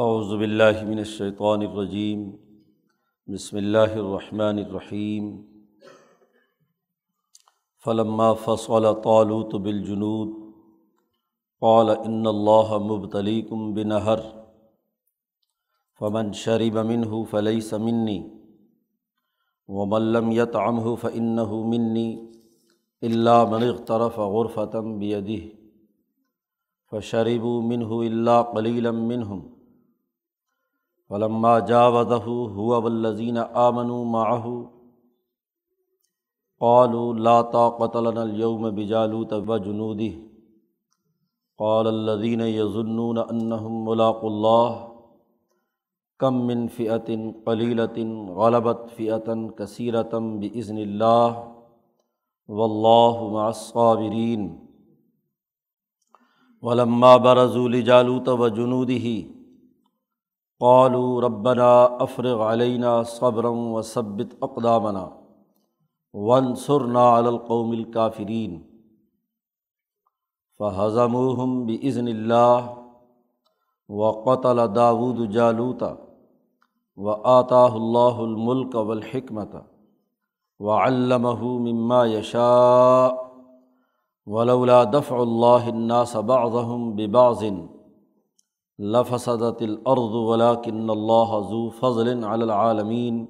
اعوذ 0.00 0.38
باللہ 0.38 0.84
من 0.88 0.98
الشیطان 0.98 1.62
الرجیم، 1.62 2.30
بسم 3.26 3.56
اللہ 3.56 3.94
الرحمن 3.94 4.58
الرحیم۔ 4.58 5.42
فلما 7.84 8.32
فصل 8.32 8.84
طالوت 9.04 9.54
بالجنود، 9.54 10.54
قال 11.60 11.90
ان 11.90 12.26
اللہ 12.26 12.76
مبتلیکم 12.78 13.74
بنہر، 13.74 14.18
فمن 15.98 16.32
شرب 16.32 16.78
منه 16.78 17.22
فليس 17.30 17.72
مني 17.72 18.18
ومن 19.68 20.02
لم 20.02 20.32
يطعمه 20.32 20.94
فإنه 20.94 21.62
مني 21.74 22.30
إلا 23.02 23.44
من 23.44 23.62
اغترف 23.62 24.18
غرفة 24.18 24.80
بيده، 24.98 25.46
فشربوا 26.90 27.62
منه 27.62 28.04
إلا 28.10 28.42
قليلا 28.42 29.59
منهم 31.10 31.18
فلما 31.18 31.58
جاوزه 31.58 32.24
هو 32.56 32.84
والذين 32.84 33.36
آمنوا 33.36 34.04
معه 34.04 34.70
قالوا 36.60 37.14
لا 37.14 37.40
طاقة 37.40 38.00
لنا 38.00 38.22
اليوم 38.22 38.70
بجالوت 38.70 39.32
وجنوده. 39.32 40.12
قال 41.58 41.86
الذين 41.86 42.40
يظنون 42.40 43.18
أنهم 43.18 43.88
ملاقوا 43.88 44.30
الله 44.30 44.90
کم 46.18 46.46
من 46.46 46.66
فعتن 46.66 47.32
قلیلتن 47.46 48.28
غلبت 48.28 48.78
فعتاً 48.96 49.48
کثیرتم 49.48 50.38
بزن 50.38 50.76
اللہ 50.76 51.50
و 52.48 52.62
اللہ 52.64 53.32
معصابرین 53.32 54.56
ولما 56.62 57.16
برضول 57.16 57.80
جالوت 57.80 58.28
و 58.28 58.48
قالو 60.60 61.20
ربنا 61.20 61.82
افرغ 61.84 62.42
علینہ 62.42 62.86
صبرم 63.06 63.58
و 63.58 63.82
ثبت 63.82 64.34
اقدامنا 64.40 65.08
ون 66.14 66.54
سرنا 66.54 67.16
القوم 67.16 67.70
الکافرین 67.70 68.58
فضم 70.58 71.66
بزن 71.66 72.08
اللہ 72.08 72.68
و 73.88 74.10
قطل 74.10 74.60
داود 74.74 75.30
جالوتا 75.32 75.94
و 76.96 77.10
آطا 77.10 77.64
اللہ 77.64 78.20
الملک 78.28 78.74
والحکمت 78.74 79.56
و 80.58 80.70
علمہ 80.70 81.42
مما 81.42 82.06
یشاء 82.06 83.08
ولولا 84.26 84.84
دفع 84.84 85.16
اللہ 85.16 85.68
الناس 85.74 86.16
بعضهم 86.16 86.96
ببعض. 86.96 87.44
لفسدت 88.82 89.62
الارض 89.62 90.14
ولكن 90.14 90.90
اللہ 90.90 91.38
ذو 91.50 91.70
فضل 91.70 92.24
علی 92.24 92.42
العالمین۔ 92.42 93.26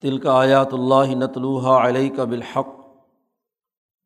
تلک 0.00 0.26
آیات 0.26 0.74
اللہ 0.74 1.14
نتلوها 1.14 1.88
علیک 1.88 2.20
بالحق 2.20 2.66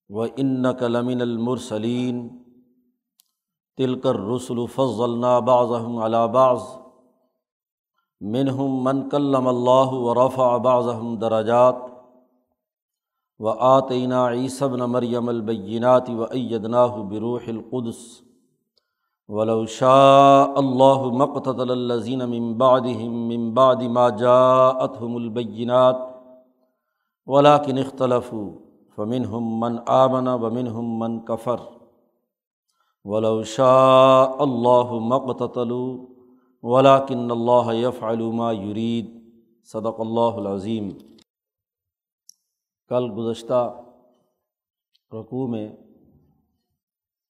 و 0.08 0.22
انک 0.22 0.82
لمن 0.82 1.20
المرسلین۔ 1.20 2.28
تلک 3.76 4.06
الرسل 4.06 4.66
فضلنا 4.74 5.38
بعضهم 5.38 5.98
على 5.98 6.32
منہم 8.20 8.84
من 8.84 9.08
کلم 9.08 9.48
اللہ 9.48 9.90
و 9.92 10.14
رفع 10.14 10.56
بعضهم 10.56 11.18
دراجات 11.18 11.76
و 13.38 13.48
آتینہ 13.48 14.14
عیصب 14.14 14.76
نہ 14.76 14.86
مریم 14.86 15.28
البینات 15.28 16.10
و 16.10 17.02
بروح 17.02 17.40
القدس۔ 17.46 18.26
ولو 19.28 19.64
شاء 19.66 20.52
اللہ 20.56 21.00
مقتد 21.12 21.70
الزین 21.70 22.18
من 22.30 22.52
بعدهم 22.58 23.22
من 23.28 23.46
بعد 23.54 23.80
ما 23.94 24.08
جاءتهم 24.10 25.16
البینات 25.16 26.04
ولكن 27.26 27.78
اختلفوا 27.78 28.50
فمنهم 28.98 29.48
من 29.60 29.78
آمن 29.88 30.28
ومنهم 30.28 30.98
من 30.98 31.16
کفر 31.24 31.64
ولو 33.04 33.42
شاء 33.42 34.36
اللہ 34.38 34.92
مقتلوا 35.08 35.96
ولاکن 36.62 37.30
اللہ 37.30 37.72
یف 37.74 38.02
علومہ 38.02 38.52
یرید 38.54 39.08
صدق 39.68 40.00
اللہ 40.00 40.38
العظیم 40.42 40.88
کل 42.90 43.10
گزشتہ 43.16 43.64
رقوع 45.12 45.46
میں 45.48 45.68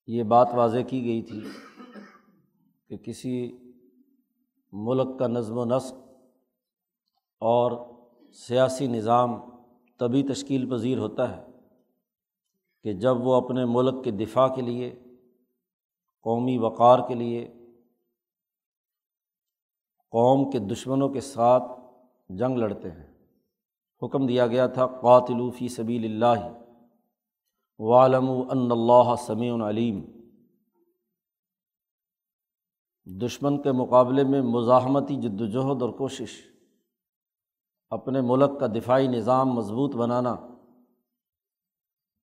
یہ 0.09 0.23
بات 0.23 0.55
واضح 0.55 0.87
کی 0.89 1.05
گئی 1.05 1.23
تھی 1.23 1.41
کہ 2.89 2.97
کسی 2.97 3.59
ملک 4.73 5.19
کا 5.19 5.27
نظم 5.27 5.59
و 5.59 5.65
نسق 5.65 5.95
اور 7.41 7.73
سیاسی 8.33 8.87
نظام 8.87 9.41
تبھی 9.99 10.23
تشکیل 10.23 10.71
پذیر 10.71 10.99
ہوتا 10.99 11.37
ہے 11.37 11.47
کہ 12.85 12.93
جب 12.93 13.27
وہ 13.27 13.35
اپنے 13.35 13.65
ملک 13.65 14.05
کے 14.05 14.11
دفاع 14.11 14.49
کے 14.49 14.63
لیے، 14.63 14.95
قومی 16.23 16.59
وقار 16.59 16.99
کے 17.09 17.15
لیے، 17.15 17.53
قوم 20.11 20.51
کے 20.51 20.59
دشمنوں 20.59 21.09
کے 21.09 21.21
ساتھ 21.21 21.63
جنگ 22.29 22.59
لڑتے 22.59 22.91
ہیں۔ 22.91 23.17
حکم 24.03 24.27
دیا 24.27 24.47
گیا 24.47 24.67
تھا 24.67 24.87
قاتل 24.87 25.51
فی 25.51 25.69
سبیل 25.69 26.05
اللہ 26.05 26.53
والم 27.79 28.31
ان 28.31 28.71
اللہ 28.71 29.15
سمیع 29.19 29.55
علیم 29.69 30.16
دشمن 33.07 33.61
کے 33.63 33.73
مقابلے 33.73 34.25
میں 34.25 34.41
مزاحمتی 34.43 35.17
جد 35.17 35.41
وجہد 35.41 35.83
اور 35.83 35.91
کوشش، 35.91 36.31
اپنے 37.93 38.21
ملک 38.21 38.59
کا 38.61 38.67
دفاعی 38.67 39.07
نظام 39.07 39.51
مضبوط 39.51 39.95
بنانا، 39.95 40.35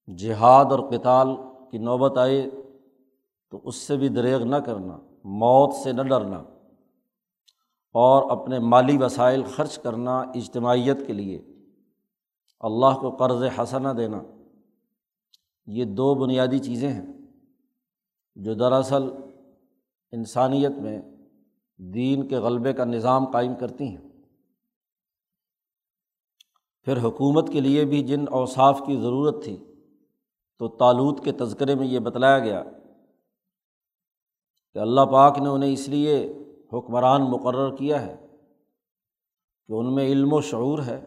جہاد 0.07 0.71
اور 0.71 0.79
کتال 0.91 1.27
کی 1.71 1.77
نوبت 1.77 2.17
آئے 2.17 2.49
تو 3.51 3.61
اس 3.63 3.75
سے 3.75 3.97
بھی 3.97 4.09
دریغ 4.09 4.44
نہ 4.44 4.55
کرنا، 4.55 4.97
موت 5.23 5.73
سے 5.75 5.91
نہ 5.91 6.01
ڈرنا، 6.01 6.38
اور 7.95 8.29
اپنے 8.31 8.59
مالی 8.59 8.97
وسائل 8.97 9.44
خرچ 9.44 9.77
کرنا 9.77 10.19
اجتماعیت 10.35 11.07
کے 11.07 11.13
لیے۔ 11.13 11.41
اللہ 12.63 13.00
کو 13.01 13.09
قرض 13.11 13.44
حسنہ 13.57 13.89
دینا، 13.89 14.21
یہ 15.67 15.85
دو 15.85 16.13
بنیادی 16.15 16.59
چیزیں 16.59 16.89
ہیں 16.89 17.05
جو 18.38 18.53
دراصل 18.53 19.09
انسانیت 20.13 20.72
میں 20.72 21.01
دین 21.78 22.28
کے 22.28 22.38
غلبے 22.38 22.74
کا 22.74 22.85
نظام 22.85 23.31
قائم 23.31 23.56
کرتی 23.56 23.88
ہیں۔ 23.88 24.09
پھر 26.81 26.97
حکومت 26.97 27.50
کے 27.50 27.62
لیے 27.62 27.85
بھی 27.85 28.03
جن 28.03 28.25
اوصاف 28.31 28.81
کی 28.85 28.96
ضرورت 28.96 29.44
تھی، 29.44 29.57
تو 30.59 30.68
تالوت 30.68 31.24
کے 31.24 31.31
تذکرے 31.31 31.75
میں 31.75 31.88
یہ 31.88 32.00
بتلایا 32.00 32.40
گیا 32.40 32.63
کہ 34.74 34.79
اللہ 34.79 35.01
پاک 35.01 35.38
نے 35.38 35.50
انہیں 35.50 35.74
اس 35.74 35.88
لیے 35.88 36.34
حکمران 36.74 37.22
مقرر 37.22 37.75
کیا 37.75 38.01
ہے 38.01 38.16
کہ 39.68 39.74
ان 39.74 39.95
میں 39.95 40.06
علم 40.06 40.34
و 40.34 40.41
شعور 40.41 40.80
ہے، 40.80 41.06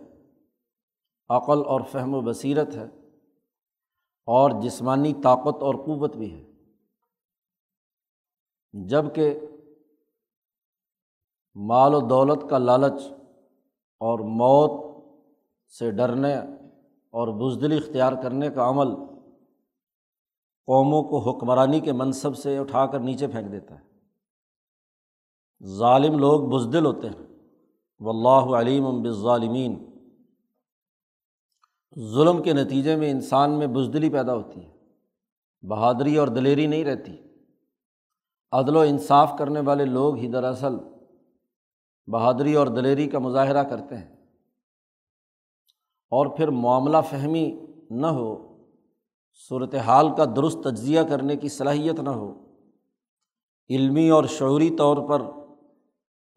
عقل 1.29 1.63
اور 1.67 1.81
فہم 1.81 2.15
و 2.15 2.21
بصیرت 2.21 2.75
ہے 2.75 2.85
اور 4.29 4.51
جسمانی 4.63 5.13
طاقت 5.23 5.63
اور 5.63 5.75
قوت 5.75 6.17
بھی 6.17 6.33
ہے۔ 6.35 6.56
جبکہ 8.85 9.41
مال 11.55 11.95
و 11.95 12.01
دولت 12.01 12.51
کا 12.51 12.59
لالچ 12.59 13.03
اور 14.01 14.19
موت 14.19 14.97
سے 15.79 15.91
ڈرنے 15.91 16.37
اور 17.11 17.29
بزدلی 17.29 17.77
اختیار 17.77 18.13
کرنے 18.23 18.51
کا 18.51 18.69
عمل 18.69 18.95
قوموں 20.67 21.03
کو 21.03 21.19
حکمرانی 21.19 21.81
کے 21.81 21.93
منصب 21.93 22.37
سے 22.37 22.59
اٹھا 22.59 22.87
کر 22.87 23.01
نیچے 23.01 23.27
پھینک 23.27 23.53
دیتا 23.53 23.79
ہے۔ 23.79 23.87
ظالم 25.67 26.19
لوگ 26.19 26.51
بزدل 26.51 26.87
ہوتے 26.87 27.09
ہیں۔ 27.09 27.27
و 28.01 28.11
اللہ 28.11 28.57
علیم 28.57 29.03
بالظالمین۔ 29.03 29.91
ظلم 31.99 32.43
کے 32.43 32.53
نتیجے 32.53 32.97
میں 32.97 33.11
انسان 33.11 33.59
میں 33.59 33.67
بزدلی 33.67 34.11
پیدا 34.11 34.35
ہوتی 34.35 34.65
ہے۔ 34.65 34.77
بہادری 35.63 36.17
اور 36.17 36.29
دلیری 36.29 36.67
نہیں 36.67 36.85
رہتی۔ 36.85 37.26
عدل 38.53 38.77
و 38.77 38.81
انصاف 38.81 39.33
کرنے 39.39 39.61
والے 39.61 39.85
لوگ 39.85 40.17
ہی 40.17 40.29
دراصل 40.29 40.77
بہادری 42.07 42.55
اور 42.55 42.67
دلیری 42.67 43.09
کا 43.09 43.19
مظاہرہ 43.19 43.63
کرتے 43.63 43.97
ہیں۔ 43.97 44.17
اور 46.11 46.27
پھر 46.27 46.49
معاملہ 46.49 46.97
فہمی 47.11 47.67
نہ 47.91 48.07
ہو 48.07 48.57
صورت 49.49 49.75
حال 49.75 50.15
کا 50.17 50.25
درست 50.25 50.59
تجزیہ 50.65 51.01
کرنے 51.09 51.37
کی 51.37 51.49
صلاحیت 51.49 52.01
نہ 52.01 52.11
ہو، 52.11 52.35
علمی 53.71 54.11
اور 54.11 54.25
شعوری 54.25 54.77
طور 54.77 54.97
پر 55.09 55.23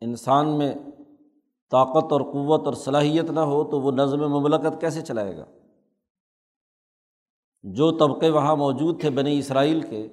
انسان 0.02 0.58
میں 0.58 0.76
طاقت 1.72 2.12
اور 2.12 2.22
قوت 2.22 2.66
اور 2.66 2.74
صلاحیت 2.74 3.32
نہ 3.32 3.40
ہو 3.40 3.64
تو 3.64 3.82
وہ 3.82 3.92
نظم 3.92 4.20
مملکت 4.20 4.82
کیسے 4.82 5.02
چلائے 5.02 5.38
گا؟ 5.38 5.46
جو 7.64 7.92
طبقے 7.92 8.30
وہاں 8.30 8.56
موجود 8.56 9.02
تھے 9.02 9.10
بنی 9.10 9.40
اسرائیل 9.40 9.82
کے 9.82 10.08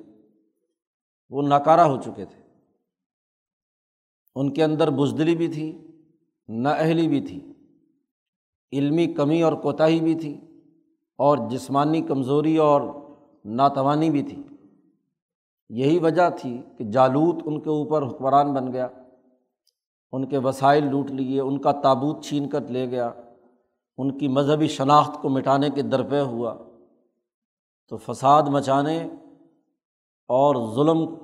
وہ 1.30 1.42
ناکارہ 1.42 1.80
ہو 1.80 2.02
چکے 2.02 2.24
تھے۔ 2.24 2.42
ان 4.34 4.52
کے 4.52 4.64
اندر 4.64 4.90
بزدلی 4.90 5.36
بھی 5.36 5.48
تھی، 5.48 5.86
نہ 6.48 6.68
اہلی 6.68 7.08
بھی 7.08 7.20
تھی۔ 7.20 7.52
علمی 8.72 9.06
کمی 9.06 9.42
اور 9.42 9.52
کوتاہی 9.52 10.00
بھی 10.00 10.14
تھی 10.14 10.40
اور 11.18 11.38
جسمانی 11.50 12.00
کمزوری 12.00 12.56
اور 12.56 12.80
ناتوانی 13.44 14.10
بھی 14.10 14.22
تھی۔ 14.22 14.42
یہی 15.68 15.98
وجہ 15.98 16.30
تھی 16.30 16.62
کہ 16.78 16.84
جالوت 16.84 17.36
ان 17.44 17.60
کے 17.60 17.70
اوپر 17.70 18.02
حکمران 18.02 18.52
بن 18.52 18.72
گیا، 18.72 18.88
ان 20.12 20.26
کے 20.26 20.38
وسائل 20.38 20.90
لوٹ 20.90 21.10
لیے، 21.10 21.40
ان 21.40 21.60
کا 21.60 21.72
تابوت 21.72 22.24
چھین 22.24 22.48
کر 22.48 22.66
لے 22.68 22.90
گیا، 22.90 23.12
ان 23.98 24.18
کی 24.18 24.28
مذہبی 24.28 24.68
شناخت 24.68 25.22
کو 25.22 25.28
مٹانے 25.28 25.70
کے 25.70 25.82
درپے 25.82 26.20
ہوا۔ 26.20 26.54
تو 27.88 27.96
فساد 27.96 28.42
مچانے 28.42 29.08
اور 30.28 30.74
ظلم 30.74 31.14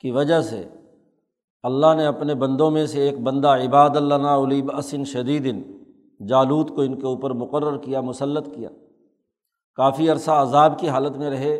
کی 0.00 0.10
وجہ 0.10 0.40
سے 0.40 0.68
اللہ 1.62 1.94
نے 1.96 2.06
اپنے 2.06 2.34
بندوں 2.34 2.70
میں 2.70 2.86
سے 2.86 3.08
ایک 3.08 3.20
بندہ 3.20 3.48
عباد 3.48 3.90
اللہ 3.90 4.14
علی 4.14 4.62
بسن 4.62 5.04
شدید 5.04 5.78
جالود 6.28 6.68
کو 6.68 6.80
ان 6.80 7.00
کے 7.00 7.06
اوپر 7.06 7.30
مقرر 7.30 7.78
کیا، 7.78 8.00
مسلط 8.00 8.54
کیا۔ 8.54 8.68
کافی 9.74 10.10
عرصہ 10.10 10.30
عذاب 10.30 10.78
کی 10.78 10.88
حالت 10.88 11.16
میں 11.16 11.30
رہے 11.30 11.54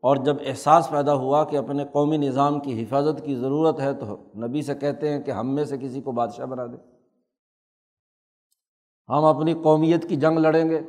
اور 0.00 0.16
جب 0.16 0.36
احساس 0.46 0.90
پیدا 0.90 1.14
ہوا 1.14 1.44
کہ 1.44 1.56
اپنے 1.56 1.84
قومی 1.92 2.16
نظام 2.16 2.60
کی 2.60 2.82
حفاظت 2.82 3.24
کی 3.24 3.34
ضرورت 3.34 3.80
ہے 3.80 3.94
تو 3.94 4.16
نبی 4.36 4.62
سے 4.62 4.74
کہتے 4.74 5.08
ہیں 5.08 5.22
کہ 5.22 5.30
ہم 5.30 5.54
میں 5.54 5.64
سے 5.64 5.78
کسی 5.78 6.00
کو 6.00 6.12
بادشاہ 6.12 6.46
بنا 6.46 6.66
دیں 6.66 6.98
ہم 9.08 9.24
اپنی 9.24 9.54
قومیت 9.54 10.08
کی 10.08 10.16
جنگ 10.16 10.38
لڑیں 10.38 10.70
گے۔ 10.70 10.80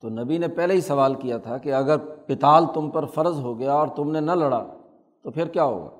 تو 0.00 0.08
نبی 0.08 0.38
نے 0.38 0.48
پہلے 0.48 0.74
ہی 0.74 0.80
سوال 0.80 1.14
کیا 1.14 1.38
تھا 1.38 1.58
کہ 1.58 1.74
اگر 1.74 1.98
پتال 1.98 2.64
تم 2.74 2.90
پر 2.90 3.04
فرض 3.04 3.40
ہو 3.40 3.58
گیا 3.58 3.72
اور 3.72 3.88
تم 3.88 4.10
نے 4.10 4.20
نہ 4.20 4.32
لڑا، 4.32 4.66
تو 5.22 5.30
پھر 5.30 5.48
کیا 5.48 5.64
ہوگا؟ 5.64 5.90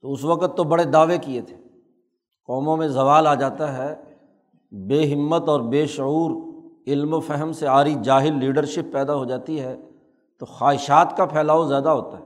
تو 0.00 0.12
اس 0.12 0.24
وقت 0.24 0.56
تو 0.56 0.64
بڑے 0.64 0.84
دعوے 0.84 1.18
کیے 1.18 1.40
تھے۔ 1.40 1.56
قوموں 2.46 2.76
میں 2.76 2.88
زوال 2.88 3.26
آ 3.26 3.34
جاتا 3.34 3.78
ہے، 3.78 4.14
بے 4.72 5.14
ہمت 5.14 5.48
اور 5.48 5.60
بے 5.60 5.86
شعور 5.86 6.30
علم 6.86 7.14
و 7.14 7.20
فہم 7.20 7.52
سے 7.52 7.66
آری 7.66 7.94
جاہل 8.02 8.38
لیڈرشپ 8.38 8.92
پیدا 8.92 9.14
ہو 9.14 9.24
جاتی 9.24 9.60
ہے، 9.60 9.76
تو 10.38 10.46
خواہشات 10.46 11.16
کا 11.16 11.24
پھیلاؤ 11.24 11.68
زیادہ 11.68 11.88
ہوتا 11.88 12.18
ہے۔ 12.18 12.24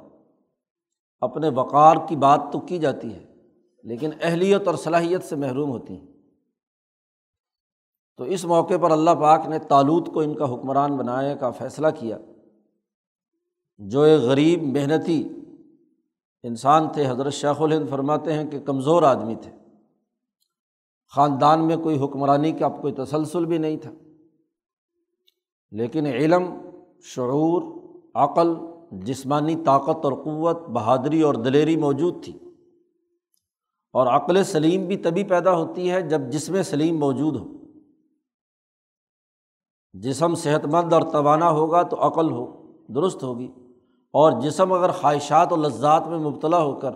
اپنے 1.20 1.48
وقار 1.48 1.94
کی 2.08 2.16
بات 2.16 2.40
تو 2.52 2.60
کی 2.60 2.78
جاتی 2.78 3.14
ہے، 3.14 3.24
لیکن 3.82 4.10
اہلیت 4.22 4.66
اور 4.66 4.74
صلاحیت 4.74 5.24
سے 5.24 5.36
محروم 5.36 5.70
ہوتی 5.70 5.98
ہیں۔ 5.98 6.13
تو 8.16 8.24
اس 8.24 8.44
موقع 8.44 8.74
پر 8.80 8.90
اللہ 8.90 9.10
پاک 9.10 9.46
نے 9.46 9.58
تالوت 9.58 10.06
کو 10.06 10.20
ان 10.20 10.34
کا 10.34 10.54
حکمران 10.54 10.96
بنانے 10.96 11.34
کا 11.40 11.50
فیصلہ 11.50 11.86
کیا۔ 11.98 12.18
جو 13.78 14.00
ایک 14.00 14.20
غریب، 14.20 14.62
محنتی 14.62 15.28
انسان 16.42 16.88
تھے، 16.92 17.08
حضرت 17.08 17.32
شیخ 17.32 17.62
الہند 17.62 17.88
فرماتے 17.88 18.32
ہیں 18.32 18.50
کہ 18.50 18.60
کمزور 18.60 19.02
آدمی 19.02 19.34
تھے۔ 19.34 19.50
خاندان 21.16 21.66
میں 21.66 21.76
کوئی 21.76 22.04
حکمرانی 22.04 22.52
کا 22.52 22.68
کوئی 22.68 22.92
تسلسل 22.92 23.44
بھی 23.44 23.58
نہیں 23.58 23.76
تھا۔ 23.76 23.90
لیکن 25.70 26.06
علم، 26.06 26.44
شعور، 27.02 27.62
عقل، 28.14 28.54
جسمانی 28.92 29.56
طاقت 29.64 30.04
اور 30.04 30.12
قوت، 30.12 30.68
بہادری 30.68 31.20
اور 31.20 31.34
دلیری 31.34 31.76
موجود 31.76 32.24
تھی۔ 32.24 32.32
اور 33.92 34.06
عقل 34.06 34.44
سلیم 34.44 34.84
بھی 34.86 34.96
تبھی 34.96 35.24
پیدا 35.24 35.54
ہوتی 35.54 35.90
ہے 35.90 36.02
جب 36.02 36.20
جسم 36.20 36.62
سلیم 36.62 36.98
موجود 36.98 37.36
ہو 37.36 37.63
جسم 39.94 40.34
صحت 40.34 40.66
مند 40.66 40.92
اور 40.92 41.02
توانا 41.02 41.50
ہوگا 41.50 41.82
تو 41.82 42.06
عقل 42.06 42.30
ہو، 42.30 42.72
درست 42.88 43.22
ہوگی۔ 43.22 43.52
اور 44.10 44.40
جسم 44.40 44.72
اگر 44.72 44.90
خواہشات 44.90 45.52
و 45.52 45.56
لذات 45.56 46.06
میں 46.06 46.18
مبتلا 46.18 46.62
ہو 46.62 46.80
کر، 46.80 46.90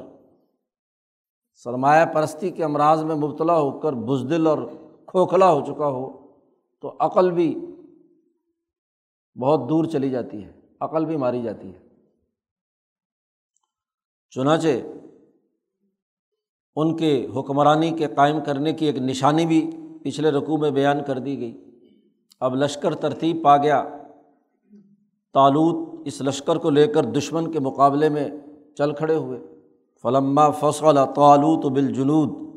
سرمایہ 1.54 2.06
پرستی 2.06 2.50
کے 2.50 2.64
امراض 2.64 3.04
میں 3.04 3.14
مبتلا 3.14 3.58
ہو 3.58 3.80
کر 3.80 3.92
بزدل 3.92 4.46
اور 4.46 4.58
کھوکھلا 5.06 5.52
ہو 5.52 5.64
چکا 5.64 5.88
ہو، 5.88 6.26
تو 6.80 6.96
عقل 6.98 7.30
بھی 7.30 7.66
بہت 9.40 9.60
دور 9.68 9.84
چلی 9.84 10.10
جاتی 10.10 10.44
ہے، 10.44 10.52
عقل 10.80 11.04
بھی 11.04 11.16
ماری 11.16 11.42
جاتی 11.42 11.74
ہے۔ 11.74 11.78
چنانچہ، 14.30 14.68
ان 16.76 16.96
کے 16.96 17.26
حکمرانی 17.36 17.90
کے 17.90 18.06
قائم 18.06 18.44
کرنے 18.46 18.72
کی 18.72 18.86
ایک 18.86 18.98
نشانی 18.98 19.46
بھی 19.46 19.70
پچھلے 20.04 20.30
رقوع 20.30 20.56
میں 20.56 20.70
بیان 20.70 20.96
کر 21.06 21.18
دی 21.18 21.40
گئی۔ 21.40 21.64
اب 22.40 22.54
لشکر 22.54 22.94
ترتیب 22.94 23.44
پا 23.44 23.56
گیا۔ 23.56 23.84
تالوت 25.34 26.02
اس 26.04 26.20
لشکر 26.20 26.56
کو 26.56 26.70
لے 26.70 26.86
کر 26.86 27.04
دشمن 27.04 27.50
کے 27.50 27.60
مقابلے 27.60 28.08
میں 28.08 28.28
چل 28.76 28.92
کھڑے 28.94 29.14
ہوئے۔ 29.14 29.40
فلما 30.02 30.50
فصل 30.50 30.98
تالوت 31.16 31.64
بالجنود۔ 31.72 32.48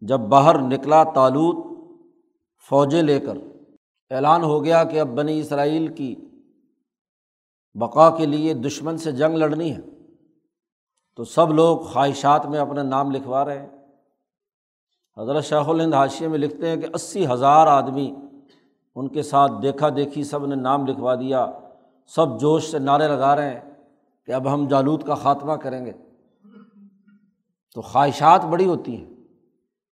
جب 0.00 0.20
باہر 0.20 0.58
نکلا 0.58 1.04
تالوت 1.04 1.78
فوجیں 2.68 3.02
لے 3.02 3.20
کر، 3.20 3.38
اعلان 4.10 4.42
ہو 4.42 4.64
گیا 4.64 4.84
کہ 4.84 5.00
اب 5.00 5.08
بنی 5.08 5.40
اسرائیل 5.40 5.94
کی 5.94 6.14
بقا 7.74 8.10
کے 8.10 8.26
لیے 8.26 8.54
دشمن 8.54 8.98
سے 8.98 9.12
جنگ 9.12 9.34
لڑنی 9.34 9.72
ہے۔ 9.72 9.80
تو 11.16 11.24
سب 11.24 11.52
لوگ 11.52 11.78
خواہشات 11.78 12.46
میں 12.46 12.58
اپنا 12.58 12.82
نام 12.82 13.10
لکھوا 13.10 13.44
رہے 13.44 13.58
ہیں۔ 13.58 13.68
حضرت 15.18 15.44
شاہ 15.44 15.68
الہند 15.68 15.94
حاشیے 15.94 16.28
میں 16.28 16.38
لکھتے 16.38 16.68
ہیں 16.68 16.76
کہ 16.76 16.86
اسی 16.94 17.26
ہزار 17.26 17.66
آدمی 17.66 18.14
ان 18.96 19.08
کے 19.08 19.22
ساتھ 19.22 19.52
دیکھا 19.62 19.88
دیکھی 19.88 20.24
سب 20.24 20.46
نے 20.46 20.54
نام 20.54 20.86
لکھوا 20.86 21.14
دیا۔ 21.14 21.52
سب 22.06 22.40
جوش 22.40 22.70
سے 22.70 22.78
نعرے 22.78 23.08
لگا 23.08 23.36
رہے 23.36 23.54
ہیں 23.54 23.74
کہ 24.26 24.32
اب 24.32 24.54
ہم 24.54 24.68
جالود 24.68 25.02
کا 25.02 25.14
خاتمہ 25.14 25.52
کریں 25.52 25.86
گے۔ 25.86 25.92
تو 27.74 27.80
خواہشات 27.80 28.44
بڑی 28.44 28.66
ہوتی 28.66 28.96
ہیں۔ 28.96 29.14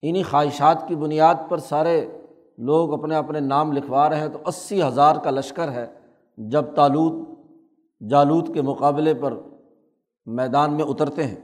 انہیں 0.02 0.22
خواہشات 0.30 0.88
کی 0.88 0.96
بنیاد 0.96 1.34
پر 1.48 1.58
سارے 1.58 2.18
لوگ 2.58 2.92
اپنے 2.92 3.16
اپنے 3.16 3.40
نام 3.40 3.72
لکھوا 3.72 4.08
رہے 4.08 4.20
ہیں۔ 4.20 4.28
تو 4.28 4.38
اسی 4.46 4.82
ہزار 4.82 5.16
کا 5.16 5.30
لشکر 5.30 5.72
ہے۔ 5.72 5.86
جب 6.36 6.64
تالود 6.74 7.28
جالود 8.10 8.54
کے 8.54 8.62
مقابلے 8.62 9.14
پر 9.14 9.34
میدان 10.26 10.72
میں 10.72 10.84
اترتے 10.84 11.26
ہیں۔ 11.26 11.40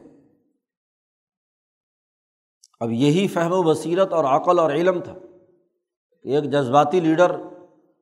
اب 2.81 2.91
یہی 2.91 3.29
فہم 3.29 3.53
و 3.53 3.63
بصیرت 3.63 4.13
اور 4.13 4.25
عقل 4.25 4.59
اور 4.59 4.71
علم 4.71 5.01
تھا۔ 5.01 5.15
کہ 6.23 6.29
ایک 6.29 6.45
جذباتی 6.45 7.01
لیڈر 7.01 7.37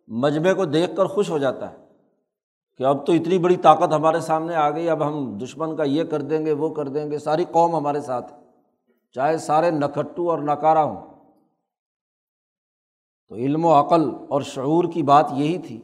مجمعے 0.08 0.54
کو 0.54 0.64
دیکھ 0.64 0.96
کر 0.96 1.06
خوش 1.06 1.30
ہو 1.30 1.38
جاتا 1.38 1.70
ہے 1.70 1.76
کہ 2.76 2.84
اب 2.84 3.06
تو 3.06 3.12
اتنی 3.12 3.38
بڑی 3.38 3.56
طاقت 3.56 3.92
ہمارے 3.92 4.20
سامنے 4.20 4.54
آ 4.54 4.70
گئی، 4.70 4.88
اب 4.88 5.08
ہم 5.08 5.38
دشمن 5.38 5.76
کا 5.76 5.82
یہ 5.82 6.04
کر 6.04 6.22
دیں 6.22 6.46
گے، 6.46 6.52
وہ 6.52 6.74
کر 6.74 6.88
دیں 6.88 7.10
گے، 7.10 7.18
ساری 7.18 7.44
قوم 7.50 7.76
ہمارے 7.76 8.00
ساتھ 8.00 8.32
چاہے 9.12 9.38
سارے 9.38 9.70
نکھٹو 9.70 10.30
اور 10.30 10.38
نکارا 10.38 10.82
ہوں۔ 10.82 10.96
تو 13.28 13.34
علم 13.34 13.64
و 13.64 13.80
عقل 13.80 14.10
اور 14.28 14.42
شعور 14.42 14.84
کی 14.84 15.02
بات 15.02 15.26
یہی 15.32 15.58
تھی 15.58 15.80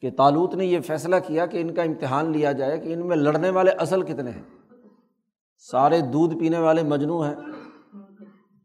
کہ 0.00 0.10
تالوت 0.10 0.54
نے 0.54 0.66
یہ 0.66 0.80
فیصلہ 0.80 1.16
کیا 1.26 1.46
کہ 1.46 1.60
ان 1.60 1.74
کا 1.74 1.82
امتحان 1.82 2.32
لیا 2.32 2.52
جائے 2.52 2.78
کہ 2.78 2.92
ان 2.92 3.06
میں 3.06 3.16
لڑنے 3.16 3.50
والے 3.50 3.70
اصل 3.70 4.02
کتنے 4.02 4.30
ہیں۔ 4.30 4.42
سارے 5.58 6.00
دودھ 6.00 6.36
پینے 6.36 6.58
والے 6.58 6.82
مجنو 6.82 7.20
ہیں، 7.20 7.34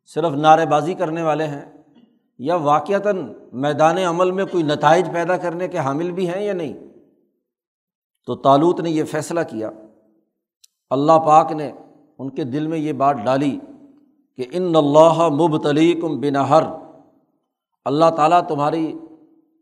صرف 0.06 0.32
نعرے 0.32 0.66
بازی 0.66 0.94
کرنے 0.94 1.22
والے 1.22 1.48
ہیں۔ 1.48 1.73
یا 2.46 2.56
واقعتاً 2.56 3.34
میدان 3.54 3.98
عمل 3.98 4.32
میں 4.32 4.46
کوئی 4.46 4.64
نتائج 4.64 5.10
پیدا 5.14 5.38
کرنے 5.38 5.68
کے 5.68 5.78
حامل 5.78 6.12
بھی 6.12 6.30
ہیں 6.30 6.44
یا 6.44 6.54
نہیں؟ 6.54 6.74
تو 8.28 8.36
تالوت 8.36 8.80
نے 8.80 8.90
یہ 8.90 9.04
فیصلہ 9.04 9.40
کیا۔ 9.50 9.70
اللہ 10.90 11.12
پاک 11.12 11.52
نے 11.52 11.72
ان 12.20 12.30
کے 12.30 12.44
دل 12.44 12.68
میں 12.68 12.78
یہ 12.78 12.94
بات 12.94 13.16
ڈالی 13.24 13.60
کہ 14.38 14.46
ان 14.52 14.76
اللہ 14.76 15.30
مبتلی 15.30 15.94
کم 15.94 16.20
بنہر۔ 16.20 16.64
اللہ 17.86 18.10
تعالیٰ 18.16 18.48
تمہاری 18.48 19.00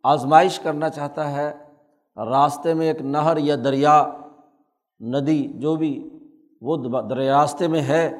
آزمائش 0.03 0.59
کرنا 0.59 0.89
چاہتا 0.89 1.31
ہے۔ 1.31 1.53
راستے 2.17 2.73
میں 2.73 2.87
ایک 2.87 3.01
نہر 3.01 3.37
یا 3.37 3.55
دریا، 3.63 4.07
ندی 4.99 5.47
جو 5.55 5.75
بھی 5.75 6.09
وہ 6.61 7.01
دریا 7.01 7.41
راستے 7.41 7.67
میں 7.67 7.81
ہے۔ 7.81 8.17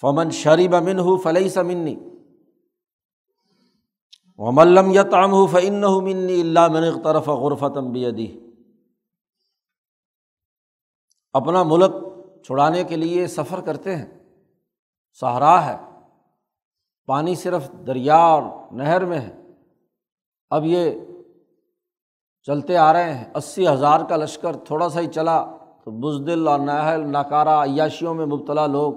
فمن 0.00 0.30
شریب 0.30 0.74
امن 0.74 0.98
ہو 0.98 1.16
فلئی 1.16 1.48
سمنی 1.48 1.96
وملم 4.44 4.90
یا 4.90 5.02
تام 5.02 5.32
ہو 5.32 5.46
فن 5.46 6.04
منی 6.04 6.40
اللہ 6.40 6.68
من 6.68 7.02
طرف 7.02 7.28
غرفتم 7.28 7.92
بیدی 7.92 8.40
اپنا 11.32 11.62
ملک 11.62 11.92
چھڑانے 12.44 12.84
کے 12.84 12.96
لیے 12.96 13.26
سفر 13.26 13.60
کرتے 13.60 13.96
ہیں۔ 13.96 14.06
سہرا 15.20 15.66
ہے۔ 15.66 15.76
پانی 17.06 17.34
صرف 17.34 17.70
دریا 17.86 18.16
اور 18.16 18.42
نہر 18.72 19.04
میں 19.04 19.20
ہے۔ 19.20 19.42
اب 20.50 20.64
یہ 20.64 20.90
چلتے 22.46 22.76
آ 22.76 22.92
رہے 22.92 23.14
ہیں۔ 23.14 23.24
اسی 23.34 23.68
ہزار 23.68 24.00
کا 24.08 24.16
لشکر 24.16 24.56
تھوڑا 24.56 24.88
سا 24.88 25.00
ہی 25.00 25.06
چلا 25.06 25.56
تو 25.84 25.90
بزدل 25.90 26.48
اور 26.48 26.58
نہل 26.58 27.12
ناکارہ، 27.12 27.70
عیاشیوں 27.70 28.14
میں 28.14 28.26
مبتلا 28.26 28.66
لوگ 28.66 28.92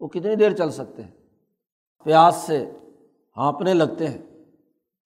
وہ 0.00 0.08
کتنی 0.08 0.34
دیر 0.34 0.52
چل 0.52 0.70
سکتے 0.70 1.02
ہیں؟ 1.02 1.10
پیاس 2.04 2.34
سے 2.34 2.70
ہانپنے 3.36 3.74
لگتے 3.74 4.06
ہیں۔ 4.06 4.37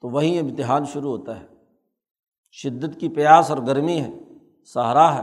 تو 0.02 0.08
وہیں 0.08 0.38
امتحان 0.38 0.84
شروع 0.84 1.10
ہوتا 1.10 1.40
ہے۔ 1.40 1.46
شدت 2.52 3.00
کی 3.00 3.08
پیاس 3.08 3.50
اور 3.50 3.58
گرمی 3.58 4.00
ہے 4.00 4.10
سہارا 4.64 5.14
ہے 5.14 5.22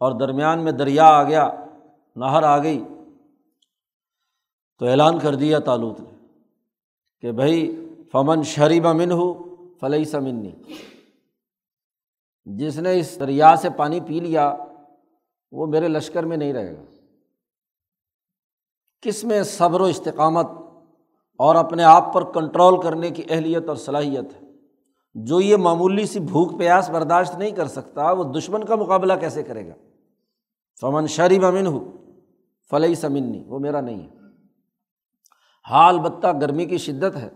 اور 0.00 0.20
درمیان 0.20 0.64
میں 0.64 0.72
دریا 0.72 1.04
آ 1.04 1.22
گیا، 1.22 1.50
نہر 2.16 2.42
آ 2.42 2.62
گئی۔ 2.62 2.84
تو 4.78 4.86
اعلان 4.86 5.18
کر 5.18 5.34
دیا 5.34 5.58
تالوت 5.58 6.00
نے 6.00 6.26
کہ 7.20 7.32
بھائی، 7.32 7.88
فمن 8.12 8.42
شریب 8.42 8.86
امن 8.86 9.12
ہو 9.12 9.54
فلئی 9.80 10.04
سمنی 10.04 10.50
جس 12.44 12.78
نے 12.78 12.98
اس 12.98 13.20
دریا 13.20 13.56
سے 13.56 13.70
پانی 13.70 14.00
پی 14.00 14.20
لیا، 14.20 14.56
وہ 15.52 15.66
میرے 15.66 15.88
لشکر 15.88 16.22
میں 16.22 16.36
نہیں 16.36 16.52
رہے 16.52 16.76
گا۔ 16.76 16.82
کس 19.00 19.24
میں 19.24 19.42
صبر 19.42 19.80
و 19.80 19.84
استقامت 19.84 20.46
اور 21.40 21.54
اپنے 21.54 21.84
آپ 21.84 22.12
پر 22.12 22.24
کنٹرول 22.24 22.82
کرنے 22.82 23.10
کی 23.10 23.22
اہلیت 23.30 23.68
اور 23.68 23.76
صلاحیت 23.76 24.42
ہے۔ 24.42 24.46
جو 25.14 25.40
یہ 25.40 25.56
معمولی 25.56 26.06
سی 26.06 26.20
بھوک 26.20 26.58
پیاس 26.58 26.90
برداشت 26.90 27.38
نہیں 27.38 27.50
کر 27.50 27.66
سکتا، 27.66 28.12
وہ 28.12 28.24
دشمن 28.24 28.64
کا 28.64 28.76
مقابلہ 28.76 29.12
کیسے 29.20 29.42
کرے 29.42 29.68
گا؟ 29.68 29.72
فمن 30.80 31.06
شریب 31.06 31.44
امن 31.44 31.66
ہو 31.66 31.92
فلئی 32.70 32.94
سمنی 32.94 33.44
وہ 33.46 33.58
میرا 33.58 33.80
نہیں 33.80 34.02
ہے۔ 34.02 34.08
حال 35.70 35.98
بتہ 35.98 36.26
گرمی 36.40 36.64
کی 36.64 36.78
شدت 36.78 37.16
ہے، 37.16 37.28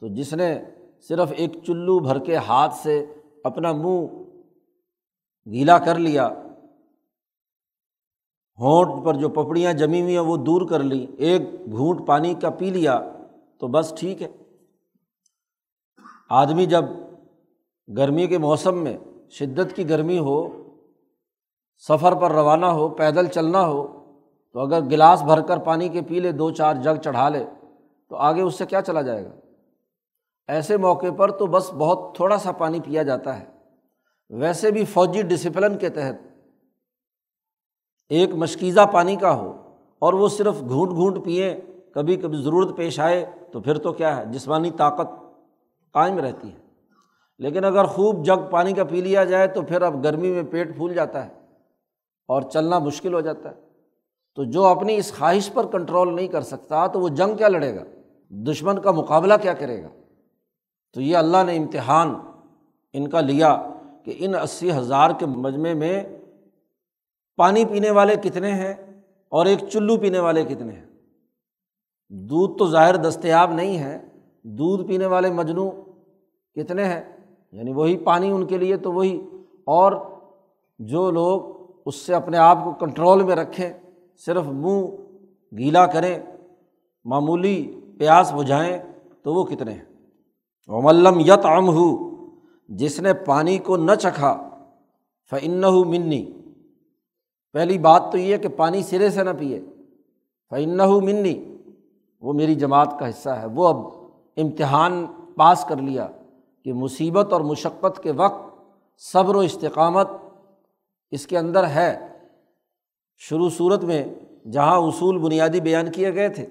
تو 0.00 0.06
جس 0.06 0.34
نے 0.34 0.62
صرف 1.08 1.32
ایک 1.36 1.52
چلو 1.66 1.98
بھر 1.98 2.18
کے 2.18 2.36
ہاتھ 2.36 2.74
سے 2.74 3.06
اپنا 3.44 3.72
منہ 3.72 4.06
گیلا 5.50 5.78
کر 5.78 5.94
لیا 5.94 6.28
ہونٹ 8.58 9.04
پر 9.04 9.14
جو 9.14 9.28
پپڑیاں 9.28 9.72
جمی 9.72 10.02
ہوئی 10.02 10.12
ہیں 10.12 10.24
وہ 10.24 10.36
دور 10.36 10.68
کر 10.68 10.78
لی 10.78 11.06
ایک 11.18 11.42
گھونٹ 11.72 12.06
پانی 12.06 12.34
کا 12.34 12.50
پی 12.50 12.70
لیا 12.70 13.00
تو 13.58 13.66
بس 13.66 13.94
ٹھیک 13.98 14.22
ہے۔ 14.22 14.28
آدمی 16.28 16.66
جب 16.66 16.84
گرمی 17.96 18.26
کے 18.26 18.38
موسم 18.38 18.78
میں 18.78 18.96
شدت 19.30 19.76
کی 19.76 19.88
گرمی 19.88 20.18
ہو، 20.18 20.48
سفر 21.88 22.14
پر 22.14 22.32
روانہ 22.32 22.66
ہو، 22.66 22.88
پیدل 22.88 23.26
چلنا 23.26 23.66
ہو، 23.66 24.04
تو 24.52 24.60
اگر 24.60 24.80
گلاس 24.80 25.22
بھر 25.22 25.40
کر 25.40 25.58
پانی 25.58 25.88
کے 25.88 26.02
پی 26.02 26.20
لے، 26.20 26.32
دو 26.32 26.50
چار 26.50 26.74
جگ 26.74 27.00
چڑھا 27.04 27.28
لے، 27.28 27.44
تو 28.08 28.16
آگے 28.16 28.40
اس 28.40 28.58
سے 28.58 28.66
کیا 28.66 28.82
چلا 28.82 29.02
جائے 29.02 29.24
گا؟ 29.24 29.30
ایسے 30.48 30.76
موقع 30.76 31.10
پر 31.16 31.30
تو 31.30 31.46
بس 31.46 31.72
بہت 31.72 32.14
تھوڑا 32.14 32.38
سا 32.38 32.52
پانی 32.52 32.80
پیا 32.80 33.02
جاتا 33.02 33.40
ہے۔ 33.40 33.44
ویسے 34.30 34.70
بھی 34.70 34.84
فوجی 34.84 35.22
ڈسپلن 35.22 35.78
کے 35.78 35.88
تحت 35.88 36.31
ایک 38.12 38.34
مشکیزہ 38.34 38.80
پانی 38.92 39.16
کا 39.16 39.36
ہو 39.36 39.56
اور 39.98 40.12
وہ 40.12 40.28
صرف 40.28 40.60
گھونٹ 40.60 40.90
گھونٹ 40.90 41.24
پئیں 41.24 41.54
کبھی 41.94 42.16
کبھی 42.16 42.42
ضرورت 42.42 42.76
پیش 42.76 43.00
آئے 43.00 43.26
تو 43.52 43.60
پھر 43.60 43.78
تو 43.78 43.92
کیا 43.92 44.16
ہے، 44.16 44.24
جسمانی 44.26 44.70
طاقت 44.70 45.10
قائم 45.92 46.18
رہتی 46.18 46.48
ہے۔ 46.48 46.58
لیکن 47.38 47.64
اگر 47.64 47.84
خوب 47.84 48.24
جگ 48.24 48.50
پانی 48.50 48.72
کا 48.72 48.84
پی 48.84 49.00
لیا 49.00 49.24
جائے 49.24 49.46
تو 49.46 49.62
پھر 49.62 49.82
اب 49.82 50.04
گرمی 50.04 50.30
میں 50.30 50.42
پیٹ 50.42 50.76
پھول 50.76 50.94
جاتا 50.94 51.24
ہے 51.24 51.30
اور 52.28 52.42
چلنا 52.42 52.78
مشکل 52.78 53.14
ہو 53.14 53.20
جاتا 53.20 53.50
ہے۔ 53.50 53.54
تو 54.34 54.44
جو 54.44 54.64
اپنی 54.64 54.96
اس 54.96 55.18
خواہش 55.18 55.52
پر 55.52 55.66
کنٹرول 55.66 56.16
نہیں 56.16 56.28
کر 56.28 56.40
سکتا 56.40 56.86
تو 56.86 57.00
وہ 57.00 57.08
جنگ 57.08 57.36
کیا 57.36 57.48
لڑے 57.48 57.76
گا؟ 57.76 57.82
دشمن 58.30 58.80
کا 58.80 58.90
مقابلہ 58.90 59.34
کیا 59.42 59.52
کرے 59.52 59.82
گا؟ 59.82 59.88
تو 60.94 61.00
یہ 61.00 61.16
اللہ 61.16 61.36
نے 61.46 61.56
امتحان 61.56 62.14
ان 62.92 63.08
کا 63.08 63.20
لیا 63.20 63.62
کہ 64.04 64.14
ان 64.18 64.34
اسی 64.34 64.72
ہزار 64.72 65.10
کے 65.18 65.26
مجمعے 65.26 65.74
میں 65.74 66.04
پانی 67.36 67.64
پینے 67.64 67.90
والے 67.90 68.16
کتنے 68.16 68.50
ہیں 68.52 68.74
اور 69.28 69.46
ایک 69.46 69.58
چلو 69.72 69.96
پینے 69.96 70.18
والے 70.18 70.44
کتنے 70.44 70.72
ہیں؟ 70.72 70.86
دودھ 72.08 72.58
تو 72.58 72.66
ظاہر 72.66 72.96
دستیاب 72.96 73.52
نہیں 73.52 73.78
ہے۔ 73.78 74.08
دودھ 74.42 74.88
پینے 74.88 75.06
والے 75.06 75.30
مجنو 75.30 75.70
کتنے 76.54 76.84
ہیں؟ 76.84 77.16
یعنی 77.52 77.72
وہی 77.72 77.96
پانی 77.96 78.30
ان 78.30 78.46
کے 78.46 78.58
لیے 78.58 78.76
تو 78.76 78.92
وہی۔ 78.92 79.20
اور 79.66 79.92
جو 80.78 81.10
لوگ 81.10 81.40
اس 81.86 81.94
سے 81.94 82.14
اپنے 82.14 82.38
آپ 82.38 82.58
کو 82.64 82.72
کنٹرول 82.72 83.22
میں 83.22 83.36
رکھیں، 83.36 83.72
صرف 84.26 84.44
منہ 84.46 84.86
گیلا 85.58 85.86
کریں، 85.86 86.18
معمولی 87.04 87.80
پیاس 87.98 88.32
بجھائیں، 88.32 88.78
تو 89.22 89.34
وہ 89.34 89.44
کتنے 89.44 89.72
ہیں؟ 89.72 89.84
وملم 90.66 91.20
یت 91.20 91.46
ام 91.46 91.68
ہو 91.68 92.10
جس 92.68 93.00
نے 93.00 93.14
پانی 93.14 93.58
کو 93.58 93.76
نہ 93.76 93.94
چکھا 93.94 94.48
فن 95.30 95.60
منی 95.60 96.41
پہلی 97.52 97.78
بات 97.78 98.02
تو 98.12 98.18
یہ 98.18 98.36
کہ 98.36 98.48
پانی 98.48 98.82
سرے 98.82 99.10
سے 99.10 99.22
نہ 99.22 99.30
پیے۔ 99.38 99.60
فن 100.50 100.76
منی 101.04 101.56
وہ 102.20 102.32
میری 102.32 102.54
جماعت 102.54 102.98
کا 102.98 103.08
حصہ 103.08 103.30
ہے۔ 103.30 103.46
وہ 103.46 103.68
اب 103.68 103.76
امتحان 104.36 105.06
پاس 105.36 105.64
کر 105.68 105.76
لیا 105.76 106.08
کہ 106.64 106.72
مصیبت 106.72 107.32
اور 107.32 107.40
مشقت 107.40 108.02
کے 108.02 108.12
وقت 108.12 108.54
صبر 108.98 109.36
و 109.36 109.38
استقامت 109.38 110.08
اس 111.10 111.26
کے 111.26 111.38
اندر 111.38 111.66
ہے۔ 111.66 112.06
شروع 113.18 113.48
صورت 113.48 113.84
میں 113.84 114.04
جہاں 114.52 114.76
اصول 114.76 115.18
بنیادی 115.18 115.60
بیان 115.60 115.92
کیے 115.92 116.14
گئے 116.14 116.28
تھے، 116.28 116.46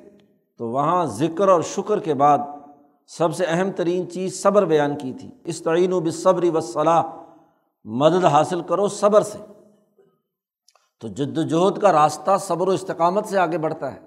تو 0.58 0.68
وہاں 0.68 1.06
ذکر 1.06 1.48
اور 1.48 1.62
شکر 1.62 2.00
کے 2.00 2.14
بعد 2.14 2.40
سب 3.08 3.36
سے 3.36 3.46
اہم 3.48 3.72
ترین 3.72 4.10
چیز 4.10 4.42
صبر 4.44 4.66
بیان 4.66 4.98
کی 4.98 5.14
تھی۔ 5.14 5.30
اس 5.44 5.62
تعین 5.62 5.94
و 5.94 6.00
بصبری 6.00 6.50
وصلاح 6.50 7.04
مدد 7.84 8.26
حاصل 8.26 8.62
کرو 8.62 8.88
صبر 8.88 9.22
سے۔ 9.22 9.51
تو 11.02 11.08
جد 11.08 11.38
وجہد 11.38 11.82
کا 11.82 11.92
راستہ 11.92 12.32
صبر 12.40 12.68
و 12.68 12.72
استقامت 12.72 13.26
سے 13.26 13.38
آگے 13.38 13.58
بڑھتا 13.58 13.94
ہے۔ 13.94 14.00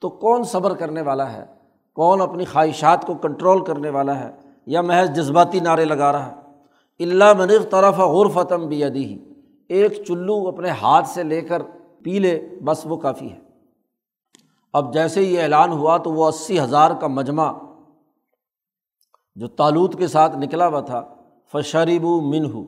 تو 0.00 0.08
کون 0.08 0.44
صبر 0.44 0.74
کرنے 0.74 1.02
والا 1.02 1.32
ہے؟ 1.32 1.46
کون 1.94 2.20
اپنی 2.20 2.44
خواہشات 2.44 3.06
کو 3.06 3.14
کنٹرول 3.14 3.64
کرنے 3.64 3.90
والا 3.90 4.20
ہے؟ 4.20 4.30
یا 4.66 4.80
محض 4.80 5.10
جذباتی 5.10 5.60
نعرے 5.60 5.84
لگا 5.84 6.12
رہا 6.12 6.26
ہے؟ 6.26 6.34
اللہ 7.04 7.32
منف 7.38 7.70
طرف 7.70 7.98
غور 7.98 8.26
فتم 8.34 8.66
بھی 8.66 8.84
ہی 8.84 9.18
ایک 9.68 10.04
چلو 10.08 10.48
اپنے 10.48 10.68
ہاتھ 10.68 11.08
سے 11.08 11.22
لے 11.22 11.40
کر 11.40 11.62
پی 12.02 12.18
لے، 12.18 12.48
بس 12.64 12.82
وہ 12.84 12.96
کافی 12.96 13.32
ہے۔ 13.32 13.38
اب 14.72 14.92
جیسے 14.92 15.22
یہ 15.22 15.42
اعلان 15.42 15.72
ہوا 15.72 15.96
تو 15.96 16.12
وہ 16.12 16.28
اسی 16.28 16.60
ہزار 16.60 16.90
کا 17.00 17.06
مجمع 17.06 17.52
جو 19.36 19.48
تالوت 19.48 19.98
کے 19.98 20.06
ساتھ 20.06 20.36
نکلا 20.36 20.68
ہوا 20.68 20.80
تھا 20.80 21.04
فشریب 21.52 22.04
من 22.04 22.52
ہو 22.52 22.64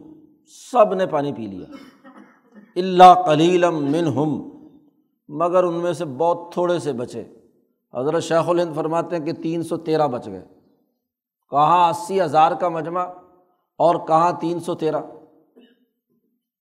سب 0.73 0.95
نے 0.95 1.07
پانی 1.07 1.33
پی 1.33 1.47
لیا۔ 1.47 1.67
اللہ 2.77 3.23
کلیلم 3.27 3.85
من 3.85 4.07
ہم 4.07 4.49
مگر 5.29 5.65
ان 5.65 5.75
میں 5.75 5.93
سے 5.93 6.05
بہت 6.05 6.53
تھوڑے 6.53 6.79
سے 6.79 6.93
بچے۔ 6.93 7.25
حضرت 7.95 8.23
شیخ 8.23 8.49
الہند 8.49 8.75
فرماتے 8.75 9.17
ہیں 9.17 9.25
کہ 9.25 9.33
تین 9.33 9.63
سو 9.63 9.77
تیرہ 9.77 10.09
بچ 10.09 10.27
گئے۔ 10.27 10.45
کہاں 11.51 11.91
اسی 11.91 12.21
ہزار 12.21 12.53
کا 12.53 12.69
مجمع 12.69 13.05
اور 13.79 13.95
کہاں 14.07 14.33
تین 14.41 14.61
سو 14.61 14.75
تیرہ؟ 14.75 15.01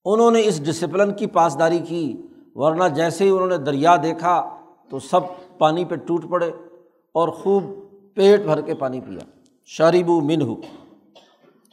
انہوں 0.06 0.32
نے 0.32 0.42
اس 0.46 0.66
ڈسپلن 0.66 1.14
کی 1.14 1.28
پاسداری 1.28 1.80
کی، 1.80 2.22
ورنہ 2.56 2.84
جیسے 2.96 3.24
ہی 3.24 3.30
انہوں 3.30 3.48
نے 3.48 3.58
دریا 3.58 3.96
دیکھا 4.04 4.60
تو 4.90 5.00
سب 5.00 5.20
پانی 5.58 5.86
پہ 5.86 5.96
ٹوٹ 5.96 6.30
پڑے 6.30 6.52
اور 7.12 7.30
خوب 7.30 7.64
پیٹ 8.16 8.42
بھر 8.42 8.62
کے 8.62 8.74
پانی 8.74 9.02
پیا۔ 9.02 9.20
شریب 9.66 10.10
من 10.10 10.42
ہو 10.42 10.56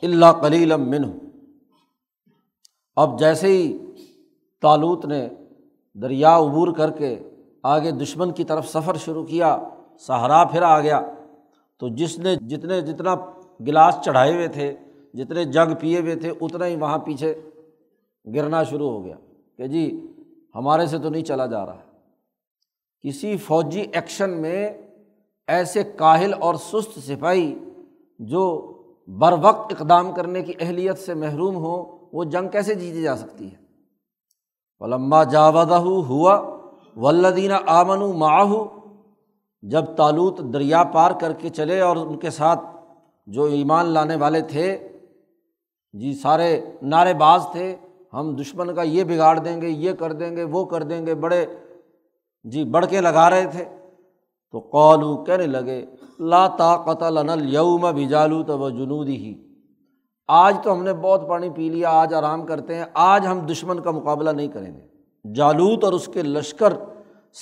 اللہ 0.02 0.32
کلیلم 0.40 0.90
من 0.90 1.04
ہو 1.04 1.12
اب 2.96 3.18
جیسے 3.18 3.48
ہی 3.48 3.78
تالوت 4.66 5.04
نے 5.06 5.28
دریا 5.94 6.36
عبور 6.38 6.68
کر 6.76 6.90
کے 6.90 7.16
آگے 7.62 7.90
دشمن 7.90 8.30
کی 8.30 8.44
طرف 8.44 8.68
سفر 8.68 8.96
شروع 8.96 9.24
کیا 9.24 9.56
سہارا 9.98 10.44
پھر 10.44 10.62
آ 10.62 10.80
گیا۔ 10.80 11.00
تو 11.80 11.88
جس 11.88 12.18
نے 12.18 12.34
جتنے 12.36 12.80
جتنا 12.80 13.14
گلاس 13.66 13.98
چڑھائے 14.04 14.34
ہوئے 14.34 14.48
تھے، 14.48 14.76
جتنے 15.14 15.44
جگ 15.44 15.74
پیے 15.80 16.00
ہوئے 16.00 16.14
تھے، 16.16 16.30
اتنا 16.40 16.66
ہی 16.66 16.76
وہاں 16.76 16.98
پیچھے 16.98 17.34
گرنا 18.34 18.62
شروع 18.62 18.90
ہو 18.90 19.04
گیا 19.04 19.16
کہ 19.56 19.66
جی 19.66 19.84
ہمارے 20.54 20.86
سے 20.86 20.98
تو 20.98 21.08
نہیں 21.08 21.24
چلا 21.24 21.46
جا 21.46 21.66
رہا۔ 21.66 21.80
کسی 23.04 23.36
فوجی 23.36 23.80
ایکشن 23.80 24.30
میں 24.30 24.70
ایسے 25.46 25.84
کاہل 25.96 26.34
اور 26.40 26.54
سست 26.54 26.98
سپاہی 26.98 27.54
جو 28.18 28.42
بر 29.08 29.34
وقت 29.42 29.72
اقدام 29.72 30.12
کرنے 30.12 30.42
کی 30.42 30.52
اہلیت 30.60 30.98
سے 30.98 31.14
محروم 31.14 31.56
ہو 31.56 31.74
وہ 32.12 32.24
جنگ 32.24 32.48
کیسے 32.48 32.74
جیتی 32.74 33.02
جا 33.02 33.16
سکتی 33.16 33.46
ہے؟ 33.52 33.65
ولما 34.80 35.24
جاودہ 35.24 35.74
ہوا 35.74 36.40
ولدینہ 36.96 37.54
آمن 37.66 38.18
معاہو 38.18 38.64
جب 39.62 39.84
تالوت 39.96 40.40
دریا 40.52 40.82
پار 40.84 41.10
کر 41.10 41.32
کے 41.32 41.48
چلے 41.48 41.80
اور 41.80 41.96
ان 41.96 42.16
کے 42.16 42.30
ساتھ 42.30 42.60
جو 43.26 43.44
ایمان 43.44 43.86
لانے 43.86 44.16
والے 44.16 44.40
تھے 44.40 44.88
جی 45.92 46.14
سارے 46.14 46.60
نعرے 46.82 47.14
باز 47.14 47.46
تھے، 47.52 47.76
ہم 48.12 48.36
دشمن 48.36 48.74
کا 48.74 48.82
یہ 48.82 49.04
بگاڑ 49.04 49.38
دیں 49.38 49.60
گے، 49.60 49.68
یہ 49.68 49.92
کر 49.92 50.12
دیں 50.12 50.36
گے، 50.36 50.44
وہ 50.44 50.64
کر 50.64 50.82
دیں 50.82 51.06
گے، 51.06 51.14
بڑے 51.14 51.46
جی 52.44 52.64
بڑھ 52.64 52.86
کے 52.86 53.00
لگا 53.00 53.30
رہے 53.30 53.46
تھے۔ 53.46 53.64
تو 54.50 54.58
قولو 54.58 55.24
کہنے 55.24 55.46
لگے، 55.46 55.84
لا 56.18 56.46
طاقت 56.48 57.02
لنا 57.02 57.32
اليوم 57.32 57.80
بجالوت 57.80 58.50
و 58.50 58.70
جنودی 58.70 59.16
ہی 59.16 59.45
آج 60.28 60.56
تو 60.64 60.72
ہم 60.72 60.84
نے 60.84 60.92
بہت 60.92 61.28
پانی 61.28 61.50
پی 61.50 61.68
لیا، 61.68 61.90
آج 61.90 62.14
آرام 62.14 62.46
کرتے 62.46 62.74
ہیں، 62.74 62.84
آج 62.94 63.26
ہم 63.26 63.38
دشمن 63.38 63.80
کا 63.80 63.90
مقابلہ 63.90 64.30
نہیں 64.30 64.48
کریں 64.48 64.74
گے۔ 64.74 64.86
جالوت 65.34 65.84
اور 65.84 65.92
اس 65.92 66.10
کے 66.12 66.22
لشکر 66.22 66.72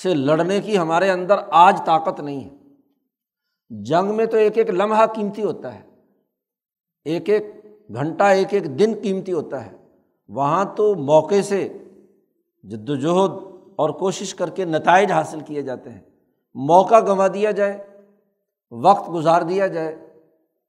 سے 0.02 0.14
لڑنے 0.14 0.60
کی 0.60 0.78
ہمارے 0.78 1.10
اندر 1.10 1.34
آج 1.50 1.82
طاقت 1.84 2.20
نہیں 2.20 2.44
ہے۔ 2.44 2.50
جنگ 3.70 4.14
میں 4.14 4.26
تو 4.26 4.36
ایک 4.36 4.58
ایک 4.58 4.70
لمحہ 4.70 5.06
قیمتی 5.06 5.42
ہوتا 5.42 5.74
ہے۔ 5.74 5.80
ایک 7.04 7.28
ایک 7.28 7.46
گھنٹہ، 7.94 8.24
ایک 8.24 8.54
ایک 8.54 8.78
دن 8.78 8.94
قیمتی 9.02 9.32
ہوتا 9.32 9.66
ہے۔ 9.66 9.72
وہاں 10.28 10.64
تو 10.76 10.94
موقع 10.94 11.40
سے 11.40 11.78
جد 12.62 12.90
وجہد 12.90 13.30
اور 13.76 13.90
کوشش 13.90 14.34
کر 14.34 14.50
کے 14.50 14.64
نتائج 14.64 15.12
حاصل 15.12 15.40
کیے 15.40 15.62
جاتے 15.62 15.90
ہیں۔ 15.90 16.00
موقع 16.54 17.00
گنوا 17.00 17.26
دیا 17.34 17.50
جائے، 17.50 17.86
وقت 18.70 19.10
گزار 19.10 19.42
دیا 19.42 19.66
جائے، 19.66 20.06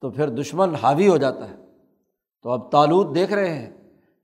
تو 0.01 0.10
پھر 0.10 0.29
دشمن 0.29 0.75
حاوی 0.75 1.07
ہو 1.07 1.17
جاتا 1.17 1.50
ہے۔ 1.50 1.64
تو 2.45 2.51
اب 2.51 2.71
تالود 2.71 3.15
دیکھ 3.15 3.33
رہے 3.33 3.53
ہیں 3.53 3.69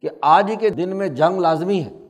کہ 0.02 0.10
آج 0.22 0.54
کے 0.60 0.70
دن 0.70 0.96
میں 0.96 1.08
جنگ 1.08 1.40
لازمی 1.40 1.84
ہے۔ 1.84 2.08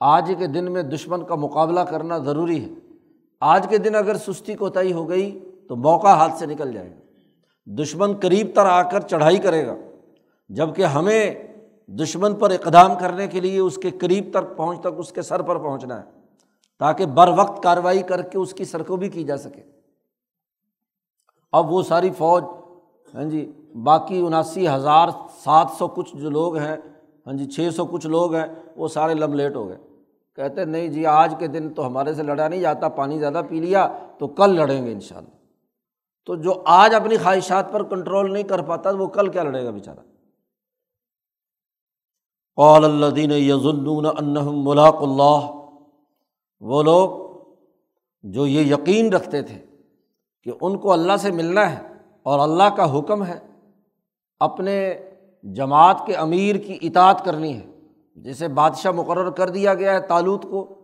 آج 0.00 0.32
کے 0.38 0.46
دن 0.46 0.72
میں 0.72 0.82
دشمن 0.82 1.24
کا 1.24 1.34
مقابلہ 1.34 1.80
کرنا 1.80 2.18
ضروری 2.18 2.64
ہے۔ 2.64 2.70
آج 3.40 3.66
کے 3.68 3.78
دن 3.78 3.94
اگر 3.94 4.16
سستی 4.16 4.54
کوتاہی 4.54 4.92
ہو 4.92 5.08
گئی 5.08 5.52
تو 5.68 5.76
موقع 5.76 6.08
ہاتھ 6.08 6.34
سے 6.34 6.46
نکل 6.46 6.72
جائے 6.72 6.90
گا۔ 6.90 7.00
دشمن 7.66 8.12
قریب 8.20 8.46
تر 8.54 8.66
آ 8.66 8.82
کر 8.82 9.00
چڑھائی 9.00 9.38
کرے 9.38 9.66
گا۔ 9.66 9.74
جبکہ 10.48 10.82
ہمیں 10.82 11.34
دشمن 11.86 12.34
پر 12.34 12.50
اقدام 12.50 12.94
کرنے 13.00 13.26
کے 13.26 13.40
لیے 13.40 13.58
اس 13.58 13.76
کے 13.76 13.90
قریب 13.90 14.24
تک 14.30 14.56
پہنچ 14.56 14.80
تک 14.80 14.88
اس 14.96 15.12
کے 15.12 15.22
سر 15.22 15.42
پر 15.42 15.58
پہنچنا 15.58 16.00
ہے، 16.00 16.10
تاکہ 16.78 17.06
بر 17.06 17.28
وقت 17.36 17.62
کارروائی 17.62 18.02
کر 18.02 18.22
کے 18.22 18.38
اس 18.38 18.54
کی 18.54 18.64
سرکوبی 18.64 19.08
کی 19.08 19.24
جا 19.24 19.36
سکے۔ 19.36 19.62
اب 21.52 21.72
وہ 21.72 21.82
ساری 21.82 22.10
فوج 22.18 22.44
ہاں 23.14 23.24
جی 23.24 23.52
باقی 23.84 24.20
اناسی 24.20 24.68
ہزار 24.68 25.08
سات 25.44 25.70
سو 25.78 25.88
کچھ 25.88 26.16
جو 26.16 26.30
لوگ 26.30 26.56
ہیں 26.56 26.76
ہاں 27.26 27.32
جی 27.32 27.44
چھ 27.44 27.68
سو 27.76 27.86
کچھ 27.86 28.06
لوگ 28.06 28.34
ہیں، 28.34 28.46
وہ 28.76 28.88
سارے 28.88 29.14
لم 29.14 29.32
لیٹ 29.32 29.56
ہو 29.56 29.68
گئے۔ 29.68 29.76
کہتے 30.36 30.64
نہیں 30.64 30.88
جی 30.88 31.06
آج 31.06 31.34
کے 31.38 31.46
دن 31.46 31.74
تو 31.74 31.86
ہمارے 31.86 32.14
سے 32.14 32.22
لڑا 32.22 32.48
نہیں 32.48 32.60
جاتا، 32.60 32.88
پانی 32.88 33.18
زیادہ 33.18 33.42
پی 33.48 33.60
لیا 33.60 33.88
تو 34.18 34.26
کل 34.26 34.50
لڑیں 34.50 34.86
گے 34.86 34.92
ان 34.92 35.00
شاء 35.00 35.16
اللہ 35.16 35.30
تو 36.26 36.34
جو 36.34 36.62
آج 36.66 36.94
اپنی 36.94 37.16
خواہشات 37.16 37.72
پر 37.72 37.82
کنٹرول 37.82 38.32
نہیں 38.32 38.42
کر 38.42 38.62
پاتا، 38.62 38.90
وہ 38.90 39.06
کل 39.06 39.28
کیا 39.28 39.42
لڑے 39.42 39.64
گا 39.64 39.70
بیچارہ؟ 39.70 40.00
قول 42.56 42.84
الدین 42.84 43.30
یزن 43.30 44.06
انہم 44.18 44.68
ملاق 44.68 45.02
اللہ۔ 45.02 45.50
وہ 46.60 46.82
لوگ 46.82 47.10
جو 48.22 48.46
یہ 48.46 48.60
یقین 48.60 49.12
رکھتے 49.12 49.42
تھے 49.42 49.64
کہ 50.42 50.52
ان 50.60 50.78
کو 50.78 50.92
اللہ 50.92 51.16
سے 51.16 51.30
ملنا 51.30 51.70
ہے 51.70 51.92
اور 52.22 52.38
اللہ 52.38 52.76
کا 52.76 52.98
حکم 52.98 53.24
ہے 53.24 53.45
اپنے 54.40 54.94
جماعت 55.42 55.96
کے 56.06 56.14
امیر 56.14 56.56
کی 56.56 56.78
اطاعت 56.82 57.24
کرنی 57.24 57.56
ہے۔ 57.56 57.66
جسے 58.14 58.48
بادشاہ 58.48 58.92
مقرر 58.92 59.30
کر 59.30 59.48
دیا 59.48 59.74
گیا 59.74 59.92
ہے 59.92 60.00
تالوت 60.00 60.42
کو، 60.42 60.74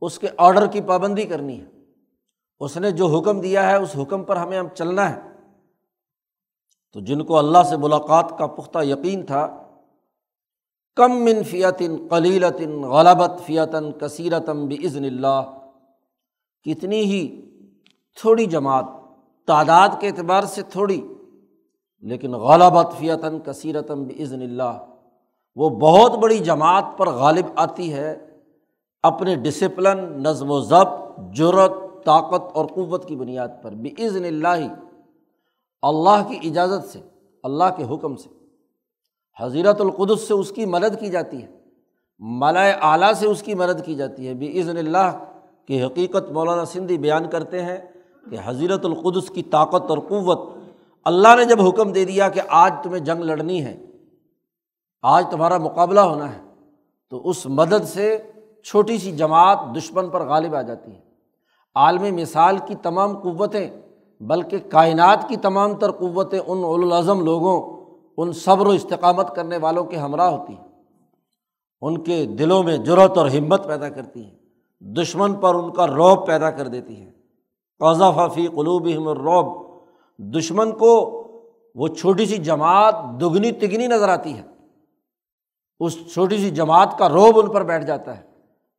اس 0.00 0.18
کے 0.18 0.28
آڈر 0.36 0.66
کی 0.66 0.80
پابندی 0.80 1.22
کرنی 1.22 1.60
ہے۔ 1.60 1.66
اس 2.60 2.76
نے 2.76 2.90
جو 2.90 3.06
حکم 3.06 3.40
دیا 3.40 3.70
ہے، 3.70 3.76
اس 3.76 3.96
حکم 3.98 4.24
پر 4.24 4.36
ہمیں 4.36 4.58
اب 4.58 4.66
چلنا 4.74 5.10
ہے۔ 5.10 5.20
تو 6.92 7.00
جن 7.00 7.24
کو 7.24 7.38
اللہ 7.38 7.62
سے 7.62 7.76
ملاقات 7.76 8.38
کا 8.38 8.46
پختہ 8.46 8.78
یقین 8.82 9.26
تھا، 9.26 9.62
کم 10.96 11.24
من 11.24 11.42
فیتن 11.42 11.96
قلیلتن 12.10 12.82
غلبت 12.82 13.30
فیتن 13.46 13.92
کثیرتم 13.92 14.66
بزن 14.66 15.04
اللہ، 15.04 15.58
کتنی 16.62 17.00
ہی 17.00 17.42
تھوڑی 18.20 18.46
جماعت، 18.46 18.84
تعداد 19.46 19.88
کے 20.00 20.08
اعتبار 20.08 20.42
سے 20.42 20.62
تھوڑی 20.62 21.00
لیکن 22.00 22.32
غلبت 22.32 22.86
فیتاً 22.98 23.38
کثیرتم 23.38 24.04
بزن 24.04 24.42
اللہ۔ 24.42 24.86
وہ 25.56 25.68
بہت 25.68 26.18
بڑی 26.18 26.38
جماعت 26.38 26.84
پر 26.96 27.08
غالب 27.10 27.46
آتی 27.56 27.92
ہے۔ 27.92 28.26
اپنے 29.02 29.34
ڈسپلن 29.34 30.22
نظم 30.22 30.50
و 30.50 30.60
ضبط 30.60 31.20
جرت 31.34 31.70
طاقت 32.04 32.56
اور 32.56 32.66
قوت 32.66 33.08
کی 33.08 33.16
بنیاد 33.16 33.48
پر۔ 33.62 33.70
بزن 33.74 34.24
اللہ 34.24 34.74
اللہ 35.82 36.28
کی 36.28 36.50
اجازت 36.50 36.88
سے، 36.88 37.00
اللہ 37.42 37.64
کے 37.76 37.84
حکم 37.94 38.16
سے۔ 38.16 38.28
حضیرت 39.40 39.80
القدس 39.80 40.28
سے 40.28 40.34
اس 40.34 40.50
کی 40.50 40.66
مدد 40.66 41.00
کی 41.00 41.08
جاتی 41.08 41.42
ہے۔ 41.42 41.48
ملائے 42.18 42.72
اعلیٰ 42.82 43.12
سے 43.12 43.26
اس 43.26 43.42
کی 43.42 43.54
مدد 43.54 43.84
کی 43.84 43.94
جاتی 43.94 44.28
ہے۔ 44.28 44.34
بزن 44.34 44.76
اللہ 44.76 45.24
کی 45.66 45.82
حقیقت 45.82 46.30
مولانا 46.30 46.64
سندھی 46.64 46.98
بیان 46.98 47.30
کرتے 47.30 47.62
ہیں 47.62 47.78
کہ 48.30 48.36
حضیرت 48.44 48.84
القدس 48.84 49.30
کی 49.30 49.42
طاقت 49.42 49.90
اور 49.90 49.98
قوت 49.98 50.55
اللہ 51.06 51.28
نے 51.36 51.44
جب 51.44 51.60
حکم 51.60 51.92
دے 51.92 52.04
دیا 52.04 52.28
کہ 52.28 52.40
آج 52.48 52.74
تمہیں 52.82 53.00
جنگ 53.00 53.22
لڑنی 53.22 53.64
ہے، 53.64 53.84
آج 55.02 55.26
تمہارا 55.30 55.58
مقابلہ 55.58 56.00
ہونا 56.00 56.34
ہے، 56.34 56.40
تو 57.10 57.28
اس 57.28 57.46
مدد 57.46 57.84
سے 57.84 58.30
چھوٹی 58.64 58.98
سی 58.98 59.12
جماعت 59.12 59.58
دشمن 59.76 60.08
پر 60.08 60.26
غالب 60.26 60.54
آ 60.54 60.62
جاتی 60.62 60.92
ہے۔ 60.92 61.00
عالمی 61.74 62.10
مثال 62.10 62.58
کی 62.58 62.74
تمام 62.74 63.18
قوتیں، 63.18 63.70
بلکہ 64.20 64.58
کائنات 64.58 65.28
کی 65.28 65.36
تمام 65.36 65.74
تر 65.74 65.90
قوتیں 65.90 66.40
ان 66.46 66.82
الاظم 66.82 67.24
لوگوں، 67.24 67.84
ان 68.16 68.32
صبر 68.32 68.66
و 68.66 68.70
استقامت 68.70 69.36
کرنے 69.36 69.56
والوں 69.56 69.84
کے 69.84 69.96
ہمراہ 69.96 70.30
ہوتی 70.30 70.52
ہیں۔ 70.52 70.68
ان 71.80 71.98
کے 71.98 72.26
دلوں 72.26 72.62
میں 72.62 72.76
جرت 72.76 73.18
اور 73.18 73.26
ہمت 73.26 73.66
پیدا 73.66 73.88
کرتی 73.88 74.24
ہیں، 74.24 74.34
دشمن 74.80 75.34
پر 75.34 75.54
ان 75.54 75.72
کا 75.72 75.86
روب 75.86 76.26
پیدا 76.26 76.50
کر 76.50 76.68
دیتی 76.68 76.96
ہیں۔ 76.96 77.12
قضا 77.78 78.28
فی 78.28 78.46
قلوب 78.46 78.86
روب 79.08 79.65
دشمن 80.18 80.72
کو 80.72 81.22
وہ 81.74 81.88
چھوٹی 81.88 82.26
سی 82.26 82.36
جماعت 82.36 82.94
دگنی 83.20 83.52
تگنی 83.52 83.86
نظر 83.86 84.08
آتی 84.08 84.34
ہے۔ 84.34 84.42
اس 85.80 86.12
چھوٹی 86.14 86.38
سی 86.38 86.50
جماعت 86.50 86.98
کا 86.98 87.08
روب 87.08 87.38
ان 87.38 87.50
پر 87.50 87.62
بیٹھ 87.62 87.84
جاتا 87.84 88.16
ہے، 88.16 88.22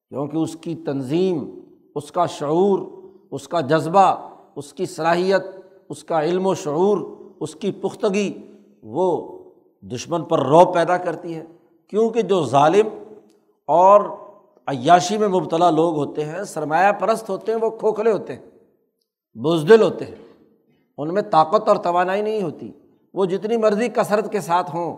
کیونکہ 0.09 0.37
اس 0.37 0.55
کی 0.61 0.75
تنظیم، 0.75 1.59
اس 1.95 2.11
کا 2.11 2.25
شعور، 2.25 2.79
اس 3.31 3.47
کا 3.47 3.61
جذبہ، 3.61 4.29
اس 4.55 4.73
کی 4.73 4.85
صلاحیت، 4.85 5.41
اس 5.89 6.03
کا 6.03 6.21
علم 6.21 6.47
و 6.47 6.55
شعور، 6.55 6.97
اس 7.39 7.55
کی 7.55 7.71
پختگی 7.71 8.51
وہ 8.83 9.39
دشمن 9.81 10.23
پر 10.23 10.39
روب 10.39 10.73
پیدا 10.73 10.97
کرتی 10.97 11.35
ہے۔ 11.35 11.43
کیونکہ 11.89 12.21
جو 12.21 12.45
ظالم 12.45 12.87
اور 13.67 14.01
عیاشی 14.67 15.17
میں 15.17 15.27
مبتلا 15.27 15.69
لوگ 15.69 15.95
ہوتے 15.95 16.25
ہیں، 16.25 16.43
سرمایہ 16.43 16.91
پرست 16.91 17.29
ہوتے 17.29 17.51
ہیں، 17.51 17.59
وہ 17.61 17.69
کھوکھلے 17.69 18.11
ہوتے 18.11 18.35
ہیں، 18.35 18.45
بزدل 19.35 19.81
ہوتے 19.81 20.05
ہیں۔ 20.05 20.26
ان 20.97 21.13
میں 21.13 21.21
طاقت 21.31 21.67
اور 21.69 21.77
توانائی 21.77 22.21
نہیں 22.21 22.41
ہوتی۔ 22.41 22.71
وہ 23.13 23.25
جتنی 23.25 23.57
مرضی 23.57 23.87
کثرت 23.87 24.31
کے 24.31 24.39
ساتھ 24.41 24.75
ہوں، 24.75 24.95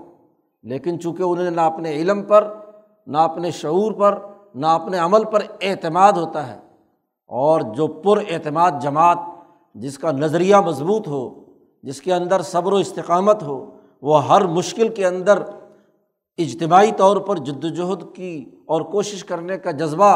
لیکن 0.63 0.99
چونکہ 0.99 1.23
انہیں 1.23 1.49
نہ 1.51 1.62
اپنے 1.62 1.93
علم 1.93 2.21
پر، 2.23 2.47
نہ 3.07 3.17
اپنے 3.17 3.51
شعور 3.51 3.91
پر، 3.91 4.17
نہ 4.55 4.67
اپنے 4.67 4.97
عمل 4.97 5.23
پر 5.23 5.43
اعتماد 5.62 6.13
ہوتا 6.13 6.47
ہے، 6.47 6.57
اور 7.29 7.62
جو 7.75 7.88
پر 8.03 8.21
اعتماد 8.29 8.81
جماعت 8.81 9.17
جس 9.75 9.97
کا 9.97 10.12
نظریہ 10.12 10.55
مضبوط 10.65 11.07
ہو، 11.07 11.29
جس 11.83 12.01
کے 12.01 12.13
اندر 12.13 12.41
صبر 12.41 12.73
و 12.73 12.75
استقامت 12.77 13.43
ہو، 13.43 13.65
وہ 14.03 14.27
ہر 14.27 14.45
مشکل 14.47 14.88
کے 14.88 15.05
اندر 15.05 15.41
اجتماعی 16.39 16.91
طور 16.97 17.17
پر 17.17 17.38
جد 17.38 17.63
وجہد 17.63 18.03
کی 18.15 18.33
اور 18.65 18.81
کوشش 18.91 19.23
کرنے 19.23 19.57
کا 19.57 19.71
جذبہ 19.71 20.13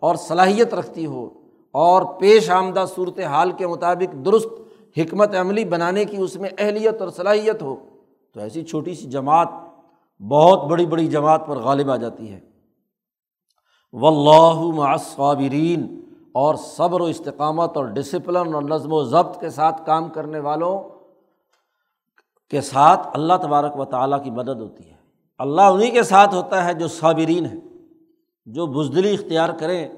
اور 0.00 0.14
صلاحیت 0.18 0.74
رکھتی 0.74 1.06
ہو، 1.06 1.28
اور 1.74 2.02
پیش 2.18 2.50
آمدہ 2.50 2.84
صورت 2.94 3.20
حال 3.20 3.52
کے 3.52 3.66
مطابق 3.66 4.14
درست 4.26 4.48
حکمت 4.98 5.34
عملی 5.34 5.64
بنانے 5.64 6.04
کی 6.04 6.16
اس 6.16 6.36
میں 6.36 6.50
اہلیت 6.58 7.00
اور 7.00 7.08
صلاحیت 7.08 7.62
ہو، 7.62 7.76
تو 8.32 8.40
ایسی 8.40 8.62
چھوٹی 8.62 8.94
سی 8.94 9.06
جماعت 9.06 9.48
بہت 10.28 10.64
بڑی 10.64 10.86
بڑی 10.86 11.06
جماعت 11.06 11.46
پر 11.46 11.56
غالب 11.56 11.90
آ 11.90 11.96
جاتی 11.96 12.32
ہے۔ 12.32 12.40
و 13.92 14.06
اللہ 14.06 14.76
معصابرین 14.76 16.00
اور 16.32 16.54
صبر 16.54 17.00
و 17.00 17.04
استقامت 17.04 17.76
اور 17.76 17.84
ڈسپلن 17.84 18.54
اور 18.54 18.62
نظم 18.62 18.92
و 18.92 19.04
ضبط 19.04 19.40
کے 19.40 19.50
ساتھ 19.50 19.86
کام 19.86 20.08
کرنے 20.08 20.38
والوں 20.38 20.82
کے 22.50 22.60
ساتھ 22.60 23.08
اللہ 23.12 23.32
تبارک 23.42 23.78
و 23.78 23.84
تعالیٰ 23.84 24.24
کی 24.24 24.30
مدد 24.30 24.60
ہوتی 24.60 24.90
ہے۔ 24.90 24.96
اللہ 25.38 25.62
انہیں 25.62 25.90
کے 25.90 26.02
ساتھ 26.02 26.34
ہوتا 26.34 26.64
ہے 26.64 26.74
جو 26.74 26.88
صابرین 26.88 27.46
ہے 27.46 27.56
جو 28.46 28.66
بزدلی 28.66 29.14
اختیار 29.14 29.48
کریں، 29.48 29.88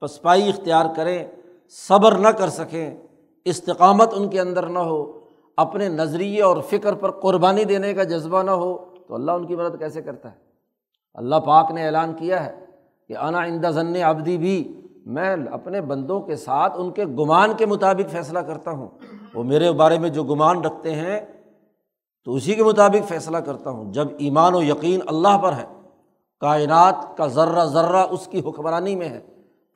پسپائی 0.00 0.48
اختیار 0.48 0.86
کریں، 0.96 1.26
صبر 1.68 2.12
نہ 2.12 2.28
کر 2.28 2.48
سکیں۔ 2.48 3.02
استقامت 3.44 4.12
ان 4.16 4.28
کے 4.28 4.40
اندر 4.40 4.66
نہ 4.66 4.78
ہو، 4.78 5.20
اپنے 5.56 5.88
نظریے 5.88 6.42
اور 6.42 6.56
فکر 6.70 6.94
پر 6.94 7.10
قربانی 7.10 7.64
دینے 7.64 7.94
کا 7.94 8.02
جذبہ 8.02 8.42
نہ 8.42 8.50
ہو، 8.50 8.84
تو 9.08 9.14
اللہ 9.14 9.32
ان 9.32 9.46
کی 9.46 9.56
مدد 9.56 9.78
کیسے 9.78 10.02
کرتا 10.02 10.30
ہے؟ 10.30 10.36
اللہ 11.14 11.36
پاک 11.36 11.70
نے 11.70 11.84
اعلان 11.86 12.14
کیا 12.14 12.46
ہے 12.46 12.64
کہ 13.08 13.16
انا 13.16 13.38
اندہ 13.38 13.70
ضن 13.70 14.02
ابدی 14.02 14.38
بھی، 14.38 14.80
میں 15.06 15.36
اپنے 15.50 15.80
بندوں 15.80 16.20
کے 16.20 16.36
ساتھ 16.36 16.72
ان 16.76 16.90
کے 16.90 17.04
گمان 17.04 17.52
کے 17.56 17.66
مطابق 17.66 18.10
فیصلہ 18.10 18.38
کرتا 18.38 18.70
ہوں۔ 18.70 18.88
وہ 19.34 19.42
میرے 19.42 19.72
بارے 19.72 19.98
میں 19.98 20.08
جو 20.08 20.24
گمان 20.24 20.64
رکھتے 20.64 20.94
ہیں، 20.94 21.20
تو 22.24 22.34
اسی 22.34 22.54
کے 22.54 22.64
مطابق 22.64 23.08
فیصلہ 23.08 23.36
کرتا 23.36 23.70
ہوں۔ 23.70 23.92
جب 23.92 24.08
ایمان 24.18 24.54
و 24.54 24.62
یقین 24.62 25.00
اللہ 25.06 25.38
پر 25.38 25.52
ہے، 25.52 25.66
کائنات 26.40 27.16
کا 27.16 27.26
ذرہ 27.26 27.64
ذرہ 27.64 28.06
اس 28.10 28.26
کی 28.26 28.40
حکمرانی 28.40 28.96
میں 28.96 29.08
ہے، 29.08 29.20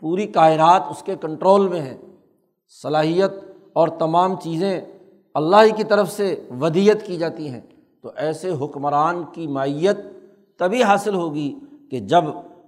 پوری 0.01 0.27
کائنات 0.27 0.83
اس 0.91 1.03
کے 1.03 1.17
کنٹرول 1.21 1.69
میں 1.69 1.81
ہے۔ 1.81 1.97
صلاحیت 2.83 3.31
اور 3.77 3.89
تمام 3.89 4.37
چیزیں 4.41 4.81
اللہ 5.35 5.57
ہی 5.57 5.71
کی 5.71 5.85
طرف 5.85 6.11
سے 6.11 6.49
ودیت 6.61 7.07
کی 7.07 7.17
جاتی 7.17 7.49
ہیں۔ 7.49 7.61
تو 8.03 8.11
ایسے 8.17 8.51
حکمران 8.51 9.23
کی 9.33 9.47
مائیت 9.47 9.97
تبھی 10.59 10.83
حاصل 10.83 11.15
ہوگی 11.15 11.55
کہ 11.91 12.01
جب 12.01 12.25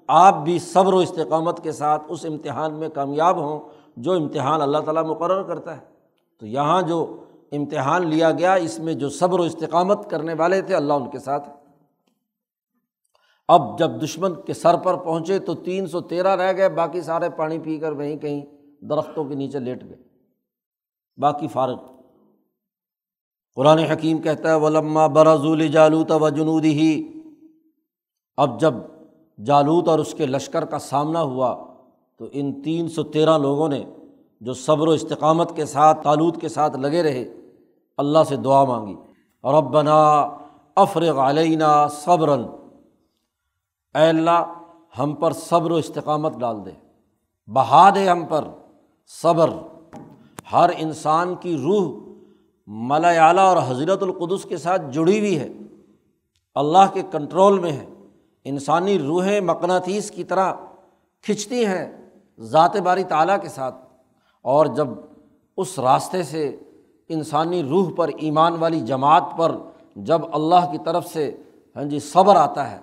آپ 0.07 0.35
بھی 0.35 0.59
صبر 0.59 0.93
و 0.93 0.99
استقامت 0.99 1.63
کے 1.63 1.73
ساتھ 1.73 2.03
اس 2.09 2.25
امتحان 2.25 2.75
میں 2.75 2.89
کامیاب 2.89 3.37
ہوں 3.37 3.61
جو 3.97 4.13
امتحان 4.13 4.61
اللہ 4.61 4.79
تعالیٰ 4.79 5.05
مقرر 5.05 5.43
کرتا 5.43 5.77
ہے۔ 5.77 5.83
تو 6.41 6.47
یہاں 6.47 6.83
جو 6.83 7.25
امتحان 7.53 8.07
لیا 8.07 8.31
گیا، 8.31 8.55
اس 8.55 8.79
میں 8.79 8.95
جو 8.95 9.09
صبر 9.09 9.39
و 9.39 9.43
استقامت 9.43 10.11
کرنے 10.11 10.35
والے 10.35 10.63
تھے، 10.63 10.75
اللہ 10.75 10.93
ان 10.93 11.11
کے 11.11 11.19
ساتھ 11.19 11.49
اب 13.49 13.79
جب 13.79 13.91
دشمن 14.03 14.35
کے 14.35 14.53
سر 14.53 14.77
پر 14.77 14.97
پہنچے 14.97 15.39
تو 15.39 15.55
تین 15.55 15.87
سو 15.87 16.01
تیرہ 16.01 16.37
رہ 16.37 16.53
گئے، 16.57 16.69
باقی 16.69 17.01
سارے 17.01 17.31
پانی 17.31 17.59
پی 17.59 17.79
کر 17.79 17.93
وہیں 17.93 18.17
کہیں 18.17 18.41
درختوں 18.85 19.25
کے 19.25 19.35
نیچے 19.35 19.59
لیٹ 19.59 19.85
گئے۔ 19.85 20.08
باقی 21.19 21.49
فارغ۔ 21.49 21.77
قرآن 23.55 23.79
حکیم 23.79 24.19
کہتا 24.19 24.49
ہے، 24.49 24.55
ولما 24.55 25.07
برضول 25.07 25.69
جالوت 25.69 26.13
و 26.13 26.29
جنودی 26.29 26.73
ہی 26.73 27.09
اب 28.37 28.61
جب 28.61 28.75
جالوت 29.47 29.89
اور 29.89 29.99
اس 29.99 30.15
کے 30.15 30.27
لشکر 30.27 30.65
کا 30.65 30.79
سامنا 30.79 31.23
ہوا، 31.23 31.65
تو 32.19 32.27
ان 32.33 32.63
تین 32.63 32.89
سو 32.89 33.03
تیرہ 33.03 33.39
لوگوں 33.39 33.69
نے 33.69 33.85
جو 34.41 34.55
صبر 34.55 34.89
و 34.89 34.91
استقامت 34.91 35.57
کے 35.57 35.67
ساتھ 35.67 36.05
تالود 36.05 36.41
کے 36.41 36.49
ساتھ 36.49 36.77
لگے 36.77 37.03
رہے، 37.03 37.35
اللہ 37.97 38.19
سے 38.29 38.37
دعا 38.37 38.65
مانگی۔ 38.65 38.97
اور 39.41 39.55
اب 39.55 39.65
بنا 39.65 40.21
افرغ 40.77 41.19
علینہ 41.19 41.87
صبرن 41.91 42.43
اے 43.95 44.09
اللہ، 44.09 44.55
ہم 44.99 45.15
پر 45.15 45.33
صبر 45.33 45.71
و 45.71 45.75
استقامت 45.75 46.33
ڈال 46.33 46.65
دے۔ 46.65 46.71
بہا 47.47 47.91
دے 47.95 48.09
ہم 48.09 48.27
پر 48.27 48.49
صبر۔ 49.23 49.51
ہر 50.53 50.71
انسان 50.79 51.35
کی 51.35 51.57
روح 51.57 52.15
ملا 52.67 53.09
اعلیٰ 53.09 53.55
اور 53.55 53.57
حضرت 53.67 54.03
القدس 54.03 54.45
کے 54.45 54.57
ساتھ 54.57 54.83
جڑی 54.93 55.19
ہوئی 55.19 55.39
ہے۔ 55.39 55.49
اللہ 56.55 56.93
کے 56.93 57.03
کنٹرول 57.11 57.59
میں 57.59 57.73
ہے۔ 57.73 57.87
انسانی 58.45 58.99
روحیں 58.99 59.41
مقناطیس 59.41 60.11
کی 60.11 60.25
طرح 60.25 60.53
کھنچتی 61.23 61.67
ہیں 61.67 62.11
ذات 62.39 62.77
باری 62.77 63.05
تعلیٰ 63.05 63.41
کے 63.43 63.49
ساتھ۔ 63.49 63.75
اور 64.43 64.67
جب 64.67 64.89
اس 65.57 65.79
راستے 65.79 66.23
سے 66.23 66.57
انسانی 67.09 67.63
روح 67.63 67.91
پر 67.97 68.11
ایمان 68.19 68.53
والی 68.59 68.81
جماعت 68.81 69.25
پر 69.37 69.57
جب 69.97 70.21
اللہ 70.33 70.73
کی 70.73 70.79
طرف 70.85 71.07
سے 71.07 71.37
ہاں 71.77 71.85
جی 71.85 72.01
صبر 72.01 72.37
آتا 72.37 72.71
ہے، 72.71 72.79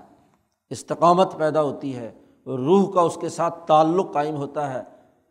استقامت 0.70 1.38
پیدا 1.38 1.62
ہوتی 1.62 1.96
ہے، 1.96 2.12
روح 2.46 2.94
کا 2.94 3.02
اس 3.02 3.18
کے 3.22 3.30
ساتھ 3.30 3.68
تعلق 3.68 4.14
قائم 4.14 4.36
ہوتا 4.36 4.74
ہے، 4.74 4.84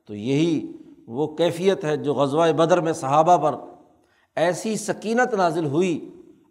تو 0.06 0.14
یہی 0.14 0.72
وہ 1.08 1.26
کیفیت 1.36 1.84
ہے 1.84 1.96
جو 1.96 2.14
غزوہ 2.14 2.50
بدر 2.56 2.80
میں 2.80 2.92
صحابہ 2.92 3.36
پر 3.36 3.54
ایسی 4.36 4.76
سکینت 4.76 5.34
نازل 5.34 5.66
ہوئی، 5.66 5.98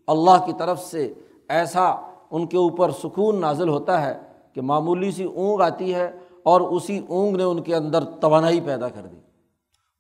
اللہ 0.07 0.45
کی 0.45 0.53
طرف 0.57 0.83
سے 0.83 1.13
ایسا 1.49 1.85
ان 2.31 2.45
کے 2.47 2.57
اوپر 2.57 2.91
سکون 2.91 3.39
نازل 3.41 3.69
ہوتا 3.69 4.01
ہے 4.05 4.13
کہ 4.53 4.61
معمولی 4.61 5.11
سی 5.11 5.23
اونگ 5.23 5.61
آتی 5.61 5.93
ہے 5.95 6.09
اور 6.43 6.61
اسی 6.61 6.99
اونگ 7.09 7.35
نے 7.35 7.43
ان 7.43 7.61
کے 7.61 7.75
اندر 7.75 8.03
توانائی 8.21 8.59
پیدا 8.61 8.89
کر 8.89 9.01
دی۔ 9.01 9.19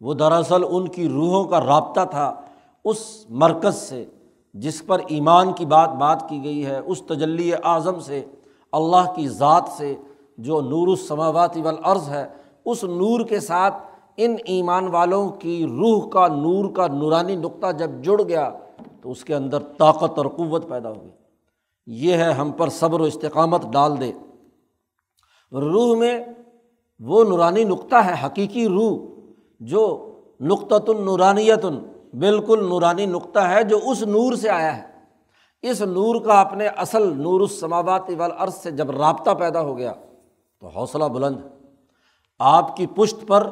وہ 0.01 0.13
دراصل 0.13 0.63
ان 0.69 0.87
کی 0.87 1.07
روحوں 1.09 1.43
کا 1.43 1.59
رابطہ 1.59 2.05
تھا 2.11 2.33
اس 2.85 3.25
مرکز 3.29 3.75
سے 3.75 4.03
جس 4.55 4.85
پر 4.85 5.01
ایمان 5.07 5.51
کی 5.53 5.65
بات 5.65 5.89
بات 5.89 6.27
کی 6.29 6.43
گئی 6.43 6.65
ہے، 6.65 6.77
اس 6.77 7.01
تجلی 7.01 7.51
اعظم 7.53 7.99
سے، 7.99 8.21
اللہ 8.73 9.13
کی 9.15 9.27
ذات 9.27 9.69
سے 9.77 9.93
جو 10.37 10.61
نور 10.61 10.87
السماوات 10.87 11.57
والارض 11.57 12.09
ہے، 12.09 12.25
اس 12.65 12.83
نور 12.83 13.25
کے 13.25 13.39
ساتھ 13.39 13.75
ان 14.17 14.35
ایمان 14.45 14.87
والوں 14.87 15.29
کی 15.29 15.65
روح 15.65 16.09
کا 16.09 16.27
نور 16.27 16.73
کا 16.73 16.87
نورانی 16.87 17.35
نقطہ 17.35 17.71
جب 17.71 17.91
جڑ 18.03 18.21
گیا 18.21 18.49
تو 19.01 19.11
اس 19.11 19.23
کے 19.23 19.35
اندر 19.35 19.59
طاقت 19.77 20.17
اور 20.17 20.25
قوت 20.25 20.69
پیدا 20.69 20.89
ہو 20.89 21.01
گئی 21.01 21.11
یہ 21.85 22.13
ہے 22.13 22.31
ہم 22.31 22.51
پر 22.51 22.69
صبر 22.69 22.99
و 22.99 23.03
استقامت 23.03 23.65
ڈال 23.71 23.99
دے۔ 23.99 24.11
روح 25.51 25.97
میں 25.97 26.19
وہ 26.99 27.23
نورانی 27.23 27.63
نقطہ 27.63 27.95
ہے، 27.95 28.13
حقیقی 28.25 28.67
روح، 28.67 28.97
جو 29.59 30.11
نقطۃ 30.41 30.87
النورانیت 30.87 31.65
بالکل 32.13 32.69
نورانی 32.69 33.05
نقطہ 33.05 33.39
ہے 33.39 33.63
جو 33.63 33.79
اس 33.85 34.01
نور 34.03 34.33
سے 34.33 34.49
آیا 34.49 34.77
ہے۔ 34.77 34.93
اس 35.61 35.81
نور 35.81 36.21
کا 36.21 36.41
اپنے 36.41 36.67
اصل 36.67 37.17
نور 37.17 37.41
السماوات 37.41 38.09
والارض 38.17 38.53
سے 38.53 38.71
جب 38.71 38.91
رابطہ 38.91 39.31
پیدا 39.31 39.61
ہو 39.61 39.77
گیا 39.77 39.93
تو 40.59 40.67
حوصلہ 40.67 41.05
بلند 41.05 41.37
آپ 42.39 42.75
کی 42.75 42.87
پشت 42.87 43.27
پر 43.27 43.49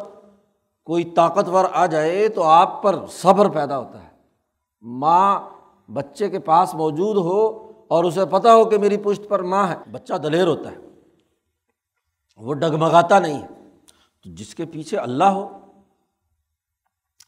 کوئی 0.92 1.04
طاقتور 1.04 1.66
آ 1.74 1.86
جائے 1.86 2.30
تو 2.30 2.44
آپ 2.44 2.84
پر 2.84 2.96
صبر 3.10 3.50
پیدا 3.50 3.78
ہوتا 3.78 4.04
ہے۔ 4.04 4.10
ماں 4.82 5.40
بچے 5.92 6.30
کے 6.30 6.40
پاس 6.40 6.74
موجود 6.76 7.18
ہو 7.18 7.72
اور 7.88 8.04
اسے 8.04 8.26
پتہ 8.26 8.48
ہو 8.48 8.66
کہ 8.66 8.78
میری 8.78 8.98
پشت 8.98 9.22
پر 9.30 9.42
ماں 9.42 9.68
ہے۔ 9.68 9.76
بچہ 9.92 10.14
دلیر 10.14 10.48
ہوتا 10.48 10.72
ہے۔ 10.72 10.78
وہ 12.38 12.54
ڈگمگاتا 12.54 13.20
نہیں 13.20 13.42
ہے۔ 13.42 13.48
تو 14.24 14.30
جس 14.32 14.56
کے 14.56 14.66
پیچھے 14.66 14.98
اللہ 14.98 15.24
ہو، 15.24 15.58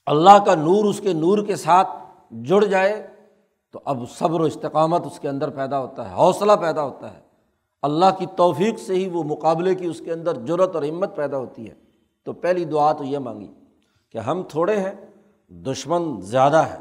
اللہ 0.05 0.45
کا 0.45 0.55
نور 0.55 0.85
اس 0.85 0.99
کے 0.99 1.13
نور 1.13 1.37
کے 1.45 1.55
ساتھ 1.55 1.89
جڑ 2.31 2.63
جائے 2.63 3.07
تو 3.71 3.79
اب 3.85 3.97
صبر 4.09 4.39
و 4.39 4.43
استقامت 4.43 5.05
اس 5.05 5.19
کے 5.19 5.29
اندر 5.29 5.49
پیدا 5.49 5.79
ہوتا 5.79 6.09
ہے، 6.09 6.15
حوصلہ 6.15 6.53
پیدا 6.61 6.83
ہوتا 6.83 7.13
ہے۔ 7.13 7.21
اللہ 7.81 8.05
کی 8.17 8.25
توفیق 8.25 8.79
سے 8.79 8.95
ہی 8.95 9.09
وہ 9.09 9.23
مقابلے 9.23 9.75
کی 9.75 9.85
اس 9.85 10.01
کے 10.05 10.13
اندر 10.13 10.33
جرت 10.33 10.75
اور 10.75 10.83
ہمت 10.83 11.15
پیدا 11.15 11.37
ہوتی 11.37 11.69
ہے۔ 11.69 11.82
تو 12.25 12.33
پہلی 12.33 12.65
دعا 12.65 12.91
تو 12.91 13.03
یہ 13.03 13.19
مانگی 13.19 13.47
کہ 14.13 14.17
ہم 14.17 14.43
تھوڑے 14.49 14.75
ہیں، 14.77 14.93
دشمن 15.51 16.19
زیادہ 16.21 16.63
ہے 16.69 16.77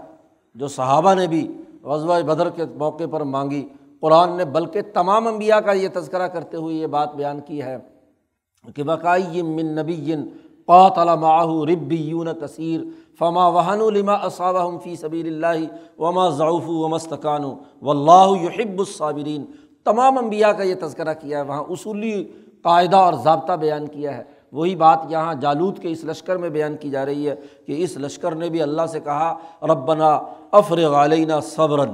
جو 0.56 0.68
صحابہ 0.68 1.14
نے 1.14 1.26
بھی 1.26 1.46
غزوہ 1.84 2.20
بدر 2.26 2.50
کے 2.50 2.64
موقع 2.78 3.04
پر 3.10 3.20
مانگی، 3.20 3.64
قرآن 4.00 4.36
نے 4.36 4.44
بلکہ 4.44 4.82
تمام 4.94 5.26
انبیاء 5.26 5.58
کا 5.60 5.72
یہ 5.72 5.88
تذکرہ 5.94 6.26
کرتے 6.28 6.56
ہوئے 6.56 6.74
یہ 6.74 6.86
بات 6.86 7.14
بیان 7.14 7.40
کی 7.40 7.62
ہے 7.62 7.76
کہ 8.76 8.82
بقائی 8.82 9.42
من 9.42 9.74
نبی 9.78 10.14
قوت 10.68 10.98
علامہ 10.98 11.36
ربی 11.70 11.96
یون 11.96 12.28
کثیر 12.40 12.80
فما 13.18 13.46
وحن 13.48 13.80
الما 13.80 14.14
اصاب 14.26 14.56
فی 14.84 14.94
صبی 14.96 15.20
اللہ 15.20 16.00
وما 16.00 16.28
ضعف 16.28 16.68
و 16.68 16.88
مستقان 16.88 17.44
و 17.44 17.90
اللہ 17.90 18.42
یحب 18.42 18.78
الصابرین۔ 18.78 19.44
تمام 19.84 20.18
انبیاء 20.18 20.50
کا 20.50 20.62
یہ 20.62 20.74
تذکرہ 20.80 21.14
کیا 21.14 21.38
ہے، 21.38 21.44
وہاں 21.44 21.64
اصولی 21.68 22.24
قاعدہ 22.62 22.96
اور 22.96 23.14
ضابطہ 23.24 23.52
بیان 23.52 23.86
کیا 23.86 24.16
ہے۔ 24.16 24.22
وہی 24.52 24.76
بات 24.76 24.98
یہاں 25.08 25.34
جالود 25.34 25.78
کے 25.78 25.90
اس 25.90 26.04
لشکر 26.04 26.36
میں 26.36 26.48
بیان 26.48 26.76
کی 26.76 26.90
جا 26.90 27.06
رہی 27.06 27.28
ہے 27.28 27.34
کہ 27.66 27.84
اس 27.84 27.96
لشکر 27.96 28.34
نے 28.34 28.48
بھی 28.48 28.62
اللہ 28.62 28.86
سے 28.86 29.00
کہا، 29.00 29.38
ربنا 29.62 30.20
افر 30.52 30.76
غالینہ 30.76 31.32
صبرن 31.42 31.90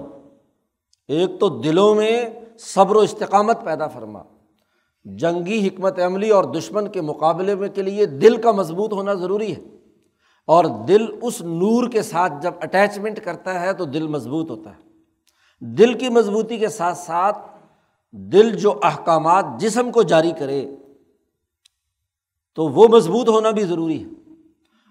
ایک 1.09 1.41
تو 1.41 1.49
دلوں 1.49 1.95
میں 1.95 2.25
صبر 2.59 2.97
و 2.97 2.99
استقامت 2.99 3.65
پیدا 3.65 3.87
فرما۔ 3.87 4.23
جنگی 5.05 5.69
حکمت 5.69 6.01
عملی 6.01 6.31
اور 6.31 6.45
دشمن 6.45 6.89
کے 6.89 7.01
مقابلے 7.01 7.55
میں 7.55 7.69
کے 7.69 7.83
لیے 7.83 8.07
دل 8.07 8.43
کا 8.43 8.53
مضبوط 8.53 8.93
ہونا 8.93 9.15
ضروری 9.15 9.57
ہے۔ 9.57 9.61
اور 10.47 10.65
دل 10.65 11.05
اس 11.23 11.41
نور 11.41 11.89
کے 11.89 12.03
ساتھ 12.03 12.33
جب 12.43 12.53
اٹیچمنٹ 12.61 13.21
کرتا 13.25 13.61
ہے 13.61 13.73
تو 13.73 13.85
دل 13.85 14.07
مضبوط 14.07 14.51
ہوتا 14.51 14.71
ہے۔ 14.71 14.89
دل 15.61 15.95
کی 15.95 16.09
مضبوطی 16.09 16.57
کے 16.57 16.69
ساتھ 16.69 16.99
ساتھ 16.99 17.39
دل 18.13 18.57
جو 18.57 18.75
احکامات 18.83 19.45
جسم 19.59 19.93
کو 19.93 20.03
جاری 20.03 20.33
کرے 20.39 20.67
تو 22.59 22.69
وہ 22.69 22.89
مضبوط 22.89 23.29
ہونا 23.29 23.51
بھی 23.51 23.65
ضروری 23.65 24.05
ہے۔ 24.05 24.09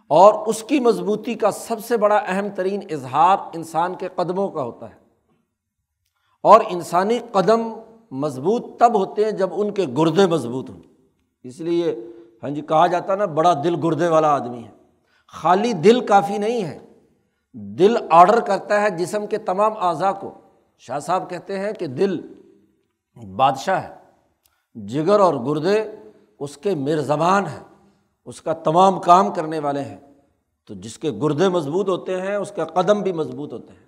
اور 0.08 0.48
اس 0.48 0.64
کی 0.64 0.80
مضبوطی 0.80 1.34
کا 1.34 1.52
سب 1.52 1.86
سے 1.86 1.98
بڑا 1.98 2.16
اہم 2.28 2.48
ترین 2.56 2.80
اظہار 2.92 3.38
انسان 3.54 3.96
کے 3.96 4.08
قدموں 4.16 4.50
کا 4.50 4.64
ہوتا 4.64 4.90
ہے۔ 4.90 4.96
اور 6.44 6.62
انسانی 6.70 7.20
قدم 7.32 7.74
مضبوط 8.12 8.80
تب 8.80 8.96
ہوتے 8.96 9.24
ہیں 9.24 9.32
جب 9.32 9.50
ان 9.52 9.74
کے 9.74 9.86
گردے 9.98 10.28
مضبوط 10.28 10.70
ہوں۔ 10.70 10.80
اس 11.44 11.62
لیے 11.62 12.08
ہاں 12.44 12.50
جی 12.50 12.62
کہا 12.62 12.88
جاتا 12.88 13.14
ہے 13.14 13.18
نا، 13.18 13.26
بڑا 13.26 13.54
دل 13.64 13.76
گردے 13.84 14.08
والا 14.08 14.36
آدمی 14.36 14.64
ہے۔ 14.64 14.72
خالی 15.28 15.74
دل 15.74 16.06
کافی 16.06 16.38
نہیں 16.38 16.64
ہے۔ 16.64 16.80
دل 17.54 17.96
آڈر 18.10 18.40
کرتا 18.40 18.82
ہے 18.82 18.90
جسم 18.90 19.28
کے 19.28 19.38
تمام 19.38 19.74
اعضاء 19.78 20.12
کو۔ 20.12 20.34
شاہ 20.78 21.00
صاحب 21.00 21.30
کہتے 21.30 21.60
ہیں 21.60 21.72
کہ 21.72 21.88
دل 21.88 22.20
بادشاہ 23.36 23.84
ہے۔ 23.84 23.96
جگر 24.76 25.20
اور 25.20 25.34
گردے 25.34 25.84
اس 26.40 26.58
کے 26.58 26.76
مرزبان 26.76 27.46
ہیں، 27.46 27.64
اس 28.26 28.42
کا 28.42 28.54
تمام 28.54 29.00
کام 29.00 29.34
کرنے 29.34 29.60
والے 29.60 29.82
ہیں۔ 29.82 29.98
تو 30.68 30.74
جس 30.74 30.98
کے 30.98 31.12
گردے 31.12 31.50
مضبوط 31.50 31.90
ہوتے 31.90 32.22
ہیں، 32.22 32.36
اس 32.36 32.52
کا 32.52 32.66
قدم 32.66 33.02
بھی 33.02 33.12
مضبوط 33.12 33.54
ہوتے 33.54 33.74
ہیں۔ 33.74 33.88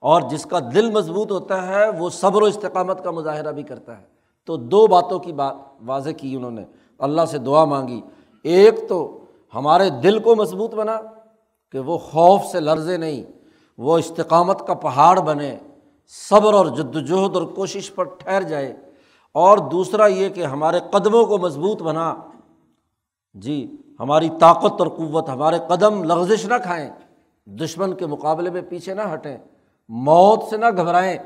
اور 0.00 0.22
جس 0.22 0.44
کا 0.44 0.58
دل 0.74 0.90
مضبوط 0.90 1.32
ہوتا 1.32 1.66
ہے، 1.66 1.88
وہ 1.88 2.10
صبر 2.10 2.42
و 2.42 2.44
استقامت 2.44 3.04
کا 3.04 3.10
مظاہرہ 3.10 3.52
بھی 3.52 3.62
کرتا 3.62 3.98
ہے۔ 3.98 4.04
تو 4.44 4.56
دو 4.56 4.86
باتوں 4.86 5.18
کی 5.18 5.32
بات 5.32 5.56
واضح 5.86 6.10
کی 6.10 6.36
انہوں 6.36 6.50
نے۔ 6.50 6.64
اللہ 6.98 7.24
سے 7.24 7.38
دعا 7.38 7.64
مانگی۔ 7.64 8.00
ایک 8.42 8.88
تو 8.88 9.24
ہمارے 9.54 9.90
دل 9.90 10.18
کو 10.18 10.36
مضبوط 10.36 10.74
بنا 10.74 11.00
کہ 11.72 11.78
وہ 11.78 11.98
خوف 11.98 12.44
سے 12.44 12.60
لرزے 12.60 12.96
نہیں، 12.96 13.24
وہ 13.78 13.98
استقامت 13.98 14.66
کا 14.66 14.74
پہاڑ 14.74 15.20
بنے، 15.20 15.58
صبر 16.30 16.54
اور 16.54 16.66
جد 16.66 16.96
وجہد 16.96 17.36
اور 17.36 17.42
کوشش 17.42 17.94
پر 17.94 18.04
ٹھہر 18.04 18.42
جائے۔ 18.42 18.76
اور 19.34 19.58
دوسرا 19.58 20.06
یہ 20.06 20.28
کہ 20.28 20.44
ہمارے 20.44 20.80
قدموں 20.90 21.24
کو 21.26 21.38
مضبوط 21.38 21.82
بنا۔ 21.82 22.14
جی 23.34 23.76
ہماری 24.00 24.28
طاقت 24.40 24.80
اور 24.80 24.88
قوت، 24.88 25.28
ہمارے 25.28 25.58
قدم 25.68 26.02
لغزش 26.04 26.44
نہ 26.44 26.54
کھائیں، 26.62 26.90
دشمن 27.46 27.94
کے 27.94 28.06
مقابلے 28.06 28.50
میں 28.50 28.62
پیچھے 28.68 28.94
نہ 28.94 29.02
ہٹیں، 29.12 29.36
موت 29.88 30.42
سے 30.50 30.56
نہ 30.56 30.66
گھبرائیں۔ 30.76 31.18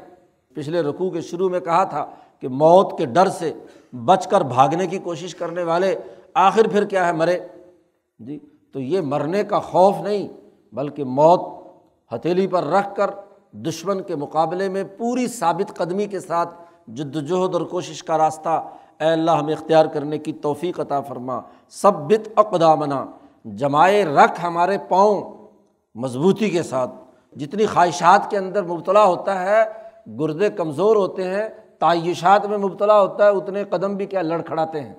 پچھلے 0.54 0.82
رقوع 0.82 1.10
کے 1.10 1.20
شروع 1.20 1.48
میں 1.48 1.60
کہا 1.60 1.84
تھا 1.84 2.06
کہ 2.40 2.48
موت 2.48 2.98
کے 2.98 3.06
ڈر 3.06 3.28
سے 3.28 3.52
بچ 4.04 4.26
کر 4.26 4.40
بھاگنے 4.40 4.86
کی 4.86 4.98
کوشش 4.98 5.34
کرنے 5.34 5.62
والے 5.62 5.94
آخر 6.34 6.68
پھر 6.68 6.84
کیا 6.84 7.06
ہے 7.06 7.12
مرے؟ 7.12 7.38
جی 8.18 8.38
تو 8.72 8.80
یہ 8.80 9.00
مرنے 9.00 9.44
کا 9.44 9.58
خوف 9.60 10.00
نہیں، 10.00 10.28
بلکہ 10.72 11.04
موت 11.04 11.40
ہتھیلی 12.14 12.46
پر 12.46 12.64
رکھ 12.64 12.94
کر 12.96 13.10
دشمن 13.52 14.02
کے 14.02 14.16
مقابلے 14.16 14.68
میں 14.68 14.84
پوری 14.98 15.26
ثابت 15.26 15.76
قدمی 15.76 16.06
کے 16.06 16.20
ساتھ 16.20 16.54
جد 16.88 17.16
وجہد 17.16 17.54
اور 17.54 17.62
کوشش 17.62 18.04
کا 18.04 18.18
راستہ 18.18 18.48
اے 19.00 19.06
اللہ 19.06 19.30
ہمیں 19.30 19.52
اختیار 19.52 19.86
کرنے 19.86 20.18
کی 20.18 20.32
توفیق 20.32 20.80
عطا 20.80 21.00
فرما۔ 21.00 21.40
سب 21.68 21.92
بت 21.94 22.28
اقدامنا، 22.36 23.06
جمائے 23.44 24.04
رکھ 24.04 24.44
ہمارے 24.44 24.78
پاؤں 24.88 25.48
مضبوطی 25.94 26.50
کے 26.50 26.62
ساتھ۔ 26.62 26.90
جتنی 27.32 27.66
خواہشات 27.66 28.30
کے 28.30 28.38
اندر 28.38 28.62
مبتلا 28.62 29.04
ہوتا 29.04 29.42
ہے، 29.42 29.64
گردے 30.20 30.50
کمزور 30.50 30.96
ہوتے 30.96 31.24
ہیں، 31.24 31.48
تعیشات 31.78 32.46
میں 32.46 32.58
مبتلا 32.58 33.00
ہوتا 33.00 33.24
ہے، 33.24 33.28
اتنے 33.28 33.64
قدم 33.64 33.96
بھی 33.96 34.06
کیا 34.06 34.22
لڑکھڑاتے 34.22 34.80
ہیں۔ 34.80 34.94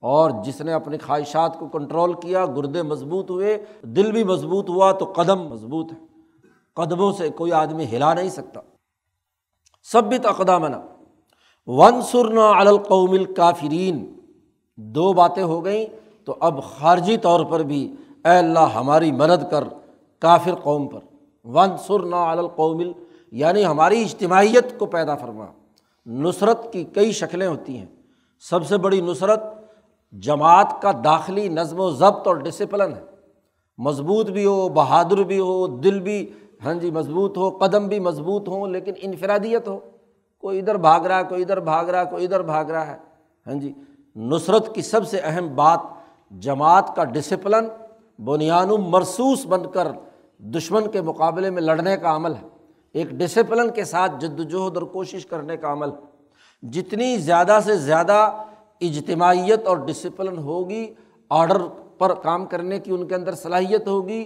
اور 0.00 0.30
جس 0.44 0.60
نے 0.60 0.72
اپنی 0.72 0.98
خواہشات 0.98 1.58
کو 1.58 1.68
کنٹرول 1.68 2.12
کیا، 2.12 2.46
گردے 2.46 2.82
مضبوط 2.82 3.30
ہوئے، 3.30 3.64
دل 3.82 4.12
بھی 4.12 4.24
مضبوط 4.24 4.68
ہوا، 4.68 4.92
تو 4.92 5.12
قدم 5.16 5.48
مضبوط 5.48 5.92
ہے۔ 5.92 5.98
قدموں 6.74 7.12
سے 7.12 7.28
کوئی 7.28 7.52
آدمی 7.52 7.84
ہلا 7.84 8.14
نہیں 8.14 8.28
سکتا۔ 8.28 8.60
سب 9.82 10.04
بھی 10.04 10.18
تقدامنا 10.18 10.80
ون 11.66 12.02
سرنا 12.02 12.50
القوم 12.50 13.16
کافرین 13.36 14.12
دو 14.76 15.12
باتیں 15.12 15.42
ہو 15.42 15.64
گئیں، 15.64 15.86
تو 16.24 16.36
اب 16.40 16.62
خارجی 16.62 17.16
طور 17.16 17.44
پر 17.44 17.60
بھی 17.60 17.92
اے 18.24 18.30
اللہ 18.30 18.58
ہماری 18.58 19.12
مدد 19.12 19.50
کر 19.50 19.64
کافر 20.18 20.54
قوم 20.54 20.88
پر۔ 20.88 20.98
ون 21.44 21.68
سرنا 21.86 22.30
القوم 22.30 22.82
یعنی 23.32 23.66
ہماری 23.66 24.02
اجتماعیت 24.02 24.78
کو 24.78 24.86
پیدا 24.86 25.14
فرما۔ 25.14 25.44
نصرت 26.06 26.72
کی 26.72 26.84
کئی 26.84 27.12
شکلیں 27.12 27.46
ہوتی 27.46 27.78
ہیں۔ 27.78 27.86
سب 28.40 28.66
سے 28.66 28.76
بڑی 28.76 29.00
نصرت 29.00 29.40
جماعت 30.12 30.82
کا 30.82 30.92
داخلی 31.04 31.48
نظم 31.48 31.80
و 31.80 31.90
ضبط 31.90 32.28
اور 32.28 32.36
ڈسپلن 32.36 32.92
ہے۔ 32.92 33.04
مضبوط 33.78 34.30
بھی 34.30 34.44
ہو، 34.44 34.68
بہادر 34.68 35.16
بھی 35.16 35.38
ہو، 35.38 35.66
دل 35.66 36.00
بھی 36.00 36.30
ہاں 36.64 36.74
جی 36.74 36.90
مضبوط 36.90 37.38
ہو، 37.38 37.50
قدم 37.50 37.88
بھی 37.88 38.00
مضبوط 38.00 38.48
ہوں، 38.48 38.66
لیکن 38.66 38.92
انفرادیت 39.02 39.68
ہو۔ 39.68 39.78
کوئی 40.46 40.58
ادھر 40.58 40.74
بھاگ 40.74 41.00
رہا 41.00 41.18
ہے، 41.18 41.24
کوئی 41.24 41.42
ادھر 41.42 41.60
بھاگ 41.60 41.84
رہا 41.84 42.00
ہے، 42.00 42.04
کوئی 42.10 42.24
ادھر 42.24 42.42
بھاگ 42.42 42.64
رہا 42.64 42.86
ہے۔ 42.86 42.96
ہاں 43.46 43.54
جی 43.54 43.72
نصرت 44.16 44.74
کی 44.74 44.82
سب 44.82 45.06
سے 45.08 45.18
اہم 45.18 45.54
بات 45.54 45.80
جماعت 46.30 46.96
کا 46.96 47.04
ڈسپلن 47.04 47.66
بنیاد 48.18 48.66
مرسوس 48.66 49.46
بن 49.46 49.70
کر 49.70 49.86
دشمن 50.38 50.90
کے 50.90 51.00
مقابلے 51.00 51.50
میں 51.50 51.62
لڑنے 51.62 51.96
کا 51.96 52.16
عمل 52.16 52.34
ہے۔ 52.34 52.46
ایک 52.92 53.10
ڈسپلن 53.10 53.70
کے 53.70 53.84
ساتھ 53.84 54.12
جد 54.18 54.40
وجہد 54.40 54.76
اور 54.76 54.82
کوشش 54.82 55.26
کرنے 55.26 55.56
کا 55.56 55.72
عمل 55.72 55.90
ہے۔ 55.90 56.68
جتنی 56.70 57.16
زیادہ 57.16 57.58
سے 57.64 57.76
زیادہ 57.76 58.44
اجتماعیت 58.80 59.66
اور 59.66 59.76
ڈسپلن 59.76 60.38
ہوگی 60.38 60.94
آڈر 61.30 61.58
پر 61.98 62.14
کام 62.14 62.46
کرنے 62.46 62.78
کی 62.78 62.90
ان 62.92 63.06
کے 63.08 63.14
اندر 63.14 63.34
صلاحیت 63.34 63.88
ہوگی۔ 63.88 64.22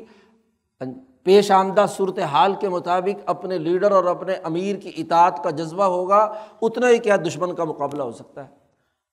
ہاں 0.80 0.92
جی، 0.92 1.00
پیش 1.22 1.50
آمدہ 1.50 1.85
صورت 1.96 2.18
حال 2.18 2.54
کے 2.54 2.68
مطابق 2.68 3.22
اپنے 3.26 3.59
لیڈر 3.59 3.92
اور 3.92 4.04
اپنے 4.04 4.35
امیر 4.44 4.76
کی 4.76 4.92
اطاعت 4.96 5.44
کا 5.44 5.50
جذبہ 5.50 5.85
ہوگا، 5.85 6.35
اتنا 6.62 6.88
ہی 6.88 6.98
کیا 6.98 7.16
دشمن 7.16 7.54
کا 7.54 7.64
مقابلہ 7.64 8.02
ہو 8.02 8.12
سکتا 8.12 8.44
ہے۔ 8.44 8.61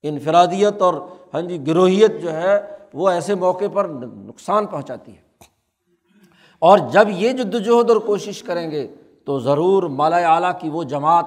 انفرادیت 0.04 0.82
اور 0.82 0.94
ہاں 1.34 1.42
جی 1.42 1.68
گروہیت 1.68 2.22
جو 2.22 2.34
ہے، 2.34 2.62
وہ 2.94 3.10
ایسے 3.10 3.36
موقع 3.36 3.66
پر 3.74 3.86
نقصان 4.14 4.66
پہنچاتی 4.66 5.12
ہے۔ 5.12 5.28
اور 6.60 6.78
جب 6.78 7.08
یہ 7.10 7.32
جدوجہد 7.32 7.90
اور 7.90 7.98
کوشش 7.98 8.44
کریں 8.44 8.72
گے، 8.72 8.96
تو 9.26 9.40
ضرور 9.40 9.84
مالا 9.84 10.18
اعلیٰ 10.18 10.52
کی 10.60 10.70
وہ 10.70 10.84
جماعت، 10.84 11.26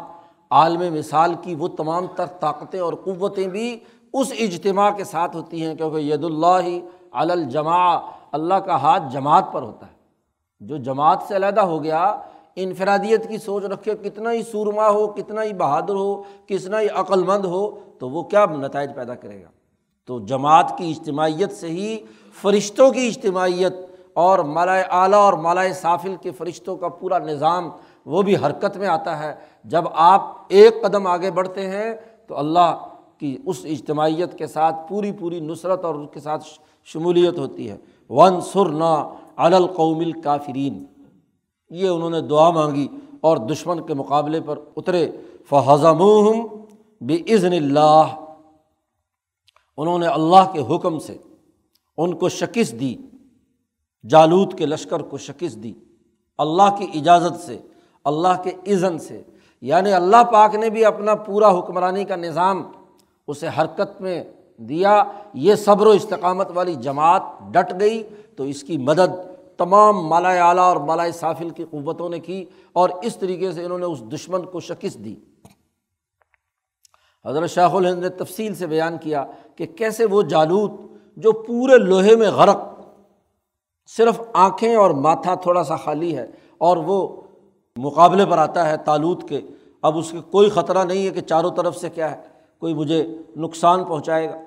عالم 0.50 0.94
مثال 0.94 1.34
کی 1.42 1.54
وہ 1.54 1.68
تمام 1.68 2.06
تر 2.16 2.26
طاقتیں 2.26 2.80
اور 2.80 2.92
قوتیں 2.92 3.46
بھی 3.46 3.78
اس 4.12 4.32
اجتماع 4.38 4.90
کے 4.90 5.04
ساتھ 5.04 5.36
ہوتی 5.36 5.66
ہیں، 5.66 5.74
کیونکہ 5.74 5.96
ید 5.96 6.24
اللہ 6.24 6.78
الجماع، 7.12 8.00
اللہ 8.32 8.54
کا 8.54 8.76
ہاتھ 8.76 9.02
جماعت 9.12 9.44
پر 9.52 9.62
ہوتا 9.62 9.86
ہے۔ 9.86 9.99
جو 10.60 10.76
جماعت 10.76 11.18
سے 11.28 11.36
علیحدہ 11.36 11.60
ہو 11.60 11.82
گیا، 11.84 12.16
انفرادیت 12.56 13.28
کی 13.28 13.38
سوچ 13.38 13.64
رکھے، 13.64 13.94
کتنا 13.94 14.32
ہی 14.32 14.42
سورما 14.42 14.88
ہو، 14.88 15.06
کتنا 15.06 15.42
ہی 15.42 15.52
بہادر 15.52 15.94
ہو، 15.94 16.22
کتنا 16.48 16.80
ہی 16.80 16.88
عقل 16.88 17.22
مند 17.22 17.44
ہو، 17.44 17.78
تو 17.98 18.10
وہ 18.10 18.22
کیا 18.22 18.44
نتائج 18.44 18.90
پیدا 18.94 19.14
کرے 19.14 19.42
گا؟ 19.42 19.48
تو 20.06 20.18
جماعت 20.18 20.78
کی 20.78 20.90
اجتماعیت 20.90 21.52
سے 21.52 21.68
ہی 21.68 21.98
فرشتوں 22.42 22.90
کی 22.90 23.06
اجتماعیت 23.06 23.72
اور 24.14 24.38
مالائے 24.38 24.84
اعلیٰ 24.90 25.18
اور 25.18 25.32
مالائے 25.32 25.72
صافل 25.72 26.16
کے 26.22 26.30
فرشتوں 26.30 26.76
کا 26.76 26.88
پورا 26.88 27.18
نظام 27.18 27.70
وہ 28.06 28.22
بھی 28.22 28.36
حرکت 28.36 28.76
میں 28.76 28.88
آتا 28.88 29.18
ہے۔ 29.18 29.34
جب 29.64 29.84
آپ 29.92 30.36
ایک 30.48 30.82
قدم 30.82 31.06
آگے 31.06 31.30
بڑھتے 31.30 31.66
ہیں، 31.66 31.94
تو 32.26 32.38
اللہ 32.38 32.86
کی 33.18 33.38
اس 33.46 33.60
اجتماعیت 33.64 34.38
کے 34.38 34.46
ساتھ 34.46 34.76
پوری 34.88 35.12
پوری 35.12 35.40
نصرت 35.40 35.84
اور 35.84 35.94
اس 35.94 36.08
کے 36.12 36.20
ساتھ 36.20 36.44
شمولیت 36.84 37.38
ہوتی 37.38 37.70
ہے۔ 37.70 37.76
ون 38.10 38.40
سر 38.40 38.68
نا 39.38 39.56
القومل 39.56 40.12
کافرین 40.12 40.84
یہ 41.70 41.88
انہوں 41.88 42.10
نے 42.10 42.20
دعا 42.20 42.50
مانگی 42.50 42.88
اور 43.20 43.36
دشمن 43.36 43.86
کے 43.86 43.94
مقابلے 43.94 44.40
پر 44.40 44.58
اترے۔ 44.76 45.10
فضم 45.48 46.30
بے 47.00 47.34
عزن 47.34 47.52
اللہ 47.52 48.04
انہوں 49.76 49.98
نے 49.98 50.06
اللہ 50.06 50.52
کے 50.52 50.76
حکم 50.76 50.98
سے 50.98 51.16
ان 51.96 52.14
کو 52.14 52.28
شکست 52.28 52.74
دی۔ 52.80 52.94
جالود 54.08 54.58
کے 54.58 54.66
لشکر 54.66 55.00
کو 55.00 55.18
شکست 55.18 55.62
دی۔ 55.62 55.72
اللہ 56.38 56.76
کی 56.78 56.86
اجازت 56.94 57.40
سے، 57.40 57.58
اللہ 58.04 58.42
کے 58.44 58.72
عزن 58.72 58.98
سے۔ 58.98 59.22
یعنی 59.60 59.92
اللہ 59.92 60.24
پاک 60.32 60.54
نے 60.54 60.70
بھی 60.70 60.84
اپنا 60.84 61.14
پورا 61.14 61.58
حکمرانی 61.58 62.04
کا 62.04 62.16
نظام، 62.16 62.62
اسے 63.28 63.48
حرکت 63.58 64.00
میں 64.00 64.24
دیا، 64.68 65.04
یہ 65.34 65.54
صبر 65.54 65.86
و 65.86 65.90
استقامت 65.90 66.48
والی 66.54 66.74
جماعت 66.74 67.22
ڈٹ 67.50 67.80
گئی۔ 67.80 68.02
تو 68.36 68.44
اس 68.44 68.62
کی 68.62 68.78
مدد 68.78 69.16
تمام 69.56 70.06
مالا 70.06 70.28
اعلیٰ 70.28 70.64
اور 70.64 70.76
مالا 70.76 71.10
صافل 71.10 71.50
کی 71.50 71.64
قوتوں 71.70 72.08
نے 72.08 72.18
کی 72.18 72.44
اور 72.72 72.90
اس 73.02 73.16
طریقے 73.16 73.52
سے 73.52 73.64
انہوں 73.64 73.78
نے 73.78 73.84
اس 73.84 74.02
دشمن 74.02 74.42
کو 74.42 74.60
شکست 74.60 75.04
دی۔ 75.04 75.14
حضرت 77.26 77.50
شاہ 77.50 77.74
الہند 77.74 77.98
نے 77.98 78.08
تفصیل 78.08 78.54
سے 78.54 78.66
بیان 78.66 78.98
کیا 78.98 79.24
کہ 79.56 79.66
کیسے 79.66 80.04
وہ 80.04 80.22
جالود 80.22 80.70
جو 81.16 81.32
پورے 81.32 81.78
لوہے 81.78 82.16
میں 82.16 82.30
غرق، 82.30 82.58
صرف 83.86 84.20
آنکھیں 84.32 84.74
اور 84.74 84.90
ماتھا 84.90 85.34
تھوڑا 85.34 85.64
سا 85.64 85.76
خالی 85.76 86.16
ہے 86.16 86.26
اور 86.58 86.76
وہ 86.76 87.22
مقابلے 87.76 88.26
پر 88.26 88.38
آتا 88.38 88.68
ہے 88.68 88.76
تالود 88.76 89.28
کے، 89.28 89.40
اب 89.82 89.98
اس 89.98 90.10
کے 90.10 90.18
کوئی 90.30 90.50
خطرہ 90.50 90.84
نہیں 90.84 91.04
ہے 91.04 91.10
کہ 91.10 91.20
چاروں 91.20 91.50
طرف 91.56 91.76
سے 91.76 91.90
کیا 91.90 92.10
ہے، 92.10 92.16
کوئی 92.58 92.74
مجھے 92.74 93.06
نقصان 93.36 93.84
پہنچائے 93.84 94.28
گا۔ 94.28 94.40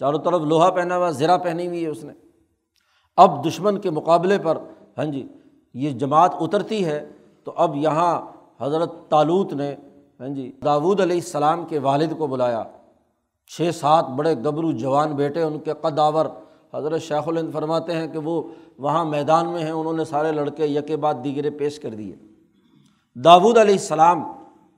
چاروں 0.00 0.18
طرف 0.18 0.40
لوہا 0.40 0.70
پہنا 0.70 0.96
ہوا 0.96 1.10
زرا 1.10 1.36
پہنی 1.36 1.66
ہوئی 1.66 1.84
ہے 1.84 1.88
اس 1.88 2.04
نے۔ 2.04 2.12
اب 3.16 3.46
دشمن 3.46 3.78
کے 3.78 3.90
مقابلے 3.90 4.38
پر 4.38 4.58
ہاں 4.98 5.04
جی 5.04 5.28
یہ 5.74 5.90
جماعت 5.90 6.34
اترتی 6.40 6.84
ہے 6.84 7.08
تو 7.44 7.52
اب 7.56 7.76
یہاں 7.76 8.20
حضرت 8.60 8.92
تالوت 9.08 9.52
نے 9.52 9.74
ہاں 10.20 10.28
جی 10.28 10.52
داود 10.64 11.00
علیہ 11.00 11.16
السلام 11.16 11.64
کے 11.64 11.78
والد 11.78 12.18
کو 12.18 12.26
بلایا۔ 12.26 12.64
چھ 13.46 13.70
سات 13.74 14.08
بڑے 14.08 14.34
گبرو 14.34 14.72
جوان 14.72 15.12
بیٹے 15.12 15.42
ان 15.42 15.58
کے 15.58 15.72
قداور۔ 15.80 16.26
حضرت 16.74 17.02
شیخ 17.02 17.28
الند 17.28 17.52
فرماتے 17.52 17.92
ہیں 17.92 18.06
کہ 18.06 18.18
وہ 18.18 18.42
وہاں 18.78 19.04
میدان 19.04 19.48
میں 19.48 19.62
ہیں، 19.62 19.70
انہوں 19.70 19.92
نے 19.92 20.04
سارے 20.04 20.32
لڑکے 20.32 20.66
یکے 20.66 20.96
بعد 20.96 21.14
دیگرے 21.24 21.50
پیش 21.50 21.78
کر 21.78 21.90
دیے۔ 21.90 22.16
داود 23.14 23.58
علیہ 23.58 23.74
السلام 23.74 24.22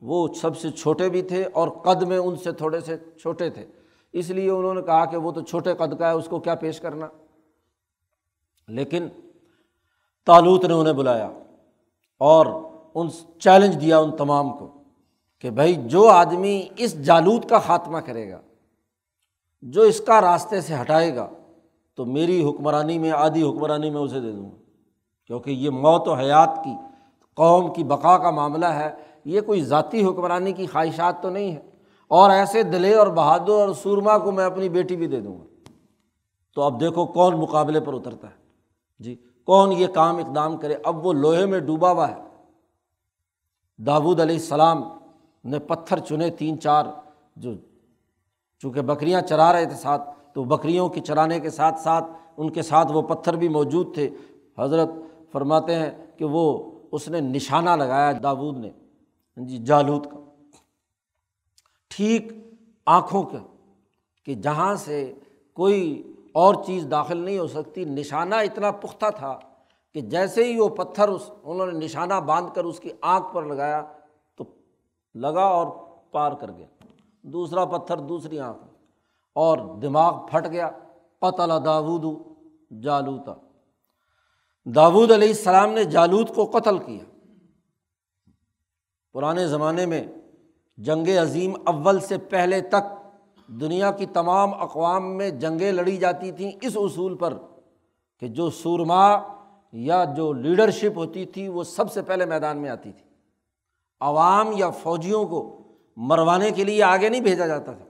وہ 0.03 0.29
سب 0.29 0.59
سے 0.59 0.71
چھوٹے 0.71 1.09
بھی 1.09 1.23
تھے 1.23 1.45
اور 1.53 1.69
قد 1.69 2.03
میں 2.03 2.19
ان 2.19 2.37
سے 2.37 2.53
تھوڑے 2.53 2.81
سے 2.81 2.97
چھوٹے 2.97 3.51
تھے۔ 3.51 3.67
اس 4.13 4.31
لیے 4.31 4.51
انہوں 4.51 4.75
نے 4.75 4.83
کہا 4.83 5.05
کہ 5.05 5.17
وہ 5.17 5.33
تو 5.33 5.41
چھوٹے 5.41 5.75
قد 5.75 5.99
کا 5.99 6.09
ہے، 6.09 6.15
اس 6.15 6.27
کو 6.29 6.41
کیا 6.41 6.55
پیش 6.55 6.81
کرنا؟ 6.81 7.07
لیکن 8.69 9.09
تالوت 10.27 10.65
نے 10.65 10.75
انہیں 10.75 10.95
بلایا 10.95 11.31
اور 12.19 12.47
ان 12.95 13.09
چیلنج 13.39 13.81
دیا 13.81 13.99
ان 13.99 14.17
تمام 14.17 14.57
کو 14.57 14.83
کہ 15.39 15.51
بھائی 15.51 15.75
جو 15.75 16.09
آدمی 16.09 16.69
اس 16.77 17.05
جالود 17.05 17.45
کا 17.45 17.59
خاتمہ 17.59 17.99
کرے 17.99 18.31
گا، 18.31 18.41
جو 19.63 19.83
اس 19.83 20.01
کا 20.01 20.21
راستے 20.21 20.61
سے 20.61 20.75
ہٹائے 20.75 21.17
گا، 21.17 21.29
تو 21.95 22.05
میری 22.05 22.45
حکمرانی 22.45 22.99
میں 22.99 23.11
آدھی 23.11 23.43
حکمرانی 23.43 23.91
میں 23.91 24.01
اسے 24.01 24.21
دے 24.21 24.33
دوں 24.33 24.51
گا۔ 24.51 24.57
کیونکہ 25.27 25.51
یہ 25.51 25.71
موت 25.71 26.09
و 26.09 26.15
حیات 26.15 26.61
کی، 26.65 26.73
قوم 27.35 27.73
کی 27.73 27.85
بقا 27.85 28.19
کا 28.19 28.31
معاملہ 28.31 28.67
ہے، 28.67 28.95
یہ 29.25 29.41
کوئی 29.41 29.65
ذاتی 29.65 30.05
حکمرانی 30.05 30.53
کی 30.53 30.67
خواہشات 30.67 31.23
تو 31.23 31.31
نہیں 31.31 31.53
ہے۔ 31.53 31.70
اور 32.11 32.31
ایسے 32.31 32.63
دلے 32.63 32.95
اور 32.95 33.07
بہادر 33.07 33.51
اور 33.51 33.75
سورما 33.75 34.19
کو 34.19 34.33
میں 34.33 34.45
اپنی 34.45 34.69
بیٹی 34.69 34.97
بھی 34.97 35.07
دے 35.07 35.21
دوں 35.21 35.39
گا۔ 35.39 35.45
تو 36.55 36.63
اب 36.63 36.81
دیکھو 36.81 37.07
کون 37.07 37.35
مقابلے 37.35 37.81
پر 37.81 37.95
اترتا 37.95 38.29
ہے۔ 38.29 38.35
جی 38.99 39.17
کون 39.45 39.73
یہ 39.73 39.87
کام 39.87 40.17
اقدام 40.17 40.57
کرے۔ 40.57 40.77
اب 40.85 41.07
وہ 41.07 41.13
لوہے 41.13 41.47
میں 41.47 41.61
ڈوبا 41.61 41.91
ہوا 41.91 42.11
ہے۔ 42.11 42.17
داود 43.79 44.21
علیہ 44.21 44.35
السلام 44.35 44.83
نے 45.45 45.59
پتھر 45.59 45.99
چنے 45.99 46.31
تین 46.31 46.61
چار، 46.61 46.85
جو 47.37 47.51
چونکہ 48.59 48.81
بکریاں 48.81 49.21
چرا 49.21 49.53
رہے 49.53 49.65
تھے 49.65 49.77
ساتھ، 49.77 50.11
تو 50.35 50.45
بکریوں 50.45 50.89
کی 50.89 51.01
چرانے 51.01 51.41
کے 51.41 51.51
ساتھ 51.51 51.81
ساتھ 51.81 52.05
ان 52.37 52.51
کے 52.51 52.63
ساتھ 52.63 52.93
وہ 52.93 53.03
پتھر 53.03 53.37
بھی 53.37 53.49
موجود 53.49 53.95
تھے۔ 53.95 54.11
حضرت 54.59 54.89
فرماتے 55.33 55.75
ہیں 55.75 55.91
کہ 56.17 56.25
وہ، 56.25 56.71
اس 56.93 57.09
نے 57.09 57.21
نشانہ 57.21 57.71
لگایا 57.71 58.13
داود 58.23 58.59
نے۔ 58.59 58.71
جی 59.37 59.59
جالود 59.59 60.07
کا۔ 60.07 60.30
ٹھیک 61.91 62.33
آنکھوں 62.87 63.23
کا 63.23 63.39
کہ 64.25 64.35
جہاں 64.35 64.75
سے 64.75 65.15
کوئی 65.55 66.13
اور 66.33 66.55
چیز 66.67 66.87
داخل 66.91 67.17
نہیں 67.17 67.39
ہو 67.39 67.47
سکتی، 67.47 67.85
نشانہ 67.85 68.35
اتنا 68.35 68.71
پختہ 68.71 69.07
تھا 69.17 69.39
کہ 69.95 70.01
جیسے 70.01 70.45
ہی 70.45 70.59
وہ 70.59 70.69
پتھر 70.69 71.09
اس، 71.09 71.31
انہوں 71.43 71.67
نے 71.67 71.85
نشانہ 71.85 72.15
باندھ 72.15 72.55
کر 72.55 72.65
اس 72.65 72.81
کی 72.81 72.91
آنکھ 73.01 73.35
پر 73.35 73.43
لگایا 73.43 73.93
تو 74.35 74.45
لگا 75.15 75.43
اور 75.43 75.67
پار 76.11 76.33
کر 76.33 76.51
گیا۔ 76.53 76.67
دوسرا 77.23 77.65
پتھر، 77.65 77.97
دوسری 77.97 78.39
آنکھ۔ 78.39 78.65
اور 79.33 79.79
دماغ 79.79 80.27
پھٹ 80.27 80.47
گیا۔ 80.51 80.71
قتل 81.21 81.51
داود 81.65 82.05
جالوتا 82.83 83.35
داود 84.65 85.11
علیہ 85.11 85.29
السلام 85.29 85.73
نے 85.73 85.85
جالوت 85.85 86.35
کو 86.35 86.47
قتل 86.47 86.79
کیا۔ 86.79 87.27
پرانے 89.13 89.47
زمانے 89.47 89.87
میں 89.87 90.07
جنگ 90.85 91.09
عظیم 91.23 91.53
اول 91.67 92.01
سے 92.01 92.19
پہلے 92.19 92.61
تک 92.61 93.09
دنیا 93.47 93.91
کی 93.91 94.07
تمام 94.07 94.55
اقوام 94.55 95.17
میں 95.17 95.31
جنگیں 95.31 95.73
لڑی 95.73 95.97
جاتی 95.97 96.33
تھیں 96.33 96.53
اس 96.63 96.73
اصول 96.77 97.17
پر 97.17 97.35
کہ 98.21 98.29
جو 98.29 98.51
سورما 98.51 99.17
یا 99.73 100.05
جو 100.17 100.33
لیڈرشپ 100.33 100.99
ہوتی 100.99 101.27
تھی 101.27 101.49
وہ 101.49 101.65
سب 101.65 101.93
سے 101.93 102.03
پہلے 102.03 102.25
میدان 102.25 102.59
میں 102.59 102.71
آتی 102.71 102.93
تھی۔ 102.93 103.07
عوام 104.01 104.53
یا 104.57 104.71
فوجیوں 104.71 105.27
کو 105.27 105.63
مروانے 105.97 106.51
کے 106.51 106.65
لیے 106.65 106.83
آگے 106.83 107.09
نہیں 107.09 107.21
بھیجا 107.21 107.47
جاتا 107.47 107.73
تھا۔ 107.73 107.85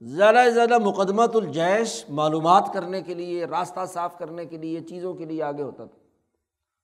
زیادہ 0.00 0.38
سے 0.44 0.50
زیادہ 0.50 0.78
مقدمت 0.78 1.36
الجیش 1.36 2.04
معلومات 2.08 2.70
کرنے 2.72 3.02
کے 3.02 3.14
لیے، 3.14 3.44
راستہ 3.44 3.80
صاف 3.88 4.18
کرنے 4.18 4.44
کے 4.44 4.56
لیے، 4.56 4.80
چیزوں 4.80 5.14
کے 5.14 5.24
لیے 5.24 5.42
آگے 5.42 5.62
ہوتا 5.62 5.84
تھا۔ 5.84 5.98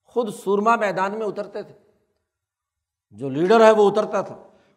خود 0.05 0.35
سورما 0.35 0.77
میدان 0.77 1.19
میں 1.19 1.27
اترتے 1.27 1.63
تھے۔ 1.63 1.75
جو 3.11 3.29
لیڈر 3.29 3.65
ہے 3.65 3.71
وہ 3.71 3.91
اترتا 3.91 4.21
تھا۔ 4.21 4.37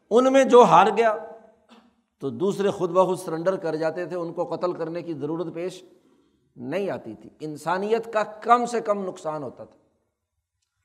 ان 0.10 0.34
میں 0.34 0.44
جو 0.44 0.64
ہار 0.64 0.88
گیا 0.98 1.16
تو 2.20 2.30
دوسرے 2.30 2.70
خود 2.70 2.92
بخود 2.92 3.20
سرنڈر 3.20 3.56
کر 3.56 3.76
جاتے 3.76 4.06
تھے، 4.06 4.16
ان 4.16 4.34
کو 4.34 4.44
قتل 4.44 4.74
کرنے 4.74 5.02
کی 5.02 5.14
ضرورت 5.14 5.54
پیش 5.54 5.84
نہیں 6.56 6.90
آتی 6.90 7.16
تھی۔ 7.16 7.30
انسانیت 7.40 8.14
کا 8.14 8.24
کم 8.24 8.66
سے 8.66 8.82
کم 8.82 9.04
نقصان 9.04 9.44
ہوتا 9.44 9.64
تھا۔ 9.64 9.78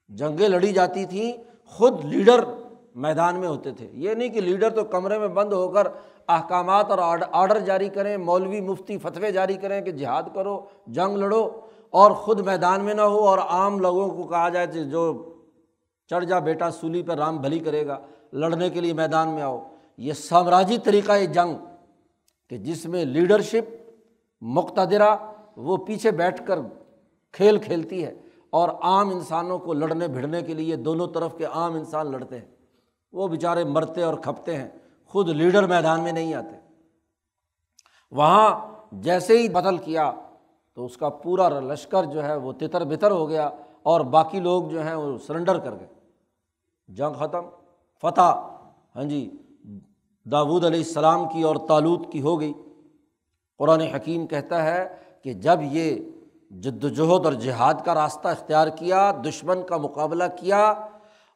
جنگیں 0.08 0.48
لڑی 0.48 0.72
جاتی 0.72 1.04
تھیں، 1.04 1.32
خود 1.66 2.04
لیڈر 2.04 2.44
میدان 2.94 3.40
میں 3.40 3.48
ہوتے 3.48 3.72
تھے۔ 3.72 3.88
یہ 3.92 4.14
نہیں 4.14 4.28
کہ 4.28 4.40
لیڈر 4.40 4.70
تو 4.70 4.84
کمرے 4.84 5.18
میں 5.18 5.28
بند 5.28 5.52
ہو 5.52 5.68
کر 5.68 5.86
احکامات 6.28 6.90
اور 6.90 7.18
آڈر 7.32 7.58
جاری 7.58 7.88
کریں، 7.88 8.16
مولوی 8.16 8.60
مفتی 8.60 8.98
فتوے 8.98 9.32
جاری 9.32 9.54
کریں 9.54 9.80
کہ 9.80 9.90
جہاد 9.90 10.22
کرو، 10.34 10.60
جنگ 10.86 11.16
لڑو 11.16 11.50
اور 11.90 12.10
خود 12.10 12.40
میدان 12.40 12.84
میں 12.84 12.94
نہ 12.94 13.00
ہو 13.00 13.26
اور 13.28 13.38
عام 13.38 13.78
لوگوں 13.78 14.08
کو 14.08 14.24
کہا 14.24 14.48
جائے 14.48 14.66
کہ 14.66 14.84
جو 14.84 15.31
چڑھ 16.12 16.24
جا 16.24 16.38
بیٹا، 16.38 16.70
سولی 16.70 17.02
پہ 17.02 17.12
رام 17.12 17.36
بھلی 17.36 17.58
کرے 17.58 17.86
گا، 17.86 17.98
لڑنے 18.32 18.70
کے 18.70 18.80
لیے 18.80 18.92
میدان 18.92 19.28
میں 19.28 19.42
آؤ۔ 19.42 19.68
یہ 19.96 20.12
سامراجی 20.12 20.78
طریقہ 20.78 21.12
یہ 21.12 21.26
جنگ، 21.26 21.54
کہ 22.50 22.58
جس 22.58 22.86
میں 22.86 23.04
لیڈرشپ، 23.04 23.90
مقتدرہ، 24.40 25.16
وہ 25.56 25.76
پیچھے 25.76 26.10
بیٹھ 26.10 26.46
کر 26.46 26.58
کھیل 27.32 27.58
کھیلتی 27.58 28.04
ہے 28.04 28.14
اور 28.50 28.68
عام 28.68 29.08
انسانوں 29.08 29.58
کو 29.58 29.72
لڑنے 29.72 30.08
بھڑنے 30.08 30.42
کے 30.42 30.54
لیے 30.54 30.76
دونوں 30.76 31.06
طرف 31.06 31.38
کے 31.38 31.44
عام 31.44 31.74
انسان 31.74 32.12
لڑتے 32.12 32.38
ہیں۔ 32.38 32.46
وہ 33.12 33.28
بیچارے 33.28 33.64
مرتے 33.64 34.02
اور 34.02 34.14
کھپتے 34.14 34.56
ہیں، 34.56 34.68
خود 35.06 35.28
لیڈر 35.28 35.66
میدان 35.66 36.00
میں 36.00 36.12
نہیں 36.12 36.34
آتے۔ 36.34 36.56
وہاں 38.10 38.72
جیسے 38.92 39.38
ہی 39.38 39.48
بدل 39.48 39.76
کیا، 39.76 40.12
تو 40.74 40.84
اس 40.84 40.96
کا 40.96 41.08
پورا 41.08 41.48
لشکر 41.48 42.04
جو 42.04 42.24
ہے 42.24 42.36
وہ 42.36 42.52
تتر 42.52 42.84
بتر 42.84 43.10
ہو 43.10 43.28
گیا 43.28 43.50
اور 43.82 44.00
باقی 44.00 44.40
لوگ 44.40 44.64
جو 44.64 44.82
ہیں 44.82 44.94
وہ 44.94 45.18
سرنڈر 45.18 45.58
کر 45.58 45.70
گئے۔ 45.70 46.01
جنگ 46.88 47.12
ختم، 47.12 47.44
فتح۔ 48.02 48.32
ہاں 48.96 49.04
جی 49.04 49.30
داود 50.26 50.64
علیہ 50.64 50.80
السلام 50.80 51.28
کی 51.28 51.42
اور 51.42 51.56
تالوت 51.68 52.12
کی 52.12 52.22
ہو 52.22 52.40
گئی۔ 52.40 52.52
قرآن 53.58 53.80
حکیم 53.80 54.26
کہتا 54.26 54.62
ہے 54.62 54.96
کہ 55.22 55.32
جب 55.32 55.58
یہ 55.62 55.98
جد 56.50 56.84
وجہد 56.84 57.24
اور 57.24 57.32
جہاد 57.32 57.74
کا 57.84 57.94
راستہ 57.94 58.28
اختیار 58.28 58.68
کیا، 58.68 59.12
دشمن 59.24 59.62
کا 59.66 59.76
مقابلہ 59.76 60.24
کیا 60.40 60.74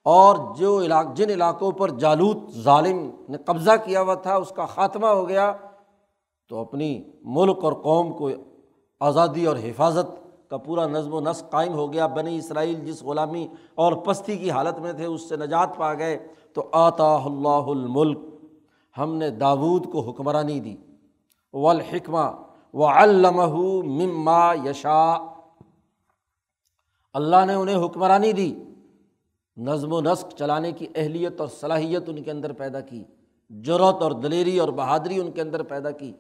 اور 0.02 0.36
جو 0.56 0.80
علاق، 0.80 1.06
جن 1.14 1.30
علاقوں 1.30 1.70
پر 1.72 1.90
جالوت 1.90 2.50
ظالم 2.50 3.10
نے 3.28 3.38
قبضہ 3.38 3.70
کیا 3.84 4.00
ہوا 4.00 4.14
تھا، 4.14 4.34
اس 4.34 4.52
کا 4.56 4.66
خاتمہ 4.66 5.06
ہو 5.06 5.28
گیا، 5.28 5.52
تو 6.48 6.60
اپنی 6.60 7.02
ملک 7.22 7.64
اور 7.64 7.72
قوم 7.72 8.12
کو 8.12 8.30
آزادی 9.00 9.46
اور 9.46 9.56
حفاظت 9.56 10.25
کا 10.48 10.56
پورا 10.56 10.86
نظم 10.86 11.14
و 11.14 11.20
نسق 11.20 11.50
قائم 11.50 11.72
ہو 11.72 11.92
گیا۔ 11.92 12.06
بنی 12.06 12.36
اسرائیل 12.36 12.74
جس 12.74 13.02
غلامی 13.02 13.48
اور 13.74 13.92
پستی 13.92 14.36
کی 14.36 14.50
حالت 14.50 14.78
میں 14.78 14.92
تھے، 14.92 15.04
اس 15.04 15.28
سے 15.28 15.36
نجات 15.36 15.76
پا 15.76 15.94
گئے۔ 15.94 16.28
تو 16.52 16.68
آتا 16.72 17.14
اللہ 17.24 17.48
الملک، 17.48 18.18
ہم 18.98 19.14
نے 19.14 19.30
داود 19.30 19.92
کو 19.92 20.00
حکمرانی 20.00 20.60
دی۔ 20.60 20.76
والحکمہ 21.52 22.30
و 22.74 22.84
علمہ 22.84 23.46
مما 23.84 24.54
یشا 24.54 25.14
اللہ 27.14 27.44
نے 27.46 27.54
انہیں 27.54 27.84
حکمرانی 27.84 28.32
دی۔ 28.32 28.54
نظم 29.56 29.92
و 29.92 30.00
نسق 30.00 30.38
چلانے 30.38 30.72
کی 30.72 30.86
اہلیت 30.94 31.40
اور 31.40 31.48
صلاحیت 31.48 32.02
ان 32.06 32.22
کے 32.22 32.30
اندر 32.30 32.52
پیدا 32.52 32.80
کی۔ 32.80 33.04
جرت 33.50 34.02
اور 34.02 34.12
دلیری 34.12 34.58
اور 34.58 34.68
بہادری 34.68 35.20
ان 35.20 35.30
کے 35.30 35.40
اندر 35.40 35.62
پیدا 35.62 35.90
کی۔ 35.90 36.12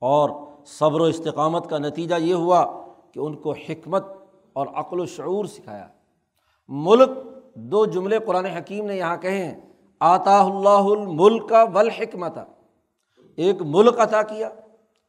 اور 0.00 0.30
صبر 0.66 1.00
و 1.00 1.04
استقامت 1.04 1.70
کا 1.70 1.78
نتیجہ 1.78 2.14
یہ 2.14 2.34
ہوا 2.34 2.87
کہ 3.18 3.22
ان 3.22 3.36
کو 3.36 3.52
حکمت 3.52 4.04
اور 4.52 4.66
عقل 4.66 5.00
و 5.00 5.06
شعور 5.06 5.44
سکھایا۔ 5.44 5.88
ملک، 6.68 7.10
دو 7.54 7.86
جملے 7.86 8.18
قرآن 8.18 8.44
حکیم 8.44 8.86
نے 8.86 8.96
یہاں 8.96 9.16
کہے 9.16 9.44
ہیں 9.44 9.60
آتا 10.00 10.40
اللہ 10.40 10.68
الملک 10.68 11.48
کا 11.48 11.62
والحکمت۔ 11.62 12.38
ایک 13.36 13.56
ملک 13.60 14.00
عطا 14.00 14.22
کیا 14.22 14.50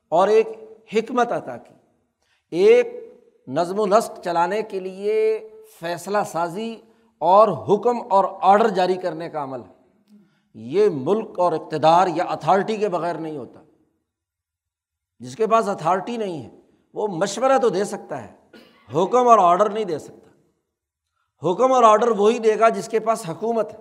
اور 0.10 0.28
ایک 0.28 0.48
حکمت 0.94 1.32
عطا 1.32 1.58
کی۔ 1.58 1.74
ایک 2.52 2.88
نظم 3.48 3.80
و 3.80 3.86
نسق 3.86 4.20
چلانے 4.24 4.64
کے 4.64 4.80
لیے 4.80 5.50
فیصلہ 5.80 6.18
سازی 6.26 6.76
اور 7.18 7.48
حکم 7.48 7.98
اور 8.10 8.26
آڈر 8.42 8.68
جاری 8.68 8.96
کرنے 8.96 9.30
کا 9.30 9.44
عمل 9.44 9.60
ہے۔ 9.60 9.74
یہ 10.54 10.90
ملک 10.94 11.40
اور 11.40 11.54
اقتدار 11.54 12.08
یا 12.08 12.24
اتھارٹی 12.24 12.78
کے 12.78 12.90
بغیر 12.90 13.16
نہیں 13.16 13.38
ہوتا۔ 13.38 13.64
جس 15.20 15.36
کے 15.36 15.48
پاس 15.48 15.70
اتھارٹی 15.70 16.18
نہیں 16.18 16.44
ہے 16.44 16.59
وہ 17.00 17.08
مشورہ 17.08 17.58
تو 17.62 17.70
دے 17.70 17.84
سکتا 17.84 18.24
ہے۔ 18.24 18.34
حکم 18.94 19.28
اور 19.28 19.38
آڈر 19.42 19.70
نہیں 19.70 19.84
دے 19.84 20.00
سکتا۔ 20.00 20.30
حکم 21.52 21.72
اور 21.72 21.84
آڈر 21.84 22.08
وہی 22.08 22.40
دے 22.40 22.60
گا 22.60 22.70
جس 22.70 22.90
کے 22.90 23.00
پاس 23.00 23.30
حکومت 23.30 23.74
ہے۔ 23.74 23.78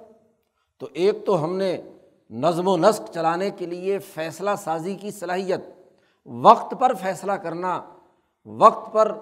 تو 0.78 0.87
ایک 0.92 1.26
تو 1.26 1.44
ہم 1.44 1.57
نے 1.57 1.83
نظم 2.31 2.68
و 2.68 2.76
نسق 2.76 3.14
چلانے 3.14 3.50
کے 3.50 3.66
لیے 3.66 3.98
فیصلہ 3.98 4.50
سازی 4.59 4.94
کی 4.94 5.11
صلاحیت، 5.11 5.61
وقت 6.26 6.74
پر 6.81 6.94
فیصلہ 6.94 7.33
کرنا، 7.33 7.85
وقت 8.46 8.92
پر 8.92 9.18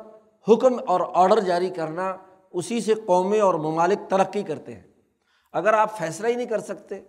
حکم 0.49 0.77
اور 0.87 1.01
آڈر 1.15 1.41
جاری 1.41 1.71
کرنا، 1.71 2.17
اسی 2.53 2.81
سے 2.81 2.95
قومیں 2.95 3.41
اور 3.41 3.55
ممالک 3.55 3.99
ترقی 4.11 4.43
کرتے 4.43 4.75
ہیں۔ 4.75 4.83
اگر 5.53 5.73
آپ 5.73 5.99
فیصلہ 5.99 6.27
ہی 6.27 6.35
نہیں 6.35 6.47
کر 6.47 6.59
سکتے 6.59 7.01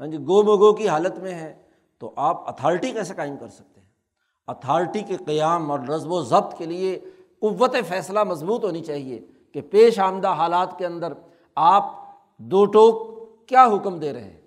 ہاں 0.00 0.06
جی 0.06 0.18
گو 0.18 0.42
مگو 0.42 0.72
کی 0.72 0.88
حالت 0.88 1.18
میں 1.18 1.34
ہیں، 1.34 1.62
تو 1.98 2.12
آپ 2.16 2.48
اتھارٹی 2.48 2.90
کیسے 2.90 3.14
قائم 3.14 3.36
کر 3.36 3.48
سکتے؟ 3.48 3.71
اتھارٹی 4.46 5.00
کے 5.00 5.16
قیام 5.16 5.70
اور 5.70 5.78
نظم 5.78 6.12
و 6.12 6.22
ضبط 6.22 6.58
کے 6.58 6.66
لیے 6.66 7.00
قوت 7.40 7.76
فیصلہ 7.88 8.24
مضبوط 8.24 8.64
ہونی 8.64 8.84
چاہیے 8.84 9.20
کہ 9.52 9.60
پیش 9.60 9.98
آمدہ 9.98 10.28
حالات 10.28 10.78
کے 10.78 10.86
اندر 10.86 11.12
آپ 11.54 11.84
دو 12.38 12.64
ٹوک 12.64 13.12
کیا 13.48 13.64
حکم 13.64 13.98
دے 13.98 14.12
رہے 14.12 14.24
ہیں؟ 14.24 14.40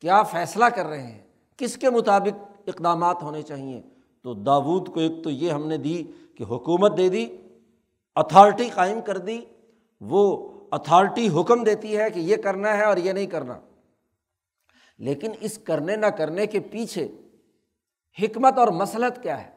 کیا 0.00 0.22
فیصلہ 0.22 0.64
کر 0.64 0.86
رہے 0.86 1.02
ہیں؟ 1.02 1.22
کس 1.56 1.76
کے 1.76 1.90
مطابق 1.90 2.44
اقدامات 2.66 3.22
ہونے 3.22 3.42
چاہئیں 3.42 3.82
تو 4.22 4.34
داود 4.34 4.88
کو 4.88 5.00
ایک 5.00 5.24
تو 5.24 5.30
یہ 5.30 5.50
ہم 5.50 5.68
نے 5.68 5.76
دی 5.76 6.04
کہ 6.34 6.44
حکومت 6.44 6.96
دے 6.96 7.08
دی، 7.08 7.36
اتھارٹی 8.14 8.68
قائم 8.68 9.00
کر 9.00 9.18
دی، 9.18 9.40
وہ 10.00 10.48
اتھارٹی 10.70 11.28
حکم 11.28 11.64
دیتی 11.64 11.96
ہے 11.96 12.10
کہ 12.10 12.20
یہ 12.20 12.36
کرنا 12.36 12.76
ہے 12.76 12.84
اور 12.84 12.96
یہ 12.96 13.12
نہیں 13.12 13.26
کرنا۔ 13.26 13.58
لیکن 14.98 15.30
اس 15.40 15.58
کرنے 15.58 15.96
نہ 15.96 16.06
کرنے 16.06 16.46
کے 16.46 16.60
پیچھے 16.60 17.08
حکمت 18.18 18.58
اور 18.58 18.68
مسلط 18.68 19.22
کیا 19.22 19.46
ہے؟ 19.46 19.50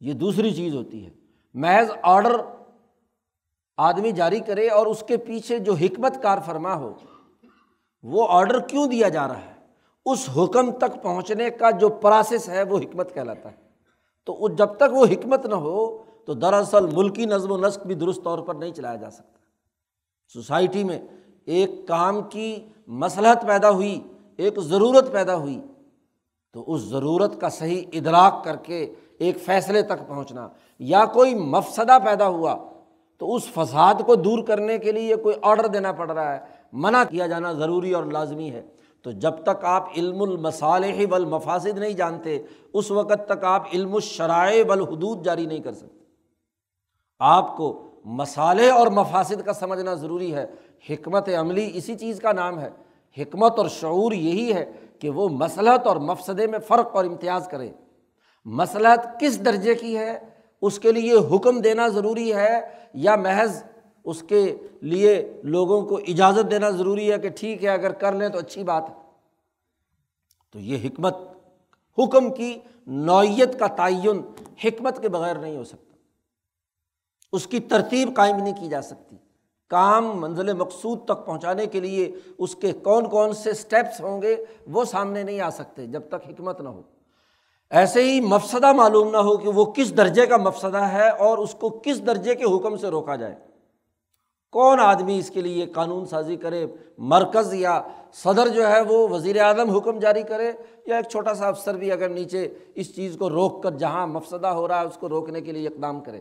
یہ 0.00 0.12
دوسری 0.12 0.54
چیز 0.54 0.74
ہوتی 0.74 1.06
ہے۔ 1.06 1.10
محض 1.54 1.90
آڈر 2.02 2.40
آدمی 3.76 4.12
جاری 4.12 4.40
کرے 4.40 4.68
اور 4.68 4.86
اس 4.86 5.04
کے 5.08 5.16
پیچھے 5.16 5.58
جو 5.58 5.74
حکمت 5.74 6.22
کار 6.22 6.38
فرما 6.46 6.74
ہو، 6.74 6.94
وہ 8.02 8.26
آڈر 8.30 8.60
کیوں 8.60 8.86
دیا 8.86 9.08
جا 9.08 9.28
رہا 9.28 9.44
ہے؟ 9.44 9.54
اس 10.06 10.30
حکم 10.36 10.70
تک 10.70 11.02
پہنچنے 11.02 11.50
کا 11.50 11.70
جو 11.70 11.88
پروسیس 11.88 12.48
ہے، 12.48 12.62
وہ 12.62 12.78
حکمت 12.78 13.14
کہلاتا 13.14 13.52
ہے۔ 13.52 13.56
تو 14.24 14.48
جب 14.48 14.66
تک 14.66 14.92
وہ 14.92 15.06
حکمت 15.06 15.46
نہ 15.46 15.54
ہو، 15.54 16.02
تو 16.26 16.34
دراصل 16.34 16.86
ملکی 16.86 17.26
نظم 17.26 17.52
و 17.52 17.56
نسق 17.56 17.86
بھی 17.86 17.94
درست 17.94 18.24
طور 18.24 18.38
پر 18.38 18.54
نہیں 18.54 18.72
چلایا 18.72 18.96
جا 18.96 19.10
سکتا۔ 19.10 19.38
سوسائٹی 20.32 20.84
میں 20.84 21.02
ایک 21.44 21.70
کام 21.88 22.22
کی 22.22 22.66
مصلحت 22.86 23.46
پیدا 23.46 23.70
ہوئی، 23.70 24.02
ایک 24.36 24.60
ضرورت 24.60 25.12
پیدا 25.12 25.36
ہوئی 25.36 25.62
تو 26.54 26.64
اس 26.66 26.80
ضرورت 26.80 27.40
کا 27.40 27.48
صحیح 27.48 27.82
ادراک 27.92 28.44
کر 28.44 28.56
کے 28.56 28.92
ایک 29.18 29.38
فیصلے 29.38 29.82
تک 29.82 30.08
پہنچنا۔ 30.08 30.48
یا 30.78 31.04
کوئی 31.04 31.34
مفسدہ 31.34 31.98
پیدا 32.04 32.28
ہوا 32.28 32.56
تو 33.18 33.34
اس 33.34 33.42
فساد 33.54 33.94
کو 34.06 34.14
دور 34.14 34.42
کرنے 34.42 34.78
کے 34.78 34.92
لیے 34.92 35.16
کوئی 35.16 35.36
آڈر 35.42 35.66
دینا 35.66 35.92
پڑ 35.92 36.10
رہا 36.10 36.34
ہے۔ 36.34 36.38
منع 36.72 37.02
کیا 37.10 37.26
جانا 37.26 37.52
ضروری 37.52 37.92
اور 37.92 38.04
لازمی 38.04 38.50
ہے۔ 38.50 38.62
تو 39.02 39.10
جب 39.10 39.30
تک 39.42 39.64
آپ 39.64 39.88
علم 39.96 40.22
المصالح 40.22 41.04
والمفاسد 41.10 41.78
نہیں 41.78 41.92
جانتے، 41.92 42.38
اس 42.72 42.90
وقت 42.90 43.28
تک 43.28 43.44
آپ 43.44 43.66
علم 43.72 43.94
الشرائع 43.94 44.64
والحدود 44.68 45.24
جاری 45.24 45.46
نہیں 45.46 45.58
کر 45.58 45.72
سکتے۔ 45.72 46.04
آپ 47.18 47.56
کو 47.56 47.90
مسالے 48.04 48.70
اور 48.70 48.86
مفاصد 48.86 49.42
کا 49.44 49.52
سمجھنا 49.52 49.94
ضروری 49.94 50.34
ہے۔ 50.34 50.46
حکمت 50.90 51.28
عملی 51.28 51.70
اسی 51.74 51.94
چیز 51.94 52.20
کا 52.20 52.32
نام 52.32 52.60
ہے۔ 52.60 52.70
حکمت 53.18 53.58
اور 53.58 53.68
شعور 53.68 54.12
یہی 54.12 54.54
ہے 54.54 54.72
کہ 55.04 55.10
وہ 55.10 55.28
مسلحت 55.28 55.86
اور 55.86 55.96
مفسدے 55.96 56.46
میں 56.46 56.58
فرق 56.58 56.96
اور 56.96 57.04
امتیاز 57.04 57.48
کرے 57.50 57.72
مسلحت 58.44 59.20
کس 59.20 59.44
درجے 59.44 59.74
کی 59.74 59.98
ہے؟ 59.98 60.18
اس 60.62 60.78
کے 60.78 60.92
لیے 60.92 61.12
حکم 61.12 61.60
دینا 61.60 61.88
ضروری 61.88 62.34
ہے 62.34 62.60
یا 62.94 63.16
محض 63.16 63.62
اس 64.04 64.22
کے 64.22 64.56
لیے 64.80 65.40
لوگوں 65.42 65.82
کو 65.82 65.96
اجازت 65.96 66.50
دینا 66.50 66.70
ضروری 66.70 67.12
ہے 67.12 67.18
کہ 67.18 67.28
ٹھیک 67.28 67.64
ہے، 67.64 67.68
اگر 67.68 67.92
کر 67.92 68.12
لیں 68.12 68.28
تو 68.28 68.38
اچھی 68.38 68.64
بات 68.64 68.84
ہے۔ 68.88 68.94
تو 70.52 70.58
یہ 70.58 70.78
حکمت، 70.84 71.16
حکم 71.98 72.34
کی 72.34 72.58
نوعیت 72.86 73.58
کا 73.58 73.66
تعین 73.66 74.22
حکمت 74.64 75.02
کے 75.02 75.08
بغیر 75.08 75.36
نہیں 75.36 75.56
ہو 75.56 75.64
سکتا۔ 75.64 75.96
اس 77.32 77.46
کی 77.46 77.60
ترتیب 77.60 78.16
قائم 78.16 78.36
نہیں 78.36 78.56
کی 78.60 78.68
جا 78.68 78.82
سکتی۔ 78.82 79.16
کام 79.74 80.20
منزل 80.20 80.52
مقصود 80.52 81.04
تک 81.04 81.26
پہنچانے 81.26 81.66
کے 81.66 81.80
لیے 81.80 82.12
اس 82.38 82.54
کے 82.54 82.72
کون 82.72 83.08
کون 83.08 83.32
سے 83.32 83.50
اسٹیپس 83.50 84.00
ہوں 84.00 84.22
گے 84.22 84.36
وہ 84.66 84.84
سامنے 84.84 85.22
نہیں 85.22 85.40
آ 85.40 85.50
سکتے 85.50 85.86
جب 85.86 86.02
تک 86.08 86.28
حکمت 86.28 86.60
نہ 86.60 86.68
ہو۔ 86.68 86.82
ایسے 87.70 88.02
ہی 88.02 88.20
مفسدہ 88.20 88.72
معلوم 88.72 89.10
نہ 89.10 89.16
ہو 89.16 89.36
کہ 89.36 89.48
وہ 89.48 89.64
کس 89.64 89.96
درجے 89.96 90.26
کا 90.26 90.36
مفسدہ 90.36 90.78
ہے 90.78 91.08
اور 91.08 91.38
اس 91.38 91.54
کو 91.54 91.80
کس 91.82 92.06
درجے 92.06 92.34
کے 92.34 92.44
حکم 92.44 92.76
سے 92.76 92.88
روکا 92.88 93.16
جائے۔ 93.16 93.34
کون 94.52 94.80
آدمی 94.80 95.18
اس 95.18 95.30
کے 95.30 95.40
لیے 95.40 95.66
قانون 95.66 96.06
سازی 96.06 96.36
کرے، 96.36 96.66
مرکز 96.98 97.54
یا 97.54 97.82
صدر 98.12 98.48
جو 98.48 98.68
ہے 98.68 98.80
وہ 98.80 99.08
وزیر 99.08 99.40
اعظم 99.40 99.70
حکم 99.70 99.98
جاری 99.98 100.22
کرے 100.22 100.52
یا 100.86 100.96
ایک 100.96 101.08
چھوٹا 101.08 101.34
سا 101.34 101.48
افسر 101.48 101.76
بھی 101.76 101.92
اگر 101.92 102.08
نیچے 102.08 102.48
اس 102.74 102.96
چیز 102.96 103.16
کو 103.18 103.30
روک 103.30 103.62
کر 103.62 103.70
جہاں 103.70 104.06
مفسدہ 104.06 104.46
ہو 104.46 104.68
رہا 104.68 104.80
ہے 104.80 104.86
اس 104.86 104.96
کو 104.96 105.08
روکنے 105.08 105.40
کے 105.40 105.52
لیے 105.52 105.68
اقدام 105.68 106.00
کرے۔ 106.00 106.20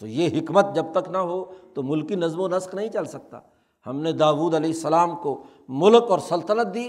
تو 0.00 0.06
یہ 0.06 0.28
حکمت 0.38 0.74
جب 0.74 0.84
تک 0.94 1.08
نہ 1.08 1.18
ہو 1.18 1.44
تو 1.74 1.82
ملکی 1.82 2.14
نظم 2.14 2.40
و 2.40 2.48
نسق 2.48 2.74
نہیں 2.74 2.88
چل 2.88 3.04
سکتا۔ 3.04 3.38
ہم 3.86 4.00
نے 4.00 4.12
داود 4.12 4.54
علیہ 4.54 4.70
السلام 4.70 5.16
کو 5.16 5.42
ملک 5.68 6.10
اور 6.10 6.18
سلطنت 6.18 6.74
دی، 6.74 6.88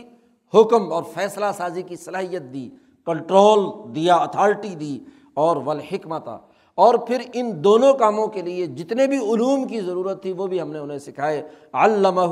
حکم 0.53 0.91
اور 0.91 1.03
فیصلہ 1.13 1.45
سازی 1.57 1.81
کی 1.81 1.95
صلاحیت 1.95 2.41
دی، 2.53 2.69
کنٹرول 3.05 3.95
دیا، 3.95 4.15
اتھارٹی 4.15 4.75
دی 4.75 4.99
اور 5.33 5.57
ولحکمت 5.65 6.27
اور 6.75 6.95
پھر 6.95 7.21
ان 7.33 7.63
دونوں 7.63 7.93
کاموں 7.93 8.27
کے 8.27 8.41
لیے 8.41 8.65
جتنے 8.65 9.07
بھی 9.07 9.17
علوم 9.17 9.67
کی 9.67 9.81
ضرورت 9.81 10.21
تھی، 10.21 10.31
وہ 10.31 10.47
بھی 10.47 10.61
ہم 10.61 10.71
نے 10.71 10.79
انہیں 10.79 10.97
سکھائے۔ 10.97 11.41
علامہ 11.73 12.27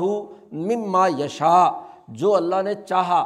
مما 0.52 1.08
یشا، 1.08 1.80
جو 2.08 2.34
اللہ 2.34 2.62
نے 2.64 2.74
چاہا 2.88 3.24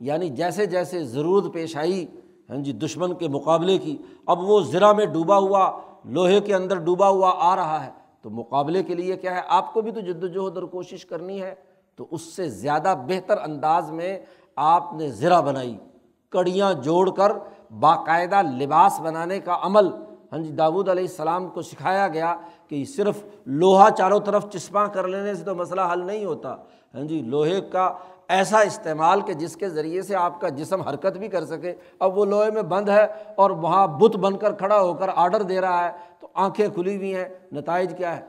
یعنی 0.00 0.28
جیسے 0.28 0.66
جیسے 0.66 1.04
ضرورت 1.04 1.52
پیش 1.52 1.76
آئی 1.76 2.06
ہاں 2.50 2.56
جی 2.56 2.72
دشمن 2.72 3.14
کے 3.14 3.28
مقابلے 3.28 3.78
کی، 3.78 3.96
اب 4.26 4.50
وہ 4.50 4.60
ذرا 4.60 4.92
میں 4.92 5.06
ڈوبا 5.06 5.38
ہوا۔ 5.38 5.80
لوہے 6.04 6.40
کے 6.40 6.54
اندر 6.54 6.76
ڈوبا 6.76 7.08
ہوا 7.08 7.32
آ 7.38 7.56
رہا 7.56 7.84
ہے، 7.86 7.90
تو 8.22 8.30
مقابلے 8.30 8.82
کے 8.82 8.94
لیے 8.94 9.16
کیا 9.16 9.34
ہے؟ 9.34 9.40
آپ 9.48 9.72
کو 9.72 9.80
بھی 9.80 9.90
تو 9.90 10.00
جد 10.00 10.22
وجہد 10.24 10.56
اور 10.56 10.62
کوشش 10.62 11.06
کرنی 11.06 11.42
ہے۔ 11.42 11.54
تو 11.96 12.06
اس 12.10 12.22
سے 12.22 12.48
زیادہ 12.48 12.94
بہتر 13.06 13.38
انداز 13.38 13.90
میں 13.90 14.18
آپ 14.56 14.92
نے 14.92 15.08
ذرا 15.08 15.40
بنائی، 15.40 15.76
کڑیاں 16.30 16.72
جوڑ 16.72 17.10
کر 17.10 17.32
باقاعدہ 17.80 18.42
لباس 18.42 19.00
بنانے 19.00 19.40
کا 19.40 19.58
عمل۔ 19.62 19.88
ہاں 20.32 20.38
جی 20.38 20.50
داود 20.52 20.88
علیہ 20.88 21.04
السلام 21.04 21.48
کو 21.48 21.62
سکھایا 21.62 22.08
گیا 22.08 22.34
کہ 22.68 22.84
صرف 22.84 23.24
لوہا 23.46 23.90
چاروں 23.90 24.20
طرف 24.20 24.48
چسپاں 24.50 24.86
کر 24.86 25.08
لینے 25.08 25.34
سے 25.34 25.44
تو 25.44 25.54
مسئلہ 25.54 25.80
حل 25.92 26.06
نہیں 26.06 26.24
ہوتا۔ 26.24 26.54
ہاں 26.94 27.02
جی 27.02 27.22
لوہے 27.22 27.60
کا 27.60 27.92
ایسا 28.30 28.60
استعمال 28.60 29.20
کہ 29.20 29.32
جس 29.32 29.56
کے 29.56 29.68
ذریعے 29.68 30.02
سے 30.02 30.14
آپ 30.14 30.40
کا 30.40 30.48
جسم 30.48 30.80
حرکت 30.80 31.18
بھی 31.18 31.28
کر 31.28 31.44
سکے۔ 31.44 31.74
اب 31.98 32.18
وہ 32.18 32.24
لوہے 32.24 32.50
میں 32.50 32.62
بند 32.62 32.88
ہے 32.88 33.06
اور 33.36 33.50
وہاں 33.50 33.86
بت 33.86 34.16
بن 34.16 34.36
کر 34.36 34.52
کھڑا 34.52 34.80
ہو 34.80 34.94
کر 34.94 35.10
آڈر 35.14 35.42
دے 35.42 35.60
رہا 35.60 35.86
ہے 35.86 35.90
تو 36.20 36.28
آنکھیں 36.34 36.68
کھلی 36.74 36.96
ہوئی 36.96 37.14
ہیں۔ 37.14 37.28
نتائج 37.52 37.94
کیا 37.96 38.16
ہے؟ 38.16 38.22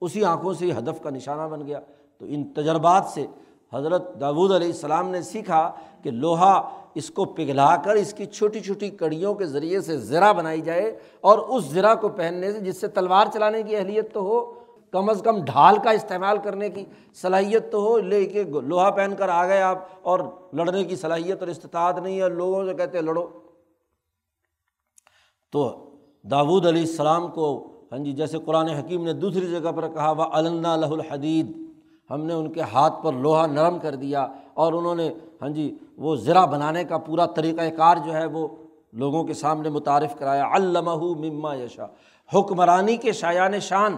اسی 0.00 0.24
آنکھوں 0.24 0.52
سے 0.52 0.72
ہدف 0.72 1.02
کا 1.02 1.10
نشانہ 1.10 1.48
بن 1.48 1.66
گیا۔ 1.66 1.80
تو 2.18 2.26
ان 2.28 2.44
تجربات 2.44 3.04
سے 3.04 3.26
حضرت 3.72 4.20
داود 4.20 4.52
علیہ 4.52 4.66
السلام 4.66 5.10
نے 5.10 5.22
سیکھا 5.22 5.72
کہ 6.02 6.10
لوہا 6.10 6.70
اس 6.94 7.10
کو 7.10 7.24
پگھلا 7.24 7.76
کر 7.76 7.94
اس 7.94 8.14
کی 8.14 8.26
چھوٹی 8.26 8.60
چھوٹی 8.60 8.90
کڑیوں 8.90 9.34
کے 9.34 9.46
ذریعے 9.46 9.80
سے 9.80 9.96
زرا 9.96 10.32
بنائی 10.32 10.60
جائے 10.60 10.98
اور 11.20 11.38
اس 11.38 11.64
زرا 11.64 11.94
کو 11.94 12.08
پہننے 12.08 12.52
سے، 12.52 12.60
جس 12.60 12.80
سے 12.80 12.88
تلوار 12.88 13.26
چلانے 13.32 13.62
کی 13.62 13.76
اہلیت 13.76 14.14
تو 14.14 14.20
ہو 14.20 14.61
کم 14.92 15.08
از 15.10 15.22
کم 15.24 15.44
ڈھال 15.44 15.76
کا 15.84 15.90
استعمال 15.90 16.38
کرنے 16.38 16.70
کی 16.70 16.84
صلاحیت 17.14 17.72
تو 17.72 17.80
ہو 17.80 17.98
لے 17.98 18.26
کے 18.26 18.44
لوہا 18.44 18.90
پہن 18.90 19.14
کر 19.18 19.28
آ 19.28 19.46
گئے 19.46 19.62
آپ 19.62 19.78
اور 20.02 20.20
لڑنے 20.52 20.84
کی 20.84 20.96
صلاحیت 20.96 21.40
اور 21.40 21.48
استطاعت 21.48 21.98
نہیں 21.98 22.20
ہے، 22.20 22.28
لوگوں 22.28 22.66
سے 22.66 22.74
کہتے 22.74 23.00
لڑو۔ 23.00 23.26
تو 25.52 25.90
داود 26.22 26.66
علیہ 26.66 26.80
السلام 26.80 27.28
کو 27.28 27.68
ہاں 27.92 27.98
جی 27.98 28.12
جیسے 28.12 28.38
قرآن 28.44 28.68
حکیم 28.68 29.04
نے 29.04 29.12
دوسری 29.12 29.50
جگہ 29.50 29.72
پر 29.72 29.88
کہا 29.88 30.10
وہ 30.10 30.22
علّہ 30.22 30.76
لہ 30.76 30.86
الحدید 30.86 31.62
ہم 32.10 32.24
نے 32.24 32.34
ان 32.34 32.52
کے 32.52 32.60
ہاتھ 32.60 32.94
پر 33.04 33.12
لوہا 33.12 33.46
نرم 33.46 33.78
کر 33.78 33.94
دیا 33.94 34.26
اور 34.54 34.72
انہوں 34.72 34.94
نے 34.94 35.12
ہاں 35.42 35.48
جی 35.48 35.78
وہ 35.96 36.16
زرا 36.16 36.44
بنانے 36.44 36.84
کا 36.84 36.98
پورا 36.98 37.26
طریقۂ 37.26 37.76
کار 37.76 37.96
جو 38.04 38.12
ہے، 38.12 38.26
وہ 38.26 38.48
لوگوں 38.92 39.24
کے 39.24 39.34
سامنے 39.34 39.68
متعارف 39.68 40.18
کرایا۔ 40.18 40.44
علامہ 40.54 40.96
مما 40.96 41.54
یشا 41.54 41.86
حکمرانی 42.34 42.96
کے 42.96 43.12
شایان 43.12 43.60
شان۔ 43.60 43.96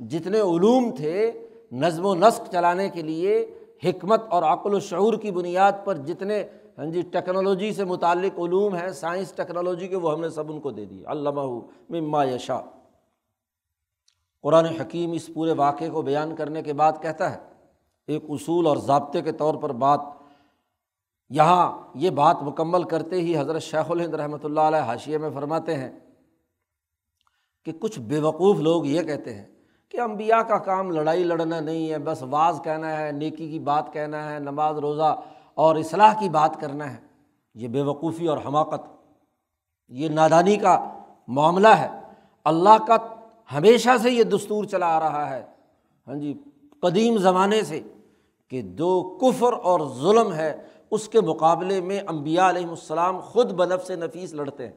جتنے 0.00 0.40
علوم 0.40 0.90
تھے 0.96 1.30
نظم 1.72 2.06
و 2.06 2.14
نسق 2.14 2.50
چلانے 2.52 2.88
کے 2.88 3.02
لیے، 3.02 3.44
حکمت 3.84 4.22
اور 4.28 4.42
عقل 4.42 4.74
و 4.74 4.80
شعور 4.80 5.14
کی 5.20 5.30
بنیاد 5.30 5.72
پر 5.84 5.96
جتنے 6.06 6.42
ہاں 6.78 6.86
جی 6.86 7.02
ٹیکنالوجی 7.12 7.72
سے 7.72 7.84
متعلق 7.84 8.38
علوم 8.38 8.74
ہیں، 8.74 8.88
سائنس 8.92 9.32
ٹیکنالوجی 9.32 9.88
کے، 9.88 9.96
وہ 9.96 10.12
ہم 10.12 10.20
نے 10.20 10.28
سب 10.30 10.50
ان 10.52 10.60
کو 10.60 10.70
دے 10.70 10.84
دی 10.84 11.02
علامہ 11.06 11.42
مما 11.90 12.24
یشا 12.24 12.60
قرآن 14.44 14.66
حکیم 14.80 15.12
اس 15.12 15.30
پورے 15.34 15.52
واقعے 15.56 15.88
کو 15.90 16.02
بیان 16.02 16.34
کرنے 16.36 16.62
کے 16.62 16.72
بعد 16.72 16.92
کہتا 17.02 17.30
ہے، 17.32 17.38
ایک 18.08 18.24
اصول 18.28 18.66
اور 18.66 18.76
ضابطے 18.86 19.22
کے 19.22 19.32
طور 19.32 19.54
پر 19.62 19.72
بات، 19.74 20.00
یہاں 21.30 21.72
یہ 21.98 22.10
بات 22.12 22.42
مکمل 22.42 22.82
کرتے 22.84 23.20
ہی 23.20 23.36
حضرت 23.38 23.62
شیخ 23.62 23.90
الہند 23.90 24.14
رحمۃ 24.14 24.44
اللہ 24.44 24.60
علیہ 24.60 24.80
حاشیے 24.80 25.18
میں 25.18 25.30
فرماتے 25.34 25.74
ہیں 25.74 25.90
کہ 27.66 27.72
کچھ 27.80 27.98
بے 28.00 28.18
وقوف 28.18 28.60
لوگ 28.60 28.86
یہ 28.86 29.02
کہتے 29.02 29.34
ہیں 29.34 29.46
کہ 29.90 30.00
امبیا 30.00 30.42
کا 30.42 30.58
کام 30.58 30.90
لڑائی 30.90 31.24
لڑنا 31.24 31.60
نہیں 31.60 31.90
ہے، 31.90 31.98
بس 31.98 32.22
واز 32.30 32.60
کہنا 32.64 32.98
ہے، 32.98 33.12
نیکی 33.12 33.48
کی 33.48 33.58
بات 33.58 33.92
کہنا 33.92 34.32
ہے، 34.32 34.38
نماز، 34.38 34.78
روزہ 34.78 35.20
اور 35.54 35.76
اصلاح 35.76 36.14
کی 36.20 36.28
بات 36.28 36.60
کرنا 36.60 36.92
ہے۔ 36.92 37.00
یہ 37.54 37.68
بے 37.68 37.82
وقوفی 37.82 38.26
اور 38.26 38.38
حماقت، 38.46 38.80
یہ 39.88 40.08
نادانی 40.08 40.56
کا 40.56 40.98
معاملہ 41.28 41.68
ہے۔ 41.68 41.88
اللہ 42.44 42.84
کا 42.86 42.96
ہمیشہ 43.52 43.90
سے 44.02 44.10
یہ 44.10 44.24
دستور 44.24 44.64
چلا 44.64 44.96
آ 44.96 45.00
رہا 45.00 45.30
ہے۔ 45.30 45.42
ہاں 46.06 46.14
جی 46.14 46.34
قدیم 46.82 47.18
زمانے 47.18 47.62
سے 47.62 47.80
کہ 48.50 48.62
جو 48.62 49.18
کفر 49.22 49.52
اور 49.52 49.80
ظلم 50.00 50.32
ہے، 50.32 50.56
اس 50.90 51.08
کے 51.08 51.20
مقابلے 51.20 51.80
میں 51.80 52.00
امبیا 52.06 52.48
علیہم 52.48 52.70
السلام 52.70 53.20
خود 53.20 53.52
بنف 53.52 53.86
سے 53.86 53.96
نفیس 53.96 54.34
لڑتے 54.34 54.66
ہیں۔ 54.66 54.74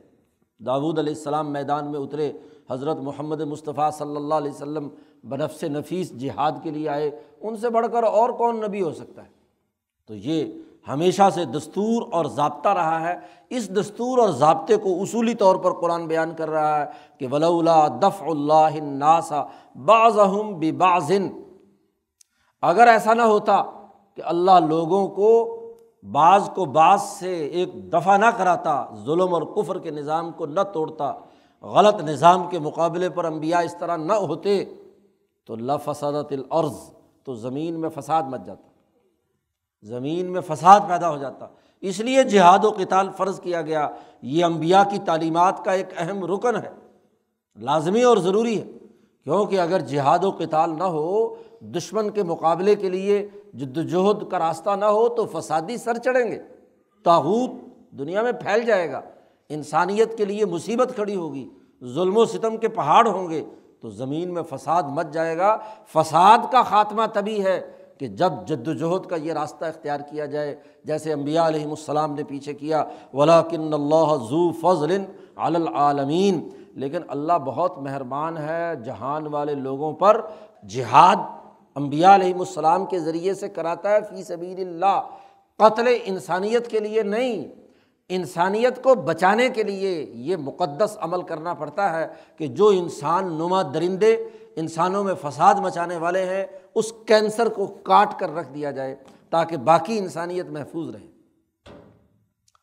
داود 0.60 0.99
علیہ 0.99 1.14
السلام 1.14 1.53
میدان 1.53 1.91
میں 1.91 1.99
اترے 1.99 2.32
حضرت 2.70 2.98
محمد 2.98 3.42
مصطفیٰ 3.42 3.92
صلی 3.92 4.16
اللہ 4.16 4.34
علیہ 4.34 4.52
وسلم 4.52 4.88
بنف 5.24 5.54
سے 5.54 5.68
نفیس 5.68 6.20
جہاد 6.20 6.52
کے 6.64 6.70
لیے 6.70 6.90
آئے، 6.90 7.20
ان 7.42 7.58
سے 7.58 7.70
بڑھ 7.70 7.88
کر 7.92 8.04
اور 8.04 8.30
کون 8.30 8.62
نبی 8.62 8.82
ہو 8.82 8.92
سکتا 8.92 9.24
ہے؟ 9.24 9.30
تو 10.08 10.16
یہ 10.16 10.46
ہمیشہ 10.88 11.30
سے 11.34 11.46
دستور 11.46 12.04
اور 12.12 12.26
ضابطہ 12.26 12.70
رہا 12.70 13.10
ہے۔ 13.10 13.16
اس 13.50 13.70
دستور 13.70 14.18
اور 14.18 14.30
ضابطے 14.30 14.76
کو 14.76 15.02
اصولی 15.02 15.34
طور 15.34 15.56
پر 15.56 15.74
قرآن 15.74 16.08
بیان 16.08 16.34
کر 16.38 16.50
رہا 16.50 16.80
ہے 16.80 16.86
کہ 17.18 17.28
ولا 17.28 17.88
دف 17.88 18.24
اللہ 18.24 18.80
ناسا 18.82 19.44
بعض 19.76 20.18
بازن 20.78 21.30
اگر 22.62 22.88
ایسا 22.88 23.14
نہ 23.14 23.22
ہوتا 23.22 23.62
کہ 24.16 24.22
اللہ 24.26 24.60
لوگوں 24.70 25.08
کو 25.08 25.56
بعض 26.12 26.50
کو 26.50 26.66
بعض 26.66 27.02
سے 27.02 27.36
ایک 27.48 27.94
دفعہ 27.94 28.18
نہ 28.18 28.26
کراتا، 28.26 28.86
ظلم 29.06 29.34
اور 29.34 29.42
کفر 29.42 29.80
کے 29.80 29.92
نظام 29.92 30.32
کو 30.32 30.46
نہ 30.46 30.60
توڑتا 30.74 31.14
غلط 31.64 31.95
نظام 31.95 32.49
کے 32.49 32.60
مقابلے 32.60 33.10
پر 33.10 33.26
انبیاء 33.26 33.60
اس 33.60 33.76
طرح 33.80 33.97
نہ 33.97 34.14
ہوتے 34.14 34.66
تو 35.45 35.55
لفسدت 35.55 36.34
العرض 36.34 36.76
تو 37.24 37.36
زمین 37.36 37.80
میں 37.80 37.89
فساد 37.89 38.24
مچ 38.24 38.45
جاتا۔ 38.45 38.68
زمین 39.82 40.26
میں 40.26 40.41
فساد 40.41 40.80
پیدا 40.88 41.10
ہو 41.10 41.18
جاتا۔ 41.18 41.47
اس 41.82 41.99
لیے 41.99 42.24
جہاد 42.24 42.66
و 42.66 42.72
کتال 42.72 43.10
فرض 43.18 43.39
کیا 43.39 43.62
گیا۔ 43.62 43.89
یہ 44.22 44.45
امبیا 44.45 44.84
کی 44.84 44.97
تعلیمات 45.05 45.66
کا 45.66 45.72
ایک 45.72 45.88
اہم 45.97 46.26
رکن 46.26 46.55
ہے۔ 46.55 46.70
لازمی 47.55 48.03
اور 48.03 48.18
ضروری 48.18 48.62
ہے۔ 48.62 48.68
کیونکہ 49.24 49.60
اگر 49.60 49.80
جہاد 49.80 50.24
و 50.24 50.32
کتال 50.32 50.78
نہ 50.78 50.84
ہو، 50.84 51.36
دشمن 51.62 52.10
کے 52.10 52.24
مقابلے 52.24 52.76
کے 52.76 52.89
لیے 52.89 53.28
جد 53.53 53.78
وجہد 53.78 54.32
کا 54.32 54.39
راستہ 54.39 54.70
نہ 54.70 54.86
ہو 54.86 55.10
تو 55.10 55.26
فسادی 55.26 55.78
سر 55.78 55.97
چڑھیں 55.97 56.32
گے۔ 56.32 56.39
تاحود 57.03 57.49
دنیا 57.91 58.22
میں 58.22 58.32
پھیل 58.32 58.66
جائے 58.66 58.91
گا۔ 58.91 59.01
انسانیت 59.50 60.18
کے 60.18 60.26
لیے 60.26 60.45
مصیبت 60.45 60.91
کھڑی 60.95 61.16
ہوگی، 61.16 61.50
ظلم 61.84 62.18
و 62.18 62.26
ستم 62.26 62.58
کے 62.58 62.68
پہاڑ 62.68 63.08
ہوں 63.08 63.30
گے 63.30 63.43
تو 63.82 63.89
زمین 63.89 64.34
میں 64.34 64.43
فساد 64.50 64.84
مچ 64.84 65.08
جائے 65.12 65.38
گا۔ 65.38 65.58
فساد 65.93 66.38
کا 66.52 66.62
خاتمہ 66.62 67.02
تبھی 67.14 67.43
ہے 67.43 67.62
کہ 67.97 68.08
جب 68.08 68.32
جد 68.47 68.68
وجہد 68.68 69.06
کا 69.06 69.16
یہ 69.16 69.34
راستہ 69.34 69.66
اختیار 69.66 70.00
کیا 70.00 70.26
جائے، 70.26 70.56
جیسے 70.84 71.14
امبیا 71.14 71.47
علیہم 71.47 71.70
السلام 71.70 72.14
نے 72.14 72.24
پیچھے 72.24 72.54
کیا 72.54 72.84
ولاکن 73.14 73.74
اللہ 73.74 74.16
ضو 74.30 74.52
فضل 74.52 75.04
علالمین 75.36 76.50
لیکن 76.74 77.02
اللہ 77.08 77.34
بہت 77.34 77.78
مہربان 77.78 78.38
ہے 78.38 78.76
جہان 78.86 79.28
والے 79.28 79.56
لوگوں 79.56 79.93
پر 79.93 80.22
جہاد 80.70 81.16
امبیا 81.76 82.16
علیہم 82.16 82.39
السلام 82.39 82.86
کے 82.86 83.00
ذریعے 83.00 83.34
سے 83.34 83.50
کراتا 83.50 83.91
ہے۔ 83.91 84.02
فی 84.02 84.24
سبیل 84.24 84.68
اللہ، 84.68 85.02
قتل 85.58 85.88
انسانیت 86.04 86.68
کے 86.68 86.80
لیے 86.80 87.04
نہیں۔ 87.04 87.69
انسانیت 88.10 88.84
کو 88.84 88.95
بچانے 88.95 89.49
کے 89.49 89.64
لیے 89.64 90.12
یہ 90.14 90.36
مقدس 90.36 90.97
عمل 91.01 91.22
کرنا 91.22 91.53
پڑتا 91.53 91.99
ہے 91.99 92.07
کہ 92.38 92.47
جو 92.47 92.68
انسان 92.68 93.34
نما 93.34 93.62
درندے 93.62 94.18
انسانوں 94.55 95.03
میں 95.03 95.14
فساد 95.22 95.55
مچانے 95.55 95.97
والے 95.97 96.26
ہیں، 96.26 96.45
اس 96.76 96.93
کینسر 97.05 97.49
کو 97.49 97.68
کاٹ 97.68 98.20
کر 98.20 98.36
رکھ 98.36 98.53
دیا 98.53 98.72
جائے 98.72 98.95
تاکہ 99.30 99.57
باقی 99.57 99.97
انسانیت 99.97 100.45
محفوظ 100.45 100.95
رہے۔ 100.95 101.07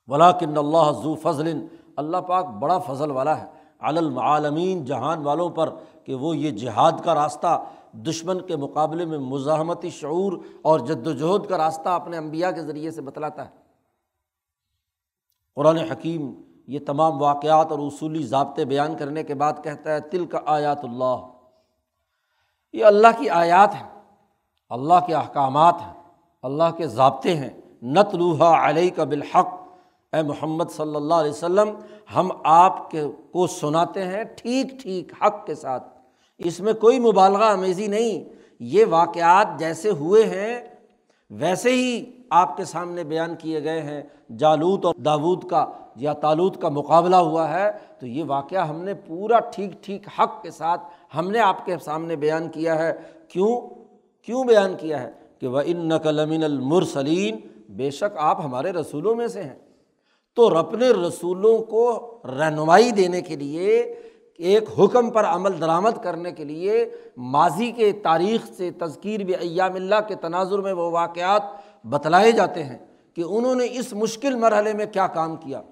ولاکن 0.09 0.59
اللہ 0.59 0.93
ذو 1.03 1.15
فضل۔ 1.15 1.67
اللہ 1.97 2.17
پاک 2.17 2.47
بڑا 2.47 2.79
فضل 2.79 3.11
والا 3.11 3.41
ہے۔ 3.41 3.45
علمعالمین 3.81 4.85
جہان 4.85 5.23
والوں 5.23 5.51
پر 5.51 5.71
کہ 6.05 6.15
وہ 6.15 6.37
یہ 6.37 6.51
جہاد 6.51 6.93
کا 7.05 7.15
راستہ، 7.15 7.65
دشمن 7.93 8.41
کے 8.41 8.57
مقابلے 8.57 9.05
میں 9.05 9.19
مزاحمتی 9.19 9.91
شعور 9.91 10.33
اور 10.63 10.81
جد 10.81 11.07
وجہد 11.07 11.47
کا 11.49 11.59
راستہ 11.59 11.89
اپنے 11.89 12.17
انبیاء 12.17 12.51
کے 12.51 12.63
ذریعے 12.63 12.91
سے 12.91 13.01
بتلاتا 13.01 13.45
ہے۔ 13.45 13.66
قرآن 15.57 15.77
حکیم 15.77 16.33
یہ 16.67 16.79
تمام 16.87 17.23
واقعات 17.23 17.71
اور 17.71 17.79
اصولی 17.79 18.23
ضابطے 18.23 18.65
بیان 18.65 18.97
کرنے 18.97 19.23
کے 19.23 19.35
بعد 19.35 19.53
کہتا 19.65 19.95
ہے 19.95 20.01
تل 20.01 20.27
کا 20.27 20.41
آیات 20.47 20.85
اللہ۔ 20.85 21.17
یہ 22.73 22.85
اللہ 22.85 23.07
کی 23.19 23.31
آیات 23.31 23.75
ہیں، 23.75 24.01
اللہ 24.71 24.95
کے 25.07 25.15
احکامات 25.15 25.75
ہیں، 25.87 26.03
اللہ 26.43 26.77
کے 26.77 26.87
ضابطے 26.87 27.35
ہیں۔ 27.35 27.51
نت 27.83 28.15
لوہا 28.15 28.69
علیہ 28.69 28.91
کا 28.97 29.05
بالحق۔ 29.05 29.55
اے 30.13 30.23
محمد 30.23 30.65
صلی 30.71 30.97
اللہ 30.97 31.15
علیہ 31.15 31.31
وسلم، 31.31 31.69
ہم 32.17 32.29
آپ 32.45 32.91
کے 32.91 33.03
کو 33.33 33.47
سناتے 33.47 34.05
ہیں 34.05 34.25
ٹھیک 34.25 34.67
ٹھیک، 34.83 35.13
حق 35.23 35.47
کے 35.47 35.55
ساتھ۔ 35.55 35.99
اس 36.39 36.61
میں 36.61 36.73
کوئی 36.73 36.99
مبالغہ 36.99 37.45
امیزی 37.45 37.87
نہیں۔ 37.87 38.25
یہ 38.61 38.85
واقعات 38.91 39.47
جیسے 39.59 39.91
ہوئے 39.91 40.23
ہیں، 40.23 40.69
ویسے 41.31 41.71
ہی 41.71 42.16
آپ 42.31 42.57
کے 42.57 42.65
سامنے 42.65 43.05
بیان 43.05 43.35
کیے 43.35 43.65
گئے 43.65 43.83
ہیں، 43.83 44.03
جالوت 44.39 44.85
اور 44.85 44.95
داود 44.95 45.45
کا 45.45 45.67
یا 45.97 46.13
تالوت 46.13 46.61
کا 46.61 46.69
مقابلہ 46.69 47.17
ہوا 47.17 47.51
ہے، 47.51 47.71
تو 47.99 48.07
یہ 48.07 48.25
واقعہ 48.27 48.69
ہم 48.69 48.85
نے 48.85 48.95
پورا 48.95 49.39
ٹھیک 49.41 49.85
ٹھیک 49.85 50.09
حق 50.19 50.43
کے 50.43 50.51
ساتھ 50.51 50.81
ہم 51.17 51.31
نے 51.31 51.39
آپ 51.39 51.67
کے 51.67 51.77
سامنے 51.79 52.17
بیان 52.17 52.49
کیا 52.49 52.79
ہے۔ 52.79 52.93
کیوں؟ 53.29 53.61
کیوں 54.23 54.45
بیان 54.45 54.75
کیا 54.79 55.03
ہے؟ 55.03 55.11
کہ 55.41 55.47
وہ 55.47 55.61
ان 55.67 55.89
نقل 55.89 56.45
المرسلین 56.45 57.37
بے 57.69 57.91
شک 57.91 58.17
آپ 58.17 58.45
ہمارے 58.45 58.73
رسولوں 58.73 59.15
میں 59.15 59.27
سے 59.27 59.43
ہیں۔ 59.43 59.55
تو 60.37 60.59
اپنے 60.59 60.91
رسولوں 60.91 61.59
کو 61.59 62.19
رہنمائی 62.25 62.91
دینے 62.91 63.21
کے 63.21 63.37
لیے، 63.37 63.95
ایک 64.39 64.63
حکم 64.79 65.11
پر 65.11 65.25
عمل 65.25 65.61
درآمد 65.61 66.03
کرنے 66.03 66.33
کے 66.33 66.45
لیے، 66.45 66.91
ماضی 67.17 67.73
کے 67.73 67.93
تاریخ 67.93 68.47
سے 68.57 68.71
تذکیر 68.71 69.21
بھی 69.21 69.35
ایام 69.35 69.75
اللہ 69.75 69.95
کے 70.09 70.15
تناظر 70.15 70.59
میں 70.59 70.73
وہ 70.73 70.91
واقعات 70.91 71.43
بتلائے 71.89 72.33
جاتے 72.33 72.65
ہیں 72.65 72.79
کہ 73.15 73.23
انہوں 73.23 73.55
نے 73.55 73.65
اس 73.71 73.93
مشکل 73.93 74.35
مرحلے 74.35 74.73
میں 74.73 74.87
کیا 74.87 75.07
کام 75.07 75.37
کیا۔ 75.37 75.63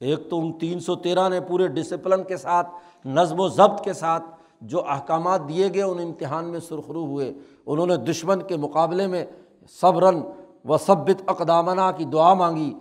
ایک 0.00 0.30
تو 0.30 0.38
ان 0.38 0.52
تین 0.52 0.80
سو 0.80 0.96
تیرہ 0.96 1.28
نے 1.28 1.40
پورے 1.40 1.68
ڈسپلن 1.68 2.24
کے 2.24 2.36
ساتھ، 2.36 2.68
نظم 3.04 3.40
و 3.40 3.48
ضبط 3.48 3.84
کے 3.84 3.92
ساتھ 3.92 4.22
جو 4.60 4.84
احکامات 4.88 5.48
دیے 5.48 5.68
گئے 5.74 5.82
ان 5.82 5.98
امتحان 5.98 6.44
میں 6.44 6.60
سرخرو 6.60 7.04
ہوئے۔ 7.04 7.32
انہوں 7.66 7.86
نے 7.86 7.96
دشمن 7.96 8.42
کے 8.42 8.56
مقابلے 8.56 9.06
میں 9.06 9.24
صبرن 9.68 10.20
و 10.64 10.78
صبت 10.78 11.22
اقدامنا 11.26 11.92
کی 11.92 12.04
دعا 12.04 12.34
مانگی۔ 12.34 12.74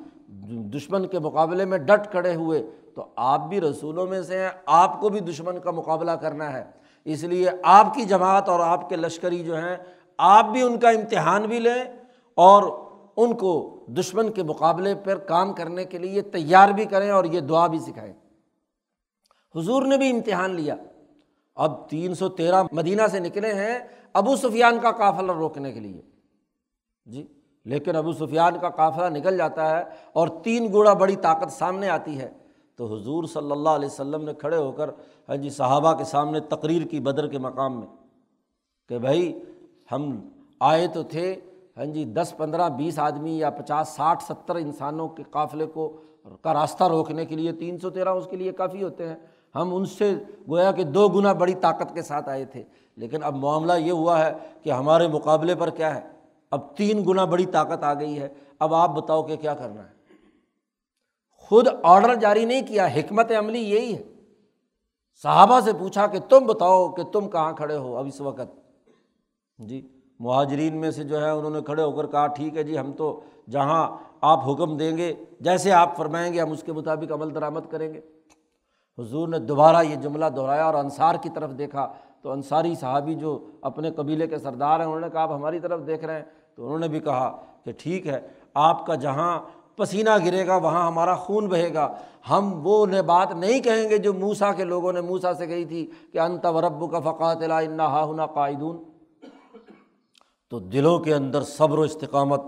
دشمن 0.50 1.08
کے 1.08 1.20
مقابلے 1.20 1.66
میں 1.66 1.78
ڈٹ 1.78 2.12
کھڑے 2.12 2.36
ہوئے۔ 2.36 2.70
تو 2.96 3.06
آپ 3.16 3.50
بھی 3.50 3.62
رسولوں 3.62 4.08
میں 4.08 4.22
سے 4.22 4.40
ہیں، 4.40 4.50
آپ 4.66 5.02
کو 5.02 5.10
بھی 5.10 5.20
دشمن 5.20 5.60
کا 5.60 5.72
مقابلہ 5.72 6.12
کرنا 6.12 6.54
ہے۔ 6.54 6.64
اس 7.06 7.24
لیے 7.24 7.50
آپ 7.64 7.94
کی 7.94 8.02
جماعت 8.02 8.50
اور 8.50 8.60
آپ 8.60 8.90
کے 8.90 8.96
لشکری 8.96 9.44
جو 9.44 9.58
ہیں، 9.58 9.76
آپ 10.18 10.46
بھی 10.46 10.62
ان 10.62 10.80
کا 10.80 10.90
امتحان 10.90 11.42
بھی 11.42 11.60
لیں۔ 11.60 11.99
اور 12.40 12.64
ان 13.18 13.34
کو 13.38 13.54
دشمن 13.88 14.32
کے 14.32 14.44
مقابلے 14.44 14.96
پر 14.96 15.18
کام 15.18 15.54
کرنے 15.54 15.86
کے 15.86 15.98
لیے 15.98 16.22
تیار 16.22 16.70
بھی 16.70 16.86
کریں 16.86 17.10
اور 17.10 17.26
یہ 17.26 17.40
دعا 17.40 17.68
بھی 17.68 17.80
سکھائیں۔ 17.80 18.14
حضور 19.56 19.82
نے 19.82 19.98
بھی 19.98 20.12
امتحان 20.12 20.56
لیا۔ 20.56 20.76
اب 21.56 21.90
تین 21.90 22.14
سو 22.14 22.30
تیرہ 22.30 22.64
مدینہ 22.72 23.02
سے 23.12 23.20
نکلے 23.20 23.54
ہیں 23.54 23.80
ابو 24.14 24.36
سفیان 24.36 24.80
کا 24.80 24.92
قافلہ 24.92 25.32
روکنے 25.32 25.74
کے 25.74 25.80
لیے۔ 25.80 26.02
جی 27.06 27.28
لیکن 27.66 27.96
ابو 27.96 28.12
سفیان 28.12 28.60
کا 28.62 28.70
قافلہ 28.70 29.10
نکل 29.10 29.38
جاتا 29.38 29.70
ہے 29.70 29.84
اور 30.14 30.28
تین 30.44 30.72
گوڑا 30.72 30.94
بڑی 30.94 31.16
طاقت 31.16 31.52
سامنے 31.52 31.90
آتی 31.90 32.18
ہے۔ 32.20 32.30
تو 32.76 32.96
حضور 32.96 33.24
صلی 33.24 33.52
اللہ 33.52 33.70
علیہ 33.70 33.90
وسلم 33.92 34.24
نے 34.24 34.34
کھڑے 34.34 34.58
ہو 34.58 34.72
کر 34.72 34.90
ہاں 35.30 35.36
جی 35.36 35.50
صحابہ 35.50 35.94
کے 35.94 36.04
سامنے 36.04 36.40
تقریر 36.40 36.88
کی 36.88 37.00
بدر 37.00 37.28
کے 37.28 37.38
مقام 37.38 37.80
میں 37.80 37.88
کہ 38.90 38.98
بھائی، 38.98 39.40
ہم 39.92 40.30
آئے 40.60 40.88
تو 40.88 41.04
تھے 41.04 41.36
ہاں 41.80 41.86
جی 41.86 42.06
دس، 42.06 42.34
پندرہ، 42.38 42.70
بیس 42.70 43.00
آدمی 43.00 43.38
یا 43.38 43.50
پچاس، 43.50 43.90
ساٹھ، 43.90 44.24
ستر 44.24 44.56
انسانوں 44.56 45.08
کے 45.08 45.24
قافلے 45.24 45.66
کو 45.66 45.98
کا 46.42 46.54
راستہ 46.54 46.84
روکنے 46.84 47.26
کے 47.26 47.36
لیے 47.36 47.52
تین 47.52 47.80
سو 47.80 47.90
تیرہ 47.90 48.10
اس 48.10 48.28
کے 48.30 48.36
لیے 48.36 48.52
کافی 48.52 48.84
ہوتے 48.84 49.08
ہیں۔ 49.08 49.16
ہم 49.56 49.76
ان 49.76 49.86
سے 49.86 50.16
گویا 50.50 50.72
کہ 50.72 50.84
دو 50.84 51.08
گنا 51.08 51.34
بڑی 51.34 51.54
طاقت 51.54 51.94
کے 51.94 52.02
ساتھ 52.02 52.30
آئے 52.30 52.46
تھے۔ 52.46 52.64
لیکن 52.96 53.24
اب 53.24 53.36
معاملہ 53.36 53.74
یہ 53.74 53.92
ہوا 53.92 54.26
ہے 54.26 54.34
کہ 54.64 54.70
ہمارے 54.70 55.08
مقابلے 55.08 55.56
پر 55.56 55.70
کیا 55.70 55.96
ہے؟ 55.96 56.02
اب 56.52 56.78
تین 56.78 57.06
گنا 57.08 57.26
بڑی 57.26 57.46
طاقت 57.46 57.84
آ 57.84 57.94
گئی 57.94 58.20
ہے۔ 58.20 58.30
اب 58.60 58.74
آپ 58.74 58.90
بتاؤ 58.90 59.24
کہ 59.24 59.36
کیا 59.36 59.54
کرنا 59.54 59.82
ہے؟ 59.82 60.16
خود 61.38 61.68
آڈر 61.84 62.16
جاری 62.16 62.46
نہیں 62.46 62.68
کیا، 62.68 62.88
حکمت 62.88 63.32
عملی 63.32 63.60
یہی 63.60 63.96
ہے۔ 63.96 64.04
صحابہ 65.24 65.60
سے 65.60 65.74
پوچھا 65.80 66.08
کہ 66.08 66.20
تم 66.30 66.46
بتاؤ 66.46 66.90
کہ 66.90 67.04
تم 67.04 67.30
کہاں 67.30 67.54
کھڑے 67.54 67.78
ہو 67.78 67.98
اب 67.98 68.06
اس 68.06 68.22
وقت؟ 68.22 68.60
جی۔ 69.58 69.99
مہاجرین 70.20 70.78
میں 70.78 70.92
سے 70.92 71.04
جو 71.04 71.26
ہے 71.26 71.30
انہوں 71.30 71.52
نے 71.52 71.62
کھڑے 71.62 71.84
ہو 71.84 71.92
کر 71.92 72.08
کہا، 72.08 72.28
ٹھیک 72.28 72.58
ہے 72.58 72.64
جی 72.64 72.80
ہم 72.80 72.92
تو 72.92 73.20
جہاں 73.50 73.98
آپ 74.22 74.50
حکم 74.50 74.78
دیں 74.78 74.98
گے، 74.98 75.14
جیسے 75.40 75.72
آپ 75.72 75.98
فرمائیں 75.98 76.34
گے، 76.34 76.42
ہم 76.42 76.52
اس 76.52 76.64
کے 76.64 76.74
مطابق 76.74 77.12
عمل 77.12 77.36
درآمد 77.36 77.60
کریں 77.70 77.94
گے۔ 77.94 78.02
حضور 79.00 79.28
نے 79.28 79.40
دوبارہ 79.40 79.84
یہ 79.84 79.96
جملہ 79.96 80.26
دہرایا 80.26 80.66
اور 80.66 80.74
انصار 80.74 81.16
کی 81.16 81.30
طرف 81.30 81.52
دیکھا۔ 81.58 81.94
تو 82.22 82.32
انصاری 82.32 82.76
صحابی 82.76 83.14
جو 83.14 83.46
اپنے 83.62 83.92
قبیلے 83.92 84.28
کے 84.28 84.38
سردار 84.38 84.80
ہیں، 84.80 84.88
انہوں 84.88 85.00
نے 85.00 85.08
کہا، 85.10 85.22
آپ 85.22 85.32
ہماری 85.32 85.60
طرف 85.60 85.88
دیکھ 85.88 86.06
رہے 86.06 86.16
ہیں۔ 86.16 86.24
تو 86.56 86.66
انہوں 86.66 86.80
نے 86.80 86.88
بھی 86.88 87.00
کہا 87.00 87.42
کہ 87.66 87.72
ٹھیک 87.78 88.08
ہے، 88.08 88.20
آپ 88.54 88.86
کا 88.86 88.96
جہاں 88.96 89.40
پسینہ 89.76 90.10
گرے 90.26 90.48
گا، 90.48 90.56
وہاں 90.56 90.88
ہمارا 90.88 91.16
خون 91.16 91.48
بہے 91.48 91.74
گا۔ 91.74 91.94
ہم 92.30 92.60
وہ 92.64 92.86
نے 92.86 93.02
بات 93.02 93.32
نہیں 93.32 93.60
کہیں 93.60 93.90
گے 93.90 93.98
جو 93.98 94.14
موسا 94.14 94.52
کے 94.52 94.64
لوگوں 94.64 94.94
نے 94.94 95.02
موسا 95.02 95.34
سے 95.34 95.48
کہی 95.48 95.66
تھی 95.66 95.92
کہ 96.14 96.20
انت 96.20 96.46
و 96.46 96.62
رب 96.62 96.92
کا 96.92 97.00
فقات 97.00 97.38
اللہ 97.42 97.82
ہا 97.82 98.10
ہنا 98.10 98.26
قائدون۔ 98.26 98.84
تو 100.52 100.60
دلوں 100.60 101.00
کے 101.00 101.14
اندر 101.14 101.44
صبر 101.44 101.78
و 101.78 101.82
استقامت، 101.82 102.42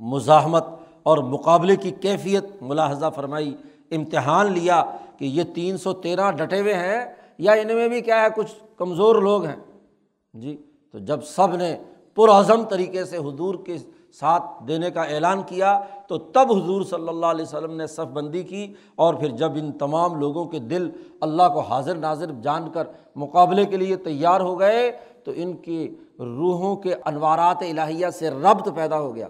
مزاحمت 0.00 0.64
اور 1.02 1.18
مقابلے 1.18 1.76
کی 1.76 1.90
کیفیت 1.90 2.44
ملاحظہ 2.62 3.10
فرمائی، 3.14 3.54
امتحان 3.90 4.52
لیا 4.52 4.82
کہ 5.18 5.24
یہ 5.24 5.44
تین 5.54 5.76
سو 5.76 5.92
تیرہ 5.92 6.30
ڈٹے 6.30 6.60
ہوئے 6.60 6.74
ہیں 6.74 7.04
یا 7.38 7.52
ان 7.52 7.74
میں 7.74 7.88
بھی 7.88 8.00
کیا 8.00 8.20
ہے، 8.22 8.28
کچھ 8.36 8.52
کمزور 8.76 9.22
لوگ 9.22 9.44
ہیں۔ 9.44 9.56
جی 10.34 10.56
تو 10.92 10.98
جب 10.98 11.22
سب 11.24 11.56
نے 11.56 11.76
پرعزم 12.14 12.62
طریقے 12.64 13.04
سے 13.04 13.16
حضور 13.16 13.54
کے 13.66 13.76
ساتھ 14.14 14.42
دینے 14.68 14.90
کا 14.90 15.02
اعلان 15.02 15.42
کیا 15.46 15.78
تو 16.08 16.18
تب 16.18 16.52
حضور 16.52 16.82
صلی 16.82 17.08
اللہ 17.08 17.26
علیہ 17.26 17.42
وسلم 17.42 17.74
نے 17.76 17.86
صف 17.86 18.06
بندی 18.12 18.42
کی 18.42 18.74
اور 18.94 19.14
پھر 19.14 19.28
جب 19.28 19.54
ان 19.54 19.70
تمام 19.72 20.18
لوگوں 20.20 20.44
کے 20.44 20.58
دل 20.58 20.88
اللہ 21.20 21.48
کو 21.52 21.60
حاضر 21.60 21.94
ناظر 21.94 22.30
جان 22.42 22.70
کر 22.70 22.86
مقابلے 23.16 23.64
کے 23.64 23.76
لیے 23.76 23.96
تیار 23.96 24.40
ہو 24.40 24.58
گئے 24.60 24.90
تو 25.24 25.32
ان 25.34 25.56
کی 25.56 25.94
روحوں 26.18 26.76
کے 26.76 26.94
انوارات 27.04 27.56
الہیہ 27.60 28.06
سے 28.10 28.30
ربط 28.30 28.68
پیدا 28.76 29.00
ہو 29.00 29.14
گیا۔ 29.14 29.28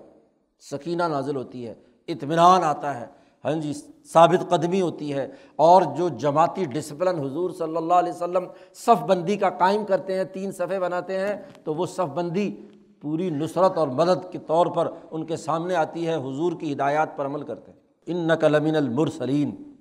سکینہ 0.60 1.02
نازل 1.02 1.36
ہوتی 1.36 1.66
ہے، 1.66 1.74
اطمینان 2.08 2.64
آتا 2.64 3.00
ہے۔ 3.00 3.06
ہاں 3.44 3.52
جی 3.52 3.72
ثابت 4.12 4.50
قدمی 4.50 4.80
ہوتی 4.80 5.14
ہے۔ 5.14 5.28
اور 5.56 5.82
جو 5.96 6.08
جماعتی 6.08 6.64
ڈسپلن 6.64 7.20
حضور 7.20 7.50
صلی 7.50 7.76
اللہ 7.76 7.94
علیہ 7.94 8.12
وسلم 8.12 8.44
صف 8.74 9.02
بندی 9.02 9.36
کا 9.36 9.50
قائم 9.50 9.84
کرتے 9.84 10.14
ہیں، 10.14 10.24
تین 10.24 10.52
صفحے 10.52 10.80
بناتے 10.80 11.18
ہیں، 11.18 11.36
تو 11.64 11.74
وہ 11.74 11.86
صف 11.86 12.00
بندی 12.00 12.56
پوری 13.00 13.30
نصرت 13.30 13.78
اور 13.78 13.88
مدد 13.88 14.32
کے 14.32 14.38
طور 14.38 14.66
پر 14.66 14.90
ان 15.10 15.26
کے 15.26 15.36
سامنے 15.36 15.74
آتی 15.74 16.06
ہے، 16.06 16.14
حضور 16.14 16.52
کی 16.60 16.72
ہدایات 16.72 17.16
پر 17.16 17.26
عمل 17.26 17.42
کرتے 17.42 17.72
ہیں۔ 17.72 17.78
ان 18.06 18.16
نقل 18.16 18.54
المرسلین 18.76 19.74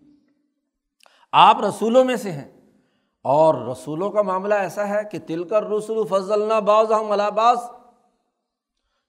آپ 1.31 1.63
رسولوں 1.63 2.03
میں 2.03 2.15
سے 2.15 2.31
ہیں۔ 2.31 2.58
اور 3.23 3.67
رسولوں 3.67 4.11
کا 4.11 4.21
معاملہ 4.21 4.53
ایسا 4.53 4.89
ہے 4.89 5.01
کہ 5.11 5.19
تل 5.27 5.43
کر 5.43 5.63
رسول 5.63 6.07
فضل 6.07 6.61
باز 6.65 6.91
ہم 6.91 7.11
الاباس 7.11 7.59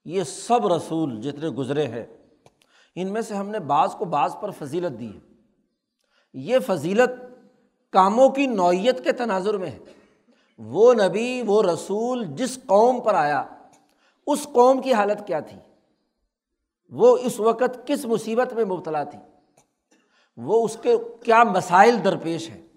یہ 0.04 0.22
سب 0.22 0.72
رسول 0.72 1.20
جتنے 1.20 1.48
گزرے 1.48 1.86
ہیں، 1.86 2.06
ان 2.96 3.12
میں 3.12 3.20
سے 3.20 3.34
ہم 3.34 3.48
نے 3.48 3.58
بعض 3.58 3.94
کو 3.94 4.04
بعض 4.04 4.36
پر 4.40 4.50
فضیلت 4.50 5.00
دی 5.00 5.14
ہے۔ 5.14 5.20
یہ 6.32 6.58
فضیلت 6.58 7.10
کاموں 7.92 8.28
کی 8.28 8.46
نوعیت 8.46 9.04
کے 9.04 9.12
تناظر 9.12 9.58
میں 9.58 9.70
ہے۔ 9.70 9.78
وہ 10.58 10.94
نبی، 10.94 11.42
وہ 11.46 11.62
رسول 11.62 12.24
جس 12.24 12.58
قوم 12.66 13.00
پر 13.00 13.14
آیا، 13.14 13.44
اس 14.26 14.48
قوم 14.52 14.80
کی 14.80 14.92
حالت 14.92 15.26
کیا 15.26 15.40
تھی؟ 15.40 15.58
وہ 16.90 17.16
اس 17.16 17.40
وقت 17.40 17.86
کس 17.86 18.04
مصیبت 18.04 18.52
میں 18.52 18.64
مبتلا 18.64 19.04
تھی؟ 19.04 19.18
وہ 20.36 20.64
اس 20.64 20.76
کے 20.82 20.96
کیا 21.24 21.44
مسائل 21.44 22.04
درپیش 22.04 22.50
ہیں؟ 22.50 22.69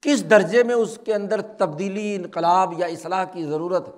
کس 0.00 0.30
درجے 0.30 0.62
میں 0.62 0.74
اس 0.74 0.98
کے 1.04 1.14
اندر 1.14 1.40
تبدیلی، 1.42 2.14
انقلاب 2.14 2.72
یا 2.76 2.86
اصلاح 2.86 3.24
کی 3.24 3.44
ضرورت 3.44 3.88
ہے؟ 3.88 3.92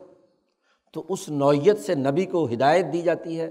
تو 0.93 1.05
اس 1.09 1.29
نوعیت 1.29 1.81
سے 1.81 1.95
نبی 1.95 2.25
کو 2.25 2.47
ہدایت 2.47 2.87
دی 2.93 3.03
جاتی 3.03 3.41
ہے، 3.41 3.51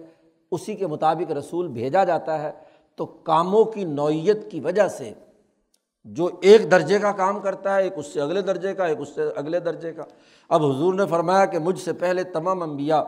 اسی 0.52 0.76
کے 0.76 0.88
مطابق 0.88 1.32
رسول 1.32 1.68
بھیجا 1.68 2.04
جاتا 2.04 2.42
ہے۔ 2.42 2.52
تو 2.96 3.06
کاموں 3.06 3.66
کی 3.66 3.84
نوعیت 3.84 4.52
کی 4.52 4.60
وجہ 4.60 4.88
سے 4.88 5.14
جو 6.04 6.30
ایک 6.42 6.72
درجے 6.72 7.00
کا 7.00 7.12
کام 7.12 7.40
کرتا 7.40 7.76
ہے، 7.76 7.84
ایک 7.84 7.94
اس 7.96 8.08
سے 8.08 8.22
اگلے 8.22 8.42
درجے 8.42 8.74
کا، 8.74 8.86
ایک 8.86 9.02
اس 9.02 9.10
سے 9.16 9.24
اگلے 9.36 9.60
درجے 9.60 9.94
کا۔ 9.94 10.04
اب 10.50 10.66
حضور 10.66 10.94
نے 10.94 11.06
فرمایا 11.06 11.46
کہ 11.46 11.60
مجھ 11.60 11.80
سے 11.80 11.94
پہلے 11.94 12.24
تمام 12.24 12.64
انبیاء 12.64 13.02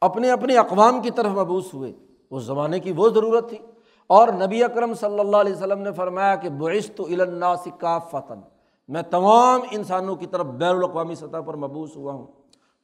اپنے 0.00 0.30
اپنے 0.30 0.56
اقوام 0.56 1.02
کی 1.02 1.10
طرف 1.10 1.30
مبوس 1.30 1.74
ہوئے۔ 1.74 1.92
اس 2.30 2.42
زمانے 2.42 2.78
کی 2.78 2.92
وہ 2.92 3.08
ضرورت 3.08 3.48
تھی۔ 3.48 3.58
اور 4.10 4.28
نبی 4.28 4.64
اکرم 4.64 4.94
صلی 4.94 5.20
اللہ 5.20 5.36
علیہ 5.36 5.52
وسلم 5.52 5.78
نے 5.78 5.92
فرمایا 5.92 6.34
کہ 6.34 6.48
بعثت 6.48 7.00
الناس 7.00 7.68
کا 7.78 7.98
فتن 7.98 8.40
میں 8.88 9.02
تمام 9.02 9.60
انسانوں 9.70 10.16
کی 10.16 10.26
طرف 10.26 10.46
بین 10.46 10.68
الاقوامی 10.68 11.14
سطح 11.14 11.40
پر 11.46 11.56
مبوس 11.56 11.96
ہوا 11.96 12.12
ہوں۔ 12.12 12.26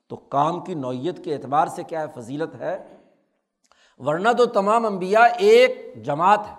تو 0.08 0.16
کام 0.16 0.60
کی 0.60 0.74
نوعیت 0.74 1.24
کے 1.24 1.34
اعتبار 1.34 1.66
سے 1.66 1.82
کیا 1.82 2.00
ہے؟ 2.00 2.06
فضیلت 2.14 2.54
ہے۔ 2.54 2.96
ورنہ 3.98 4.28
تو 4.38 4.46
تمام 4.46 4.86
انبیاء 4.86 5.24
ایک 5.38 6.02
جماعت 6.04 6.40
ہے۔ 6.50 6.54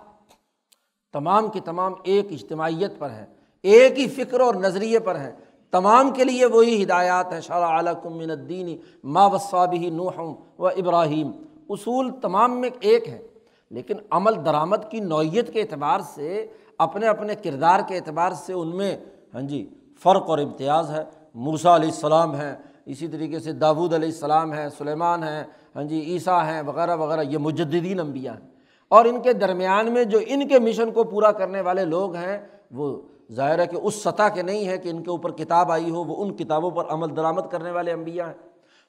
تمام 1.13 1.47
کی 1.47 1.59
تمام 1.59 1.93
ایک 2.03 2.27
اجتماعیت 2.31 2.91
پر 2.99 3.09
ہے۔ 3.09 3.25
ایک 3.63 3.99
ہی 3.99 4.07
فکر 4.07 4.39
اور 4.39 4.55
نظریے 4.55 4.99
پر 4.99 5.15
ہیں 5.15 5.31
تمام 5.71 6.11
کے 6.11 6.23
لیے 6.23 6.45
وہی 6.45 6.83
ہدایات 6.83 7.33
ہیں۔ 7.33 7.41
شرع 7.41 7.79
علیکم 7.79 8.17
من 8.17 8.31
الدین 8.31 8.77
ما 9.03 9.25
وصابی 9.25 9.89
نوح 9.89 10.21
و 10.59 10.67
ابراہیم۔ 10.67 11.31
اصول 11.69 12.11
تمام 12.21 12.61
میں 12.61 12.69
ایک 12.79 13.09
ہے۔ 13.09 13.27
لیکن 13.69 13.95
عمل 14.09 14.45
درآمد 14.45 14.91
کی 14.91 14.99
نوعیت 14.99 15.53
کے 15.53 15.61
اعتبار 15.61 15.99
سے، 15.99 16.47
اپنے 16.77 17.07
اپنے 17.07 17.35
کردار 17.35 17.79
کے 17.87 17.95
اعتبار 17.95 18.31
سے 18.31 18.53
ان 18.53 18.77
میں 18.77 18.97
ہاں 19.33 19.41
جی 19.41 19.69
فرق 20.03 20.29
اور 20.29 20.37
امتیاز 20.37 20.91
ہے۔ 20.91 21.03
موسا 21.35 21.75
علیہ 21.75 21.89
السلام 21.89 22.35
ہیں، 22.35 22.55
اسی 22.85 23.07
طریقے 23.07 23.39
سے 23.39 23.51
داود 23.51 23.93
علیہ 23.93 24.09
السلام 24.09 24.53
ہیں، 24.53 24.69
سلیمان 24.77 25.23
ہیں 25.23 25.43
ہاں 25.75 25.83
جی 25.83 25.99
عیسیٰ 25.99 26.43
ہیں، 26.43 26.61
وغیرہ 26.61 26.95
وغیرہ، 26.95 27.21
یہ 27.21 27.37
مجدین 27.37 27.99
انبیاء 27.99 28.33
ہیں۔ 28.33 28.49
اور 28.89 29.05
ان 29.05 29.21
کے 29.21 29.33
درمیان 29.33 29.93
میں 29.93 30.03
جو 30.03 30.19
ان 30.27 30.47
کے 30.47 30.59
مشن 30.59 30.91
کو 30.91 31.03
پورا 31.03 31.31
کرنے 31.31 31.61
والے 31.61 31.85
لوگ 31.85 32.15
ہیں، 32.15 32.37
وہ 32.71 33.01
ظاہر 33.31 33.59
ہے 33.59 33.65
کہ 33.65 33.75
اس 33.75 33.95
سطح 33.95 34.29
کے 34.33 34.41
نہیں 34.41 34.67
ہے 34.67 34.77
کہ 34.77 34.89
ان 34.89 35.03
کے 35.03 35.09
اوپر 35.09 35.31
کتاب 35.31 35.71
آئی 35.71 35.89
ہو، 35.89 36.03
وہ 36.03 36.23
ان 36.23 36.35
کتابوں 36.35 36.71
پر 36.71 36.83
عمل 36.89 37.15
درآمد 37.15 37.41
کرنے 37.51 37.71
والے 37.71 37.91
انبیاء 37.91 38.25
ہیں۔ 38.25 38.46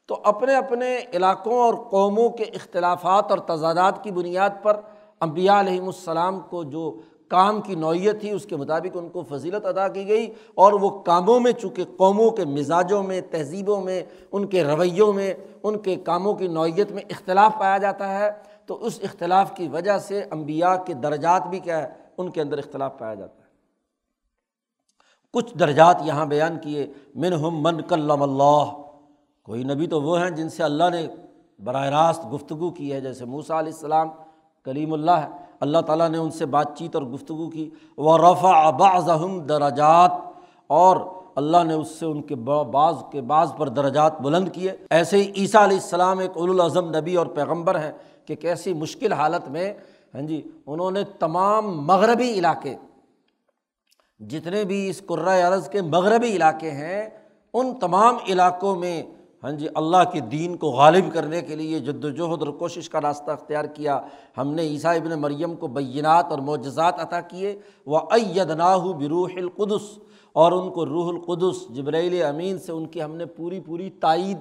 تو 0.08 0.20
اپنے 0.24 0.54
اپنے 0.56 1.00
علاقوں 1.14 1.58
اور 1.58 1.74
قوموں 1.74 2.30
کے 2.30 2.44
اختلافات 2.44 3.30
اور 3.30 3.38
تضادات 3.38 4.04
کی 4.04 4.10
بنیاد 4.10 4.50
پر 4.62 4.80
امبیا 5.20 5.60
علیہم 5.60 5.86
السلام 5.86 6.40
کو 6.40 6.62
جو 6.64 7.00
کام 7.28 7.60
کی 7.60 7.74
نوعیت 7.74 8.20
تھی، 8.20 8.30
اس 8.30 8.46
کے 8.46 8.56
مطابق 8.56 8.96
ان 8.96 9.08
کو 9.08 9.22
فضیلت 9.22 9.66
ادا 9.66 9.88
کی 9.88 10.06
گئی 10.08 10.32
اور 10.54 10.72
وہ 10.72 10.90
کاموں 10.90 11.40
میں، 11.40 11.52
چونکہ 11.52 11.84
قوموں 11.96 12.30
کے 12.30 12.44
مزاجوں 12.44 13.02
میں، 13.02 13.20
تہذیبوں 13.20 13.80
میں، 13.80 14.02
ان 14.32 14.46
کے 14.46 14.64
رویوں 14.64 15.12
میں، 15.12 15.34
ان 15.62 15.78
کے 15.78 15.96
کاموں 15.96 16.34
کی 16.34 16.48
نوعیت 16.48 16.92
میں 16.92 17.02
اختلاف 17.10 17.58
پایا 17.58 17.78
جاتا 17.78 18.18
ہے، 18.18 18.30
تو 18.66 18.84
اس 18.86 19.00
اختلاف 19.02 19.54
کی 19.56 19.68
وجہ 19.68 19.98
سے 19.98 20.24
امبیا 20.30 20.76
کے 20.76 20.94
درجات 20.94 21.46
بھی 21.46 21.58
کیا 21.58 21.82
ہے، 21.82 21.88
ان 22.18 22.30
کے 22.30 22.40
اندر 22.40 22.58
اختلاف 22.58 22.98
پایا 22.98 23.14
جاتا 23.14 23.42
ہے۔ 23.42 23.46
کچھ 25.32 25.56
درجات 25.58 25.96
یہاں 26.04 26.26
بیان 26.26 26.58
کیے 26.58 26.86
من 27.14 27.32
ہم 27.32 27.62
من 27.62 27.80
کلم 27.80 28.22
اللہ 28.22 28.87
کوئی 29.48 29.62
نبی 29.64 29.86
تو 29.86 30.00
وہ 30.02 30.18
ہیں 30.20 30.30
جن 30.30 30.48
سے 30.48 30.62
اللہ 30.62 30.88
نے 30.92 31.06
براہ 31.58 31.84
راست 31.88 32.24
گفتگو 32.32 32.70
کی 32.70 32.92
ہے، 32.92 33.00
جیسے 33.00 33.24
موسا 33.24 33.58
علیہ 33.58 33.72
السلام 33.72 34.08
کلیم 34.66 34.92
اللہ 34.92 35.10
ہے 35.12 35.28
اللہ 35.60 35.80
تعالیٰ 35.86 36.08
نے 36.08 36.18
ان 36.18 36.30
سے 36.30 36.46
بات 36.46 36.76
چیت 36.78 36.94
اور 36.96 37.02
گفتگو 37.04 37.48
کی۔ 37.50 37.68
وہ 37.98 38.16
رفع 38.18 38.70
بعضہم 38.70 39.38
درجات، 39.46 40.12
اور 40.70 40.96
اللہ 41.36 41.64
نے 41.64 41.74
اس 41.74 41.88
سے 41.90 42.06
ان 42.06 42.20
کے 42.22 42.34
بعض 42.34 42.94
کے 43.12 43.20
بعض 43.22 43.52
پر 43.56 43.68
درجات 43.70 44.20
بلند 44.20 44.48
کیے۔ 44.52 44.76
ایسے 44.90 45.16
ہی 45.16 45.30
عیسیٰ 45.36 45.62
علیہ 45.62 45.76
السلام 45.76 46.18
ایک 46.18 46.36
الاظم 46.36 46.94
نبی 46.96 47.16
اور 47.16 47.26
پیغمبر 47.34 47.78
ہیں 47.78 47.92
کہ 48.26 48.34
کیسی 48.36 48.74
مشکل 48.74 49.12
حالت 49.12 49.48
میں 49.48 49.72
ہاں 50.14 50.22
جی 50.22 50.42
انہوں 50.66 50.90
نے 50.90 51.04
تمام 51.18 51.76
مغربی 51.86 52.32
علاقے، 52.32 52.74
جتنے 54.20 54.64
بھی 54.64 54.88
اس 54.88 55.02
عرض 55.10 55.68
کے 55.68 55.82
مغربی 55.82 56.36
علاقے 56.36 56.70
ہیں، 56.72 57.08
ان 57.54 57.74
تمام 57.80 58.16
علاقوں 58.28 58.74
میں 58.76 59.02
ہاں 59.44 59.52
جی 59.52 59.66
اللہ 59.74 59.96
کے 60.12 60.20
دین 60.20 60.56
کو 60.56 60.66
غالب 60.70 61.04
کرنے 61.12 61.42
کے 61.42 61.56
لیے 61.56 61.78
جد 61.78 62.04
وجہد 62.04 62.42
اور 62.42 62.48
کوشش 62.48 62.90
کا 62.90 63.00
راستہ 63.00 63.30
اختیار 63.30 63.64
کیا۔ 63.64 64.00
ہم 64.38 64.54
نے 64.54 64.62
عیسیٰ 64.62 64.96
ابن 64.96 65.20
مریم 65.20 65.56
کو 65.56 65.66
بینات 65.66 66.26
اور 66.30 66.38
معجزات 66.38 67.00
عطا 67.00 67.20
کیے۔ 67.20 67.58
وہ 67.86 67.98
ایدناہ 67.98 68.78
بروح 68.78 69.28
القدس۔ 69.36 69.98
اور 70.32 70.52
ان 70.52 70.70
کو 70.70 70.86
روح 70.86 71.08
القدس 71.08 71.76
جبریل 71.76 72.22
امین 72.22 72.58
سے 72.58 72.72
ان 72.72 72.86
کی 72.86 73.02
ہم 73.02 73.14
نے 73.14 73.26
پوری 73.26 73.60
پوری 73.60 73.90
تائید 73.90 74.38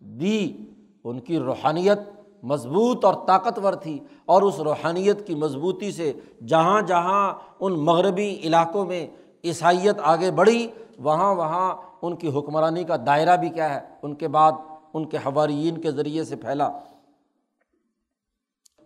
دی۔ 0.00 0.56
ان 1.04 1.20
کی 1.20 1.38
روحانیت 1.38 1.98
مضبوط 2.42 3.04
اور 3.04 3.14
طاقتور 3.26 3.72
تھی۔ 3.72 3.98
اور 4.26 4.42
اس 4.42 4.60
روحانیت 4.60 5.26
کی 5.26 5.34
مضبوطی 5.34 5.92
سے 5.92 6.12
جہاں 6.46 6.82
جہاں 6.82 7.34
ان 7.60 7.72
مغربی 7.72 8.40
علاقوں 8.42 8.84
میں 8.84 9.06
عیسائیت 9.44 9.96
آگے 10.02 10.30
بڑھی، 10.30 10.66
وہاں 10.98 11.34
وہاں 11.34 11.76
ان 12.02 12.16
کی 12.16 12.28
حکمرانی 12.28 12.84
کا 12.84 12.96
دائرہ 13.06 13.36
بھی 13.36 13.48
کیا 13.48 13.74
ہے؟ 13.74 13.80
ان 14.02 14.14
کے 14.14 14.28
بعد 14.28 14.52
ان 14.94 15.08
کے 15.08 15.16
حوارین 15.16 15.80
کے 15.80 15.92
ذریعے 15.92 16.24
سے 16.24 16.36
پھیلا۔ 16.36 16.70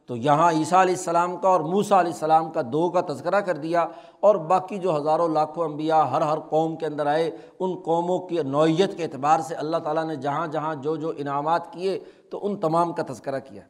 تو 0.07 0.17
یہاں 0.17 0.51
عیسیٰ 0.51 0.81
علیہ 0.81 0.95
السلام 0.95 1.37
کا 1.37 1.49
اور 1.49 1.61
موسا 1.61 2.01
علیہ 2.01 2.13
السلام 2.13 2.51
کا 2.51 2.61
دو 2.73 2.91
کا 2.91 3.01
تذکرہ 3.01 3.41
کر 3.41 3.57
دیا 3.57 3.87
اور 4.21 4.35
باقی 4.35 4.79
جو 4.79 4.97
ہزاروں 4.97 5.29
لاکھوں 5.29 5.65
انبیاء 5.65 6.03
ہر 6.03 6.21
ہر 6.21 6.41
قوم 6.41 6.77
کے 6.77 6.87
اندر 6.87 7.07
آئے، 7.07 7.31
ان 7.61 7.75
قوموں 7.85 8.19
کی 8.19 8.39
نوعیت 8.43 8.97
کے 8.97 9.03
اعتبار 9.05 9.41
سے 9.41 9.55
اللہ 9.55 9.77
تعالیٰ 9.77 10.05
نے 10.05 10.17
جہاں 10.17 10.47
جہاں 10.47 10.75
جو 10.75 10.97
جو 10.97 11.13
انعامات 11.17 11.73
کیے 11.73 11.99
تو 12.31 12.47
ان 12.47 12.57
تمام 12.57 12.93
کا 12.93 13.03
تذکرہ 13.09 13.39
کیا۔ 13.39 13.63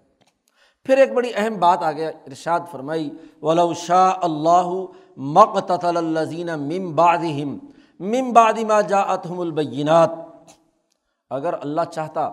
پھر 0.85 0.99
ایک 0.99 1.13
بڑی 1.13 1.31
اہم 1.35 1.55
بات 1.59 1.83
آ 1.83 1.93
گیا 1.93 2.09
ارشاد 2.09 2.61
فرمائی، 2.71 3.11
ولو 3.43 3.75
شاہ 3.75 4.13
اللہ 4.23 4.71
مقت 5.17 5.85
الزین 5.85 6.47
مم 6.47 6.95
بادم 6.95 7.59
مم 8.03 8.33
بادما 8.33 8.81
جا 8.81 9.01
اتحم 9.01 9.41
البینات۔ 9.41 10.11
اگر 11.31 11.55
اللہ 11.61 11.81
چاہتا 11.93 12.31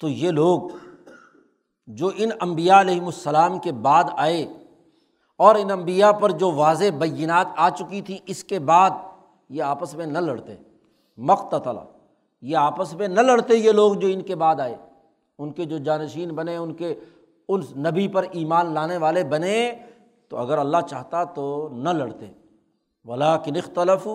تو 0.00 0.08
یہ 0.08 0.30
لوگ 0.30 0.60
جو 1.86 2.10
ان 2.16 2.28
امبیا 2.40 2.80
علیہم 2.80 3.06
السلام 3.06 3.58
کے 3.58 3.72
بعد 3.72 4.04
آئے 4.16 4.46
اور 5.36 5.54
ان 5.54 5.70
امبیا 5.70 6.12
پر 6.12 6.30
جو 6.30 6.52
واضح 6.52 6.84
بینات 6.98 7.46
آ 7.56 7.70
چکی 7.70 8.00
تھیں 8.00 8.18
اس 8.26 8.44
کے 8.44 8.58
بعد 8.58 8.90
یہ 9.48 9.62
آپس 9.62 9.94
میں 9.94 10.06
نہ 10.06 10.18
لڑتے۔ 10.18 10.56
مقتلا 11.16 11.84
یہ 12.42 12.56
آپس 12.56 12.94
میں 12.94 13.08
نہ 13.08 13.20
لڑتے 13.20 13.56
یہ 13.56 13.72
لوگ 13.72 13.94
جو 13.94 14.08
ان 14.08 14.22
کے 14.22 14.36
بعد 14.36 14.60
آئے۔ 14.60 14.76
ان 15.38 15.52
کے 15.52 15.64
جو 15.64 15.78
جانشین 15.78 16.30
بنے، 16.30 16.56
ان 16.56 16.74
کے 16.74 16.94
ان 17.48 17.60
نبی 17.76 18.08
پر 18.08 18.26
ایمان 18.32 18.74
لانے 18.74 18.96
والے 18.96 19.24
بنے، 19.24 19.74
تو 20.28 20.36
اگر 20.36 20.58
اللہ 20.58 20.80
چاہتا 20.90 21.24
تو 21.24 21.68
نہ 21.72 21.88
لڑتے۔ 21.88 22.26
ولا 23.04 23.36
کن 23.36 23.56
اختلف 23.56 24.08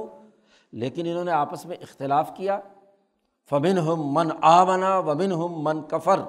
لیکن 0.72 1.08
انہوں 1.08 1.24
نے 1.24 1.32
آپس 1.32 1.66
میں 1.66 1.78
اختلاف 1.82 2.32
کیا۔ 2.36 2.60
فبن 3.50 3.78
ہم 3.78 4.02
من 4.14 4.30
آونا 4.42 4.98
وبن 4.98 5.32
ہم 5.32 5.54
من 5.56 5.82
کفر، 5.82 6.20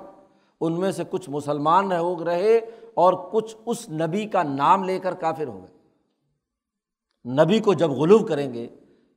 ان 0.60 0.80
میں 0.80 0.90
سے 0.90 1.02
کچھ 1.10 1.30
مسلمان 1.30 1.92
رہو 1.92 2.24
رہے 2.24 2.58
اور 2.94 3.12
کچھ 3.32 3.56
اس 3.66 3.88
نبی 3.88 4.26
کا 4.26 4.42
نام 4.42 4.84
لے 4.84 4.98
کر 4.98 5.14
کافر 5.14 5.46
ہو 5.46 5.60
گئے۔ 5.60 5.78
نبی 7.44 7.60
کو 7.60 7.74
جب 7.74 7.90
غلوب 7.90 8.28
کریں 8.28 8.54
گے، 8.54 8.68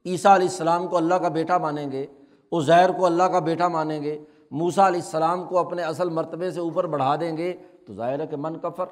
عیسیٰ 0.05 0.35
علیہ 0.35 0.47
السلام 0.47 0.87
کو 0.87 0.97
اللہ 0.97 1.15
کا 1.15 1.27
بیٹا 1.27 1.57
مانیں 1.57 1.91
گے، 1.91 2.05
عزیر 2.51 2.91
کو 2.91 3.05
اللہ 3.05 3.23
کا 3.23 3.39
بیٹا 3.39 3.67
مانیں 3.67 4.03
گے 4.03 4.23
موسا 4.51 4.87
علیہ 4.87 5.01
السلام 5.01 5.43
کو 5.43 5.57
اپنے 5.57 5.83
اصل 5.83 6.09
مرتبے 6.09 6.51
سے 6.51 6.59
اوپر 6.59 6.87
بڑھا 6.87 7.15
دیں 7.15 7.37
گے، 7.37 7.53
تو 7.87 7.93
ظاہر 7.93 8.19
ہے 8.19 8.27
کہ 8.27 8.35
من 8.35 8.59
کفر۔ 8.59 8.85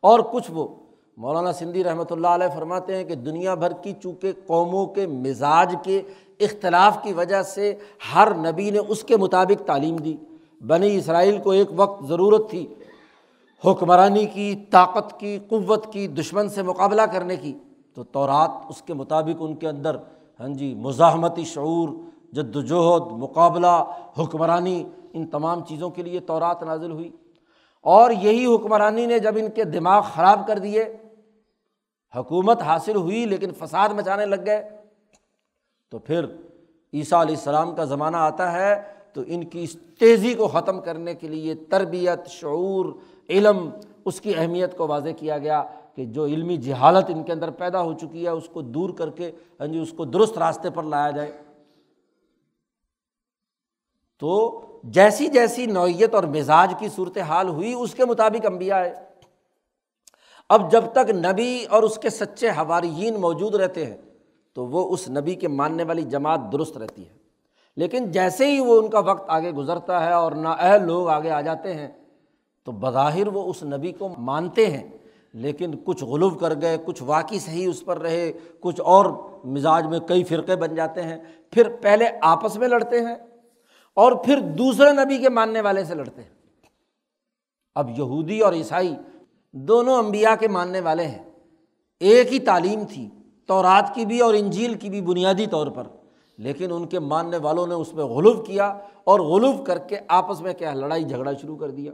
اور 0.00 0.20
کچھ 0.20 0.50
وہ 0.50 0.68
مولانا 1.16 1.52
سندھی 1.52 1.84
رحمۃ 1.84 2.04
اللہ 2.10 2.26
علیہ 2.26 2.46
فرماتے 2.54 2.96
ہیں 2.96 3.04
کہ 3.04 3.14
دنیا 3.14 3.54
بھر 3.54 3.72
کی 3.72 3.92
چونکہ 4.02 4.32
قوموں 4.46 4.86
کے 4.86 5.06
مزاج 5.06 5.76
کے 5.82 6.02
اختلاف 6.40 7.02
کی 7.02 7.12
وجہ 7.12 7.42
سے 7.42 7.74
ہر 8.14 8.34
نبی 8.34 8.70
نے 8.70 8.78
اس 8.78 9.04
کے 9.04 9.16
مطابق 9.16 9.62
تعلیم 9.66 9.96
دی۔ 9.96 10.16
بنی 10.66 10.96
اسرائیل 10.96 11.38
کو 11.38 11.50
ایک 11.50 11.68
وقت 11.76 12.04
ضرورت 12.06 12.50
تھی 12.50 12.66
حکمرانی 13.64 14.26
کی، 14.26 14.54
طاقت 14.70 15.20
کی، 15.20 15.38
قوت 15.48 15.92
کی، 15.92 16.06
دشمن 16.06 16.48
سے 16.48 16.62
مقابلہ 16.62 17.02
کرنے 17.02 17.36
کی۔ 17.36 17.58
تو 17.94 18.04
تورات 18.04 18.50
اس 18.68 18.82
کے 18.82 18.94
مطابق 18.94 19.36
ان 19.40 19.54
کے 19.54 19.68
اندر 19.68 19.96
ہاں 20.40 20.48
جی 20.48 20.74
مزاحمتی 20.74 21.44
شعور 21.44 21.88
جد 22.32 22.56
وجہد 22.56 23.02
مقابلہ، 23.12 23.84
حکمرانی، 24.18 24.84
ان 25.12 25.26
تمام 25.26 25.64
چیزوں 25.64 25.90
کے 25.90 26.02
لیے 26.02 26.20
تورات 26.20 26.62
نازل 26.62 26.92
ہوئی۔ 26.92 27.10
اور 27.80 28.10
یہی 28.10 28.54
حکمرانی 28.54 29.06
نے 29.06 29.18
جب 29.18 29.34
ان 29.36 29.50
کے 29.50 29.64
دماغ 29.64 30.02
خراب 30.14 30.46
کر 30.46 30.58
دیے 30.58 30.84
حکومت 32.16 32.62
حاصل 32.62 32.96
ہوئی 32.96 33.26
لیکن 33.26 33.50
فساد 33.58 33.88
مچانے 33.88 34.26
لگ 34.26 34.46
گئے۔ 34.46 34.68
تو 35.90 35.98
پھر 35.98 36.24
عیسیٰ 36.92 37.20
علیہ 37.20 37.36
السلام 37.36 37.74
کا 37.74 37.84
زمانہ 37.84 38.16
آتا 38.16 38.52
ہے 38.52 38.82
تو 39.12 39.22
ان 39.26 39.44
کی 39.44 39.62
اس 39.62 39.76
تیزی 39.98 40.34
کو 40.34 40.48
ختم 40.48 40.80
کرنے 40.80 41.14
کے 41.14 41.28
لیے 41.28 41.54
تربیت، 41.54 42.26
شعور، 42.26 42.86
علم، 43.28 43.70
اس 44.04 44.20
کی 44.20 44.32
اہمیت 44.36 44.76
کو 44.76 44.86
واضح 44.86 45.08
کیا 45.16 45.38
گیا 45.38 45.64
کہ 45.94 46.04
جو 46.04 46.24
علمی 46.24 46.56
جہالت 46.56 47.04
ان 47.08 47.22
کے 47.22 47.32
اندر 47.32 47.50
پیدا 47.50 47.82
ہو 47.82 47.92
چکی 47.92 48.24
ہے، 48.24 48.28
اس 48.28 48.48
کو 48.52 48.62
دور 48.62 48.90
کر 48.90 49.10
کے 49.10 49.32
ہاں 49.60 49.66
جی 49.66 49.78
اس 49.78 49.92
کو 49.96 50.04
درست 50.04 50.38
راستے 50.38 50.70
پر 50.70 50.82
لایا 50.82 51.10
جائے۔ 51.10 51.32
تو 54.18 54.60
جیسی 54.84 55.26
جیسی 55.26 55.66
نوعیت 55.66 56.14
اور 56.14 56.24
مزاج 56.24 56.74
کی 56.78 56.88
صورت 56.88 57.18
حال 57.18 57.48
ہوئی، 57.48 57.74
اس 57.74 57.94
کے 57.94 58.04
مطابق 58.04 58.46
امبیا 58.46 58.84
ہے 58.84 59.03
اب 60.54 60.72
جب 60.72 60.84
تک 60.92 61.10
نبی 61.10 61.66
اور 61.70 61.82
اس 61.82 61.98
کے 61.98 62.10
سچے 62.10 62.48
حواریین 62.48 63.14
موجود 63.14 63.54
رہتے 63.54 63.86
ہیں، 63.86 63.96
تو 64.52 64.66
وہ 64.66 64.92
اس 64.92 65.10
نبی 65.10 65.34
کے 65.34 65.48
ماننے 65.48 65.82
والی 65.82 66.02
جماعت 66.02 66.40
درست 66.52 66.76
رہتی 66.76 67.02
ہے۔ 67.02 67.14
لیکن 67.76 68.10
جیسے 68.10 68.46
ہی 68.46 68.60
وہ 68.60 68.82
ان 68.82 68.90
کا 68.90 68.98
وقت 68.98 69.30
آگے 69.30 69.50
گزرتا 69.50 70.06
ہے 70.06 70.12
اور 70.12 70.32
نااہل 70.32 70.86
لوگ 70.86 71.08
آگے 71.08 71.30
آ 71.30 71.40
جاتے 71.40 71.74
ہیں، 71.74 71.88
تو 72.64 72.72
بظاہر 72.72 73.28
وہ 73.28 73.50
اس 73.50 73.62
نبی 73.62 73.92
کو 73.92 74.08
مانتے 74.18 74.66
ہیں۔ 74.66 74.90
لیکن 75.32 75.70
کچھ 75.84 76.04
غلوف 76.04 76.40
کر 76.40 76.60
گئے، 76.60 76.78
کچھ 76.84 77.02
واقعی 77.02 77.38
صحیح 77.38 77.68
اس 77.68 77.84
پر 77.84 77.98
رہے، 77.98 78.32
کچھ 78.60 78.80
اور 78.80 79.06
مزاج 79.44 79.86
میں 79.86 80.00
کئی 80.00 80.24
فرقے 80.24 80.56
بن 80.56 80.74
جاتے 80.74 81.02
ہیں۔ 81.02 81.18
پھر 81.50 81.68
پہلے 81.82 82.04
آپس 82.22 82.56
میں 82.56 82.68
لڑتے 82.68 83.00
ہیں 83.00 83.16
اور 83.94 84.12
پھر 84.12 84.38
دوسرے 84.38 84.92
نبی 84.92 85.18
کے 85.18 85.28
ماننے 85.28 85.60
والے 85.60 85.84
سے 85.84 85.94
لڑتے 85.94 86.22
ہیں۔ 86.22 86.30
اب 87.74 87.90
یہودی 87.98 88.40
اور 88.40 88.52
عیسائی 88.52 88.96
دونوں 89.56 89.98
امبیا 89.98 90.34
کے 90.40 90.48
ماننے 90.48 90.80
والے 90.80 91.06
ہیں۔ 91.06 91.22
ایک 92.00 92.32
ہی 92.32 92.38
تعلیم 92.38 92.84
تھی 92.90 93.08
تو 93.46 93.62
رات 93.62 93.94
کی 93.94 94.06
بھی 94.06 94.20
اور 94.20 94.34
انجیل 94.34 94.74
کی 94.74 94.90
بھی 94.90 95.00
بنیادی 95.00 95.46
طور 95.46 95.66
پر۔ 95.66 95.84
لیکن 96.38 96.72
ان 96.72 96.86
کے 96.86 96.98
ماننے 96.98 97.36
والوں 97.36 97.66
نے 97.66 97.74
اس 97.74 97.94
میں 97.94 98.04
غلوف 98.04 98.46
کیا 98.46 98.78
اور 99.04 99.20
غلوف 99.20 99.54
کر 99.66 99.78
کے 99.78 99.96
آپس 100.08 100.40
میں 100.40 100.54
کیا، 100.54 100.74
لڑائی 100.74 101.04
جھگڑا 101.04 101.32
شروع 101.42 101.56
کر 101.56 101.70
دیا۔ 101.70 101.92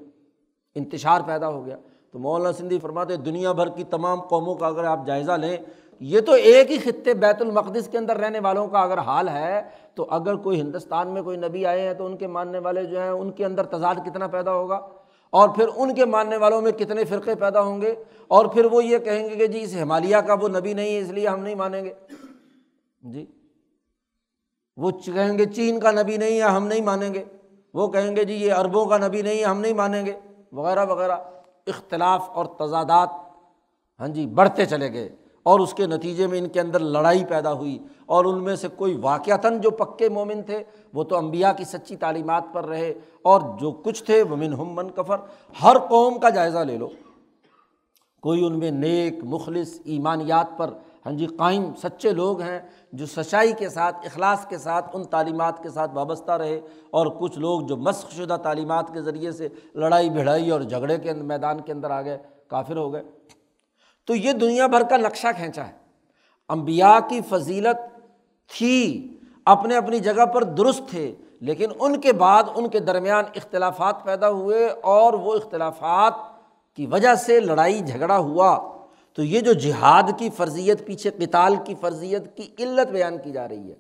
انتشار 0.75 1.21
پیدا 1.27 1.49
ہو 1.49 1.67
گیا۔ 1.67 1.77
تو 2.13 2.19
مولانا 2.19 2.53
سندھی 2.53 2.79
فرماتے 2.79 3.17
دنیا 3.17 3.53
بھر 3.53 3.69
کی 3.69 3.85
تمام 3.85 4.21
قوموں 4.21 4.55
کا 4.55 4.67
اگر 4.67 4.85
آپ 4.85 5.07
جائزہ 5.07 5.33
لیں، 5.33 5.57
یہ 6.01 6.21
تو 6.21 6.33
ایک 6.33 6.71
ہی 6.71 6.79
خطے 6.79 7.15
بیت 7.15 7.43
المقدس 7.43 7.89
کے 7.89 7.99
اندر 7.99 8.17
رہنے 8.17 8.39
والوں 8.39 8.69
کا 8.69 8.79
اگر 8.79 8.99
حال 8.99 9.29
ہے، 9.29 9.63
تو 9.95 10.07
اگر 10.11 10.35
کوئی 10.35 10.61
ہندوستان 10.61 11.09
میں 11.09 11.23
کوئی 11.23 11.37
نبی 11.37 11.67
آئے 11.67 11.81
ہیں 11.81 11.95
تو 11.95 12.07
ان 12.07 12.17
کے 12.17 12.27
ماننے 12.27 12.59
والے 12.59 12.85
جو 12.85 13.01
ہیں، 13.01 13.11
ان 13.11 13.31
کے 13.31 13.45
اندر 13.45 13.67
تضاد 13.67 13.95
کتنا 13.95 14.27
پیدا 14.27 14.53
ہوگا؟ 14.53 14.81
اور 15.31 15.49
پھر 15.49 15.69
ان 15.77 15.95
کے 15.95 16.05
ماننے 16.05 16.37
والوں 16.37 16.61
میں 16.61 16.73
کتنے 16.73 17.05
فرقے 17.05 17.35
پیدا 17.35 17.61
ہوں 17.61 17.81
گے؟ 17.81 17.95
اور 18.29 18.47
پھر 18.47 18.65
وہ 18.65 18.85
یہ 18.85 18.99
کہیں 18.99 19.31
گے 19.31 19.37
کہ 19.37 19.47
جی 19.47 19.63
اس 19.63 19.77
ہمالیہ 19.83 20.17
کا 20.17 20.35
وہ 20.35 20.49
نبی 20.49 20.75
نہیں 20.75 20.95
ہے، 20.95 20.99
اس 20.99 21.11
لیے 21.11 21.29
ہم 21.29 21.41
نہیں 21.41 21.55
مانیں 21.55 21.85
گے۔ 21.85 21.95
جی 23.01 23.27
وہ 24.77 24.91
کہیں 24.91 25.39
گے 25.39 25.45
چین 25.47 25.81
کا 25.81 25.91
نبی 25.91 26.17
نہیں 26.17 26.37
ہے، 26.37 26.43
ہم 26.43 26.67
نہیں 26.67 26.81
مانیں 26.81 27.15
گے۔ 27.15 27.25
وہ 27.75 27.89
کہیں 27.89 28.17
گے 28.17 28.25
جی 28.25 28.35
یہ 28.35 28.53
عربوں 28.53 28.87
کا 28.87 28.99
نبی 28.99 29.23
نہیں 29.23 29.39
ہے، 29.39 29.45
ہم 29.45 29.61
نہیں 29.61 29.75
مانیں 29.75 30.07
گے۔ 30.07 30.13
وغیرہ 30.53 30.87
وغیرہ۔ 30.87 31.17
اختلاف 31.67 32.31
اور 32.31 32.47
تضادات 32.47 33.09
ہاں 34.01 34.09
جی 34.09 34.27
بڑھتے 34.27 34.67
چلے 34.67 34.93
گئے۔ 34.93 35.09
اور 35.51 35.61
اس 35.61 35.75
کے 35.75 35.87
نتیجے 35.87 36.27
میں 36.27 36.39
ان 36.39 36.49
کے 36.49 36.61
اندر 36.61 36.79
لڑائی 36.79 37.25
پیدا 37.25 37.53
ہوئی 37.53 37.79
اور 38.07 38.25
ان 38.25 38.43
میں 38.45 38.57
سے 38.57 38.69
کوئی 38.77 38.95
واقعتاً 39.01 39.61
جو 39.61 39.71
پکے 39.71 40.09
مومن 40.09 40.43
تھے، 40.43 40.63
وہ 40.95 41.05
تو 41.05 41.17
امبیا 41.17 41.53
کی 41.53 41.65
سچی 41.65 41.97
تعلیمات 41.97 42.45
پر 42.53 42.67
رہے 42.67 42.93
اور 43.23 43.41
جو 43.61 43.73
کچھ 43.73 44.05
تھے، 44.05 44.23
وہ 44.23 44.37
من 44.37 44.53
ہم 44.53 44.75
من 44.75 44.91
کفر۔ 44.91 45.17
ہر 45.63 45.79
قوم 45.79 46.19
کا 46.19 46.29
جائزہ 46.29 46.59
لے 46.59 46.77
لو۔ 46.79 46.89
کوئی 48.23 48.47
ان 48.47 48.59
میں 48.59 48.71
نیک، 48.71 49.25
مخلص، 49.25 49.81
ایمانیات 49.85 50.59
پر 50.59 50.71
ہاں 51.07 51.13
جی 51.13 51.27
قائم، 51.27 51.65
سچے 51.83 52.11
لوگ 52.11 52.41
ہیں 52.41 52.59
جو 52.93 53.07
سچائی 53.07 53.53
کے 53.53 53.69
ساتھ، 53.69 53.97
اخلاص 54.05 54.47
کے 54.47 54.59
ساتھ، 54.59 54.97
ان 54.97 55.05
تعلیمات 55.05 55.63
کے 55.63 55.69
ساتھ 55.69 55.91
وابستہ 55.95 56.33
رہے 56.33 56.61
اور 56.91 57.07
کچھ 57.07 57.39
لوگ 57.39 57.61
جو 57.61 57.77
مسخ 57.77 58.11
شدہ 58.11 58.37
تعلیمات 58.43 58.93
کے 58.93 59.01
ذریعے 59.01 59.33
سے 59.33 59.49
لڑائی، 59.75 60.11
بھڑائی 60.11 60.51
اور 60.51 60.61
جھگڑے 60.61 60.99
کے 60.99 61.13
میدان 61.13 61.61
کے 61.61 61.73
اندر 61.73 61.91
آ 61.91 62.03
گئے، 62.03 62.19
کافر 62.49 62.77
ہو 62.77 62.93
گئے۔ 62.93 63.03
تو 64.11 64.17
یہ 64.17 64.33
دنیا 64.33 64.67
بھر 64.67 64.83
کا 64.83 64.97
نقشہ 64.97 65.27
کھینچا 65.37 65.67
ہے۔ 65.67 65.73
امبیا 66.49 66.99
کی 67.09 67.21
فضیلت 67.29 68.01
تھی، 68.51 69.09
اپنے 69.45 69.77
اپنی 69.77 69.99
جگہ 69.99 70.27
پر 70.27 70.45
درست 70.45 70.83
تھے، 70.91 71.15
لیکن 71.41 71.71
ان 71.81 72.01
کے 72.01 72.13
بعد 72.13 72.43
ان 72.55 72.69
کے 72.69 72.79
درمیان 72.79 73.25
اختلافات 73.35 74.05
پیدا 74.05 74.31
ہوئے 74.31 74.69
اور 74.69 75.13
وہ 75.13 75.35
اختلافات 75.35 76.13
کی 76.77 76.87
وجہ 76.87 77.15
سے 77.15 77.41
لڑائی 77.41 77.81
جھگڑا 77.81 78.19
ہوا۔ 78.19 78.77
تو 79.13 79.23
یہ 79.23 79.41
جو 79.41 79.53
جہاد 79.53 80.19
کی 80.19 80.31
فرضیت، 80.31 80.87
پیچھے 80.87 81.11
کتال 81.11 81.57
کی 81.65 81.75
فرضیت 81.81 82.37
کی 82.37 82.65
علت 82.65 82.91
بیان 82.91 83.19
کی 83.19 83.31
جا 83.31 83.49
رہی 83.49 83.71
ہے۔ 83.71 83.77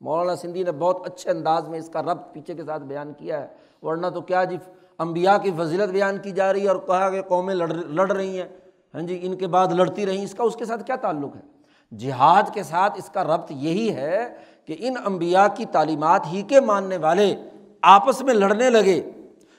مولانا 0.00 0.36
سندھی 0.36 0.62
نے 0.62 0.72
بہت 0.72 1.06
اچھے 1.06 1.30
انداز 1.30 1.68
میں 1.68 1.78
اس 1.78 1.88
کا 1.88 2.02
ربط 2.02 2.32
پیچھے 2.32 2.54
کے 2.54 2.64
ساتھ 2.64 2.82
بیان 2.82 3.12
کیا 3.12 3.42
ہے۔ 3.42 3.46
ورنہ 3.82 4.06
تو 4.06 4.20
کیا 4.20 4.44
جی 4.44 4.56
امبیا 4.98 5.38
کی 5.38 5.50
فضیلت 5.58 5.88
بیان 5.88 6.18
کی 6.18 6.30
جا 6.30 6.52
رہی 6.52 6.62
ہے 6.62 6.68
اور 6.68 6.76
کہا 6.76 7.10
کہ 7.10 7.22
قومیں 7.22 7.54
لڑ 7.54 7.68
لڑ 7.68 8.12
رہی 8.12 8.40
ہیں۔ 8.40 8.48
ہاں 8.94 9.02
جی 9.02 9.18
ان 9.22 9.36
کے 9.36 9.46
بعد 9.46 9.68
لڑتی 9.68 10.06
رہیں، 10.06 10.24
اس 10.24 10.34
کا 10.34 10.44
اس 10.44 10.56
کے 10.56 10.64
ساتھ 10.64 10.84
کیا 10.84 10.96
تعلق 10.96 11.36
ہے؟ 11.36 11.54
جہاد 11.96 12.42
کے 12.54 12.62
ساتھ 12.62 12.98
اس 12.98 13.10
کا 13.10 13.24
ربط 13.24 13.50
یہی 13.50 13.94
ہے 13.94 14.34
کہ 14.64 14.76
ان 14.78 14.94
امبیا 15.04 15.48
کی 15.48 15.64
تعلیمات 15.64 16.26
ہی 16.26 16.42
کے 16.42 16.60
ماننے 16.60 16.96
والے 16.96 17.36
آپس 17.82 18.22
میں 18.22 18.34
لڑنے 18.34 18.70
لگے۔ 18.70 19.10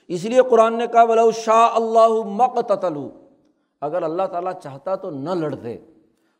اس 0.08 0.24
لیے 0.24 0.40
قرآن 0.50 0.78
نے 0.78 0.86
کہا 0.86 1.04
بلا 1.04 1.22
شاہ 1.44 1.68
اللہ 1.74 2.08
مقتلو 2.24 3.10
اگر 3.80 4.02
اللہ 4.02 4.22
تعالیٰ 4.22 4.52
چاہتا 4.62 4.94
تو 4.94 5.10
نہ 5.10 5.30
لڑتے 5.30 5.78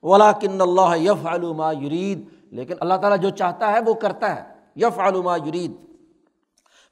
ولا 0.03 0.33
کن 0.33 0.61
اللہ 0.61 0.97
یف 0.97 1.27
علوما 1.27 1.73
یرید 1.73 2.25
لیکن 2.51 2.75
اللہ 2.81 2.95
تعالیٰ 2.95 3.19
جو 3.19 3.31
چاہتا 3.31 3.73
ہے 3.73 3.79
وہ 3.87 3.95
کرتا 3.95 4.37
ہے۔ 4.37 4.43
یف 4.77 4.99
علوما 4.99 5.37
یرید 5.37 5.73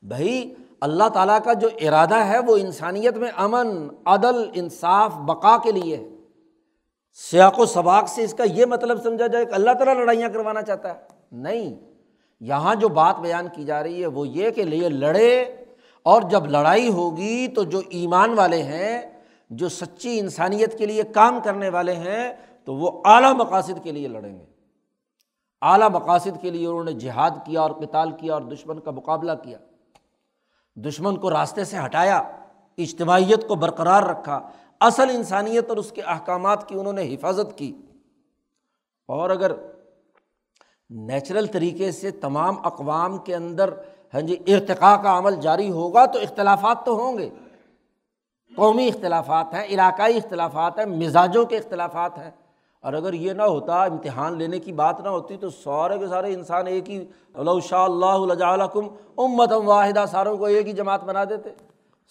بھائی 0.03 0.55
اللہ 0.81 1.09
تعالیٰ 1.09 1.39
کا 1.45 1.53
جو 1.53 1.68
ارادہ 1.81 2.14
ہے 2.14 2.39
وہ 2.39 2.57
انسانیت 2.57 3.16
میں 3.16 3.31
امن، 3.37 3.89
عدل، 4.05 4.51
انصاف، 4.55 5.14
بقا 5.16 5.57
کے 5.57 5.72
لیے 5.72 5.97
ہے۔ 5.97 6.09
سیاق 7.14 7.59
و 7.59 7.66
سباق 7.66 8.09
سے 8.09 8.25
اس 8.25 8.35
کا 8.35 8.45
یہ 8.45 8.66
مطلب 8.66 9.03
سمجھا 9.03 9.27
جائے 9.27 9.45
کہ 9.45 9.55
اللہ 9.55 9.70
تعالیٰ 9.70 9.95
لڑائیاں 9.95 10.29
کروانا 10.29 10.62
چاہتا 10.62 10.89
ہے۔ 10.89 11.01
نہیں، 11.33 11.75
یہاں 12.41 12.75
جو 12.75 12.89
بات 12.89 13.20
بیان 13.20 13.47
کی 13.53 13.64
جا 13.64 13.83
رہی 13.83 14.03
ہے 14.03 14.07
وہ 14.07 14.29
یہ 14.29 14.51
کہ 14.51 14.64
لیے 14.64 14.89
لڑے 14.89 15.43
اور 16.03 16.22
جب 16.22 16.47
لڑائی 16.47 16.89
ہوگی 16.89 17.49
تو 17.49 17.62
جو 17.62 17.81
ایمان 17.91 18.35
والے 18.39 18.62
ہیں، 18.62 19.22
جو 19.51 19.68
سچی 19.68 20.18
انسانیت 20.18 20.79
کے 20.79 20.87
لیے 20.87 21.03
کام 21.03 21.39
کرنے 21.45 21.68
والے 21.68 21.93
ہیں، 21.93 22.33
تو 22.64 22.75
وہ 22.75 23.03
اعلیٰ 23.05 23.33
مقاصد 23.33 23.83
کے 23.83 23.93
لیے 23.93 24.09
لڑیں 24.09 24.39
گے۔ 24.39 24.45
اعلیٰ 25.62 25.91
مقاصد 25.91 26.41
کے 26.41 26.51
لیے 26.51 26.66
انہوں 26.66 26.85
نے 26.85 26.93
جہاد 26.93 27.31
کیا 27.31 27.61
اور 27.61 27.70
کتال 27.70 28.11
کیا 28.11 28.35
اور 28.35 28.43
دشمن 28.43 28.81
کا 28.81 28.91
مقابلہ 28.91 29.33
کیا۔ 29.43 29.59
دشمن 30.77 31.16
کو 31.16 31.31
راستے 31.31 31.64
سے 31.64 31.77
ہٹایا، 31.85 32.18
اجتماعیت 32.79 33.49
کو 33.49 33.55
برقرار 33.55 34.03
رکھا، 34.03 34.51
اصل 34.81 35.11
انسانیت 35.11 35.68
اور 35.68 35.77
اس 35.77 35.93
کے 35.93 36.03
احکامات 36.03 36.68
کی 36.68 36.79
انہوں 36.79 36.93
نے 36.93 37.14
حفاظت 37.14 37.59
کی۔ 37.59 37.83
اور 39.09 39.31
اگر 39.31 39.53
نیچرل 40.91 41.47
طریقے 41.47 41.93
سے 41.93 42.11
تمام 42.11 42.66
اقوام 42.66 43.18
کے 43.18 43.35
اندر 43.35 43.75
ہاں 44.14 44.20
جی 44.20 44.37
ارتقاء 44.47 44.97
کا 44.97 45.18
عمل 45.18 45.37
جاری 45.41 45.70
ہوگا 45.70 46.07
تو 46.07 46.18
اختلافات 46.18 46.87
تو 46.87 46.95
ہوں 46.95 47.18
گے۔ 47.18 47.31
قومی 48.57 48.89
اختلافات 48.89 49.55
ہیں، 49.55 49.64
علاقائی 49.64 50.16
اختلافات 50.16 50.79
ہیں، 50.79 50.87
مزاجوں 50.87 51.47
کے 51.47 51.57
اختلافات 51.59 52.18
ہیں۔ 52.18 52.31
اور 52.85 52.93
اگر 52.93 53.12
یہ 53.12 53.32
نہ 53.32 53.43
ہوتا، 53.43 53.85
امتحان 53.85 54.39
لینے 54.39 54.59
کی 54.59 54.72
بات 54.72 55.01
نہ 55.01 55.09
ہوتی 55.09 55.37
تو 55.37 55.51
سارے 55.51 55.99
کے 55.99 56.07
سارے 56.07 56.35
انسان 56.35 56.66
ایک 56.66 56.91
ہی 56.91 57.05
اللہ 57.35 57.51
شاء 57.64 57.85
اللہ 57.85 58.66
کم 58.72 58.89
امت 59.18 59.53
واحدہ، 59.53 60.05
ساروں 60.11 60.37
کو 60.37 60.45
ایک 60.45 60.66
ہی 60.68 60.72
جماعت 60.72 61.05
بنا 61.05 61.24
دیتے، 61.24 61.51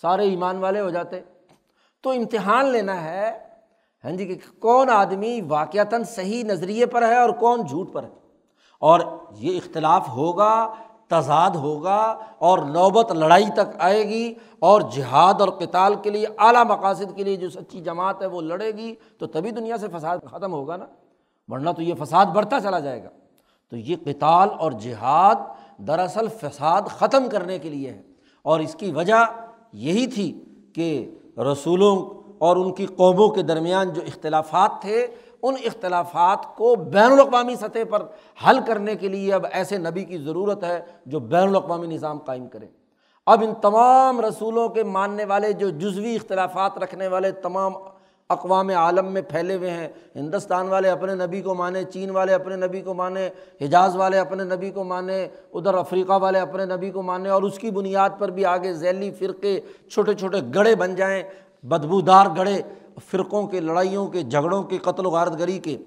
سارے 0.02 0.24
ایمان 0.24 0.58
والے 0.58 0.80
ہو 0.80 0.90
جاتے۔ 0.90 1.20
تو 2.02 2.10
امتحان 2.10 2.66
لینا 2.66 3.04
ہے 3.04 3.40
ہاں 4.04 4.12
جی 4.12 4.26
کہ 4.26 4.36
کون 4.60 4.90
آدمی 4.90 5.42
واقعتاً 5.48 6.04
صحیح 6.04 6.44
نظریے 6.44 6.86
پر 6.86 7.02
ہے 7.02 7.18
اور 7.18 7.30
کون 7.30 7.66
جھوٹ 7.66 7.94
پر 7.94 8.04
ہے۔ 8.04 8.10
اور 8.80 9.00
یہ 9.32 9.58
اختلاف 9.58 10.10
ہوگا 10.10 10.74
تضاد 11.22 11.50
ہوگا 11.50 12.18
اور 12.38 12.60
نوبت 12.60 13.12
لڑائی 13.12 13.46
تک 13.54 13.76
آئے 13.80 14.08
گی 14.10 14.34
اور 14.60 14.82
جہاد 14.82 15.34
اور 15.40 15.50
کتال 15.50 15.96
کے 15.96 16.10
لیے 16.10 16.28
اعلیٰ 16.38 16.66
مقاصد 16.66 17.16
کے 17.16 17.24
لیے 17.24 17.36
جو 17.36 17.50
سچی 17.50 17.80
جماعت 17.80 18.22
ہے 18.22 18.28
وہ 18.28 18.42
لڑے 18.42 18.72
گی، 18.72 18.96
تو 19.18 19.28
تبھی 19.28 19.52
دنیا 19.52 19.78
سے 19.78 19.88
فساد 19.88 20.18
ختم 20.32 20.54
ہوگا 20.54 20.78
نا۔ 20.78 20.86
ورنہ 21.48 21.70
تو 21.70 21.82
یہ 21.82 21.94
فساد 22.04 22.26
بڑھتا 22.26 22.60
چلا 22.60 22.80
جائے 22.80 23.04
گا۔ 23.04 23.10
تو 23.70 23.78
یہ 23.78 23.96
کتال 23.96 24.50
اور 24.60 24.72
جہاد 24.72 25.36
دراصل 25.78 26.28
فساد 26.28 26.82
ختم 26.82 27.30
کرنے 27.30 27.60
کے 27.60 27.70
لیے 27.70 27.90
ہے۔ 27.90 28.02
اور 28.42 28.60
اس 28.60 28.76
کی 28.76 28.92
وجہ 28.92 29.26
یہی 29.74 30.08
تھی 30.08 30.44
کہ 30.76 31.16
رسولوں 31.38 32.24
اور 32.38 32.58
ان 32.58 32.74
کی 32.74 32.86
قوموں 32.86 33.30
کے 33.30 33.42
درمیان 33.42 33.94
جو 33.94 34.02
اختلافات 34.08 34.82
تھے 34.82 35.08
ان 35.44 35.56
اختلافات 35.66 36.46
کو 36.56 36.76
بین 36.76 37.12
الاقوامی 37.12 37.56
سطح 37.56 37.84
پر 37.90 38.06
حل 38.48 38.60
کرنے 38.68 38.96
کے 38.96 39.08
لیے 39.08 39.34
اب 39.34 39.46
ایسے 39.52 39.78
نبی 39.78 40.04
کی 40.04 40.18
ضرورت 40.18 40.64
ہے 40.64 40.80
جو 41.06 41.20
بین 41.20 41.48
الاقوامی 41.48 41.88
نظام 41.88 42.20
قائم 42.20 42.48
کرے 42.48 42.68
اب 43.26 43.44
ان 43.44 43.54
تمام 43.62 44.22
رسولوں 44.22 44.70
کے 44.70 44.84
ماننے 44.84 45.26
والے 45.26 45.52
جو 45.54 45.70
جزوی 45.70 46.16
اختلافات 46.16 46.78
رکھنے 46.78 47.08
والے 47.08 47.32
تمام 47.32 47.74
اقوام 48.30 48.70
عالم 48.70 49.12
میں 49.14 49.22
پھیلے 49.22 49.56
ہوئے 49.56 49.70
ہیں، 49.70 49.88
ہندوستان 50.16 50.68
والے 50.68 50.90
اپنے 50.90 51.16
نبی 51.16 51.42
کو 51.42 51.56
مانے، 51.56 51.84
چین 51.84 52.10
والے 52.10 52.34
اپنے 52.34 52.56
نبی 52.56 52.82
کو 52.82 52.94
مانے، 52.94 53.30
حجاز 53.62 53.96
والے 53.96 54.18
اپنے 54.20 54.44
نبی 54.44 54.70
کو 54.72 54.84
مانے، 54.84 55.28
ادھر 55.54 55.74
افریقہ 55.74 56.18
والے 56.22 56.40
اپنے 56.40 56.66
نبی 56.66 56.90
کو 56.92 57.02
مانے، 57.02 57.30
اور 57.30 57.44
اس 57.44 57.60
کی 57.60 57.72
بنیاد 57.72 58.10
پر 58.20 58.32
بھی 58.32 58.46
آگے 58.46 58.74
ذیلی 58.74 59.12
فرقے 59.12 59.60
چھوٹے 59.92 60.14
چھوٹے 60.14 60.38
گڑھے 60.56 60.76
بن 60.76 60.96
جائیں۔ 60.96 61.24
بدبودار 61.64 62.26
گڑھے 62.38 62.62
فرقوں 63.12 63.48
کے 63.48 63.60
لڑائیوں 63.60 64.08
کے 64.08 64.22
جھگڑوں 64.22 64.64
کے 64.64 64.78
قتل 64.78 65.06
و 65.06 65.10
غارت 65.10 65.40
گری 65.40 65.60
کے۔ 65.60 65.78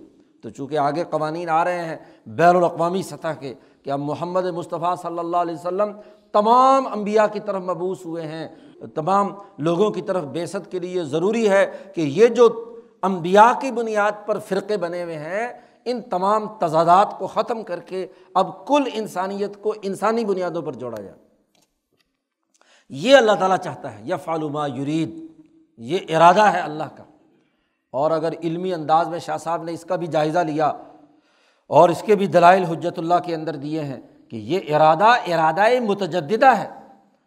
تو 0.42 0.50
چونکہ 0.50 0.78
آگے 0.78 1.04
قوانین 1.10 1.48
آ 1.48 1.64
رہے 1.64 1.84
ہیں 1.84 1.96
بین 2.26 2.56
الاقوامی 2.56 3.02
سطح 3.02 3.32
کے 3.40 3.54
کہ 3.82 3.90
اب 3.90 4.00
محمد 4.00 4.44
مصطفیٰ 4.44 4.96
صلی 5.02 5.18
اللہ 5.18 5.36
علیہ 5.36 5.54
وسلم 5.54 5.92
تمام 6.32 6.86
انبیاء 6.86 7.26
کی 7.32 7.40
طرف 7.40 7.62
مبوس 7.62 8.04
ہوئے 8.04 8.26
ہیں، 8.26 8.48
تمام 8.94 9.28
لوگوں 9.58 9.90
کی 9.90 10.02
طرف 10.02 10.24
بیست 10.24 10.70
کے 10.70 10.78
لیے 10.78 11.04
ضروری 11.04 11.48
ہے 11.48 11.76
کہ 11.94 12.00
یہ 12.00 12.26
جو 12.26 12.74
انبیاء 13.02 13.50
کی 13.60 13.70
بنیاد 13.70 14.12
پر 14.26 14.38
فرقے 14.38 14.76
بنے 14.76 15.02
ہوئے 15.02 15.18
ہیں، 15.18 15.48
ان 15.84 16.02
تمام 16.02 16.46
تضادات 16.60 17.18
کو 17.18 17.26
ختم 17.26 17.62
کر 17.62 17.80
کے 17.80 18.06
اب 18.34 18.66
کل 18.66 18.82
انسانیت 18.92 19.62
کو 19.62 19.74
انسانی 19.82 20.24
بنیادوں 20.24 20.62
پر 20.62 20.72
جوڑا 20.72 21.02
جائے۔ 21.02 21.16
یہ 22.88 23.16
اللہ 23.16 23.32
تعالیٰ 23.32 23.56
چاہتا 23.56 23.98
ہے 23.98 24.00
یا 24.04 24.16
فالما 24.16 24.66
یرید۔ 24.66 25.35
یہ 25.76 25.98
ارادہ 26.08 26.42
ہے 26.42 26.60
اللہ 26.60 26.96
کا۔ 26.96 27.04
اور 27.92 28.10
اگر 28.10 28.32
علمی 28.42 28.74
انداز 28.74 29.08
میں 29.08 29.18
شاہ 29.18 29.36
صاحب 29.36 29.62
نے 29.62 29.72
اس 29.72 29.84
کا 29.84 29.96
بھی 29.96 30.06
جائزہ 30.06 30.38
لیا 30.38 30.66
اور 31.68 31.88
اس 31.88 32.02
کے 32.02 32.14
بھی 32.14 32.26
دلائل 32.26 32.64
حجت 32.64 32.98
اللہ 32.98 33.14
کے 33.24 33.34
اندر 33.34 33.56
دیے 33.56 33.80
ہیں 33.80 34.00
کہ 34.28 34.36
یہ 34.36 34.76
ارادہ 34.76 35.04
ارادہ 35.04 35.80
متجدہ 35.80 36.46
ہے، 36.46 36.70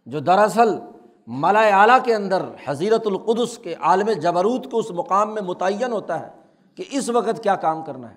جو 0.05 0.19
دراصل 0.19 0.79
ملا 1.27 1.81
اعلیٰ 1.81 1.97
کے 2.03 2.15
اندر 2.15 2.41
حضیرت 2.65 3.01
القدس 3.05 3.57
کے 3.57 3.75
عالم 3.81 4.11
جبروت 4.11 4.71
کو 4.71 4.77
اس 4.77 4.91
مقام 4.91 5.33
میں 5.33 5.41
متعین 5.41 5.91
ہوتا 5.91 6.19
ہے 6.19 6.27
کہ 6.75 6.83
اس 6.91 7.09
وقت 7.09 7.43
کیا 7.43 7.55
کام 7.55 7.83
کرنا 7.83 8.09
ہے۔ 8.11 8.15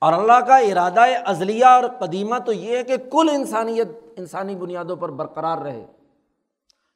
اور 0.00 0.12
اللہ 0.12 0.40
کا 0.46 0.56
ارادہ 0.56 1.00
ازلیہ 1.24 1.64
اور 1.64 1.84
قدیمہ 1.98 2.38
تو 2.38 2.52
یہ 2.52 2.76
ہے 2.76 2.82
کہ 2.82 2.96
کل 2.96 3.28
انسانیت 3.32 3.88
انسانی 4.16 4.54
بنیادوں 4.54 4.96
پر 4.96 5.08
برقرار 5.08 5.58
رہے۔ 5.58 5.86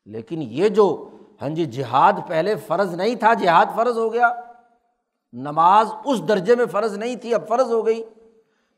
لیکن 0.07 0.43
یہ 0.43 0.69
جو 0.69 1.09
ہاں 1.43 1.49
جی 1.49 1.65
جہاد 1.65 2.13
پہلے 2.27 2.57
فرض 2.57 2.95
نہیں 2.95 3.15
تھا، 3.15 3.35
جہاد 3.35 3.67
فرض 3.75 3.99
ہو 3.99 4.13
گیا۔ 4.13 4.33
نماز 5.33 5.89
اس 6.05 6.29
درجے 6.29 6.55
میں 6.55 6.67
فرض 6.67 6.99
نہیں 6.99 7.17
تھی، 7.17 7.35
اب 7.35 7.49
فرض 7.49 7.73
ہو 7.73 7.87
گئی۔ 7.87 8.03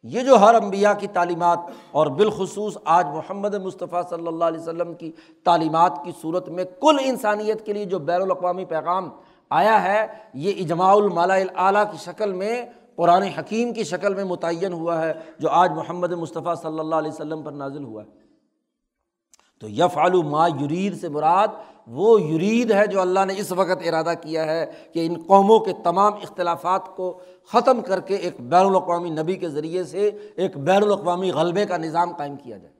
یہ 0.02 0.20
جو 0.20 0.36
ہر 0.36 0.54
انبیاء 0.54 0.92
کی 0.92 1.06
تعلیمات 1.06 1.58
اور 1.90 2.06
بالخصوص 2.06 2.76
آج 2.84 3.06
محمد 3.06 3.54
مصطفیٰ 3.54 4.02
صلی 4.08 4.26
اللہ 4.26 4.44
علیہ 4.44 4.60
وسلم 4.60 4.94
کی 4.94 5.12
تعلیمات 5.44 5.92
کی 6.04 6.12
صورت 6.22 6.48
میں 6.48 6.64
کل 6.64 6.96
انسانیت 7.04 7.66
کے 7.66 7.72
لیے 7.72 7.84
جو 7.84 7.98
بین 7.98 8.22
الاقوامی 8.22 8.64
پیغام 8.64 9.08
آیا 9.50 9.82
ہے، 9.82 10.06
یہ 10.34 10.52
اجماع 10.56 10.94
المالا 10.94 11.34
اعلیٰ 11.34 11.90
کی 11.90 11.96
شکل 11.96 12.32
میں، 12.32 12.66
قرآن 12.96 13.22
حکیم 13.22 13.72
کی 13.72 13.84
شکل 13.84 14.14
میں 14.14 14.24
متعین 14.24 14.72
ہوا 14.72 15.02
ہے، 15.02 15.12
جو 15.38 15.50
آج 15.50 15.70
محمد 15.70 16.12
مصطفیٰ 16.12 16.54
صلی 16.56 16.78
اللہ 16.78 16.94
علیہ 16.94 17.12
وسلم 17.12 17.42
پر 17.42 17.52
نازل 17.52 17.84
ہوا 17.84 18.02
ہے۔ 18.02 18.08
تو 19.60 19.68
یف 19.68 19.98
ما 20.24 20.48
یرید 20.48 21.00
سے 21.00 21.08
مراد 21.08 21.48
وہ 21.92 22.22
یرید 22.22 22.70
ہے 22.70 22.86
جو 22.86 23.00
اللہ 23.00 23.24
نے 23.26 23.34
اس 23.36 23.52
وقت 23.52 23.88
ارادہ 23.88 24.12
کیا 24.20 24.44
ہے 24.44 24.66
کہ 24.92 25.06
ان 25.06 25.14
قوموں 25.26 25.58
کے 25.58 25.72
تمام 25.84 26.12
اختلافات 26.12 26.96
کو 26.96 27.20
ختم 27.52 27.80
کر 27.80 28.00
کے 28.00 28.14
ایک 28.14 28.40
بین 28.40 28.66
الاقوامی 28.66 29.10
نبی 29.10 29.36
کے 29.36 29.48
ذریعے 29.48 29.84
سے 29.84 30.10
ایک 30.36 30.56
بین 30.56 30.82
الاقوامی 30.82 31.30
غلبے 31.30 31.64
کا 31.64 31.76
نظام 31.76 32.12
قائم 32.14 32.36
کیا 32.36 32.56
جائے۔ 32.56 32.74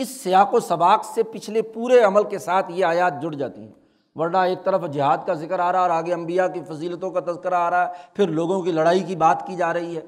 اس 0.00 0.20
سیاق 0.20 0.54
و 0.54 0.60
سباق 0.60 1.04
سے 1.14 1.22
پچھلے 1.22 1.62
پورے 1.62 2.00
عمل 2.00 2.24
کے 2.24 2.38
ساتھ 2.38 2.72
یہ 2.72 2.84
آیات 2.84 3.22
جڑ 3.22 3.34
جاتی 3.34 3.60
ہیں۔ 3.60 3.72
ورنہ 4.14 4.36
ایک 4.36 4.64
طرف 4.64 4.90
جہاد 4.92 5.18
کا 5.26 5.34
ذکر 5.34 5.58
آ 5.58 5.72
رہا 5.72 5.78
ہے 5.78 5.82
اور 5.82 5.90
آگے 5.90 6.14
انبیاء 6.14 6.46
کی 6.46 6.60
فضیلتوں 6.68 7.10
کا 7.10 7.20
تذکرہ 7.20 7.54
آ 7.54 7.70
رہا 7.70 7.88
ہے، 7.88 7.92
پھر 8.14 8.28
لوگوں 8.28 8.62
کی 8.62 8.72
لڑائی 8.72 9.00
کی 9.00 9.16
بات 9.16 9.46
کی 9.46 9.56
جا 9.56 9.72
رہی 9.72 9.96
ہے۔ 9.96 10.00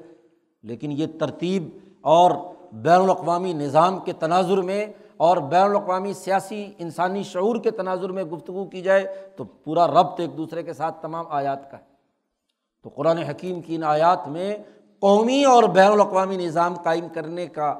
لیکن 0.63 0.91
یہ 0.91 1.05
ترتیب 1.19 1.69
اور 2.01 2.31
بین 2.73 3.01
الاقوامی 3.01 3.53
نظام 3.53 3.99
کے 3.99 4.13
تناظر 4.13 4.57
میں 4.57 4.85
اور 5.23 5.37
بین 5.37 5.61
الاقوامی 5.61 6.13
سیاسی 6.13 6.71
انسانی 6.77 7.23
شعور 7.23 7.55
کے 7.55 7.71
تناظر 7.71 8.09
میں 8.09 8.23
گفتگو 8.23 8.65
کی 8.65 8.81
جائے 8.81 9.29
تو 9.37 9.43
پورا 9.43 9.87
ربط 9.87 10.19
ایک 10.19 10.37
دوسرے 10.37 10.63
کے 10.63 10.73
ساتھ 10.73 11.01
تمام 11.01 11.25
آیات 11.29 11.71
کا 11.71 11.77
ہے۔ 11.77 11.83
تو 12.83 12.89
قرآن 12.89 13.17
حکیم 13.17 13.61
کی 13.61 13.75
ان 13.75 13.83
آیات 13.83 14.27
میں 14.27 14.55
قومی 14.99 15.43
اور 15.45 15.63
بین 15.63 15.91
الاقوامی 15.91 16.37
نظام 16.37 16.73
قائم 16.73 17.07
کرنے 17.13 17.47
کا 17.47 17.73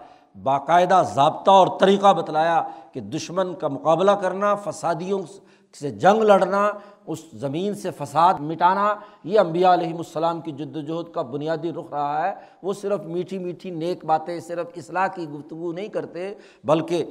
باقاعدہ 0.44 1.04
ضابطہ 1.14 1.52
اور 1.52 1.68
طریقہ 1.80 2.14
بتلایا 2.14 2.64
کہ 2.92 3.00
دشمن 3.00 3.54
کا 3.54 3.68
مقابلہ 3.68 4.12
کرنا، 4.12 4.56
فسادیوں 4.56 5.22
سے 5.76 5.90
جنگ 5.90 6.22
لڑنا، 6.22 6.72
اس 7.08 7.20
زمین 7.34 7.76
سے 7.76 7.92
فساد 7.92 8.34
مٹانا، 8.40 8.96
یہ 9.24 9.40
امبیا 9.40 9.74
علیہم 9.74 9.98
السلام 9.98 10.42
کی 10.42 10.52
جد 10.52 10.76
وجہد 10.76 11.14
کا 11.14 11.22
بنیادی 11.22 11.72
رخ 11.72 11.86
رہا 11.92 12.28
ہے۔ 12.28 12.34
وہ 12.64 12.74
صرف 12.74 13.02
میٹھی 13.06 13.38
میٹھی 13.38 13.70
نیک 13.70 14.06
باتیں، 14.06 14.40
صرف 14.40 14.68
اصلاح 14.76 15.08
کی 15.08 15.30
گفتگو 15.30 15.72
نہیں 15.72 15.88
کرتے، 15.88 16.34
بلکہ 16.64 17.06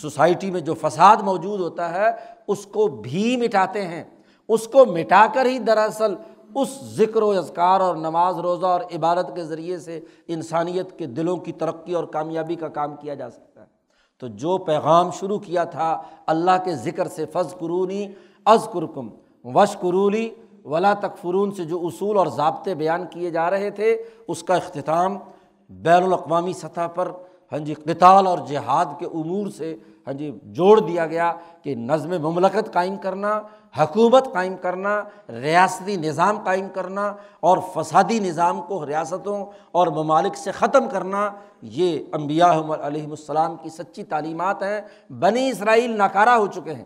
سوسائٹی 0.00 0.50
میں 0.50 0.60
جو 0.60 0.74
فساد 0.74 1.16
موجود 1.16 1.60
ہوتا 1.60 1.94
ہے، 1.94 2.06
اس 2.48 2.66
کو 2.66 2.88
بھی 2.88 3.36
مٹاتے 3.36 3.86
ہیں۔ 3.86 4.04
اس 4.48 4.68
کو 4.68 4.86
مٹا 4.86 5.26
کر 5.34 5.46
ہی 5.46 5.58
دراصل 5.58 6.14
اس 6.54 6.68
ذکر 6.82 7.22
و 7.22 7.30
اذکار 7.30 7.80
اور 7.80 7.96
نماز 7.96 8.38
روزہ 8.38 8.66
اور 8.66 8.80
عبادت 8.80 9.34
کے 9.34 9.44
ذریعے 9.44 9.78
سے 9.78 10.00
انسانیت 10.28 10.98
کے 10.98 11.06
دلوں 11.06 11.36
کی 11.36 11.52
ترقی 11.52 11.94
اور 11.94 12.04
کامیابی 12.04 12.54
کا 12.54 12.68
کام 12.68 12.96
کیا 12.96 13.14
جا 13.14 13.30
سکتا 13.30 13.46
ہے۔ 13.46 13.51
تو 14.22 14.28
جو 14.28 14.56
پیغام 14.58 15.10
شروع 15.10 15.38
کیا 15.38 15.62
تھا 15.64 15.90
اللہ 16.26 16.56
کے 16.64 16.74
ذکر 16.76 17.08
سے 17.08 17.24
فض 17.26 17.54
قرونی 17.58 18.06
از 18.46 18.68
کرکم 18.72 19.08
وش 19.44 19.76
قرولی 19.80 20.28
ولا 20.64 20.92
تکفرون، 20.94 21.50
سے 21.52 21.64
جو 21.64 21.80
اصول 21.86 22.16
اور 22.16 22.26
ضابطے 22.26 22.74
بیان 22.74 23.06
کیے 23.10 23.30
جا 23.30 23.50
رہے 23.50 23.70
تھے، 23.70 23.90
اس 24.28 24.42
کا 24.42 24.54
اختتام 24.54 25.16
بین 25.70 26.02
الاقوامی 26.02 26.52
سطح 26.52 26.86
پر 26.94 27.10
ہاں 27.52 27.58
جی 27.58 27.74
قتال 27.74 28.26
اور 28.26 28.38
جہاد 28.48 28.98
کے 28.98 29.06
امور 29.06 29.48
سے 29.50 29.74
ہاں 30.06 30.14
جی 30.14 30.38
جوڑ 30.44 30.80
دیا 30.80 31.06
گیا 31.06 31.32
کہ 31.62 31.74
نظم 31.74 32.10
مملکت 32.10 32.72
قائم 32.72 32.96
کرنا، 32.96 33.40
حکومت 33.78 34.32
قائم 34.32 34.56
کرنا، 34.56 35.02
ریاستی 35.28 35.96
نظام 35.96 36.38
قائم 36.44 36.68
کرنا 36.68 37.14
اور 37.40 37.58
فسادی 37.74 38.18
نظام 38.18 38.60
کو 38.62 38.86
ریاستوں 38.86 39.44
اور 39.72 39.86
ممالک 39.86 40.36
سے 40.36 40.50
ختم 40.50 40.88
کرنا، 40.88 41.30
یہ 41.62 41.98
انبیاء 42.12 42.52
علیہم 42.82 43.10
السلام 43.10 43.56
کی 43.56 43.68
سچی 43.68 44.02
تعلیمات 44.02 44.62
ہیں۔ 44.62 44.80
بنی 45.12 45.50
اسرائیل 45.50 45.96
ناکارہ 45.96 46.30
ہو 46.30 46.46
چکے 46.46 46.74
ہیں۔ 46.74 46.84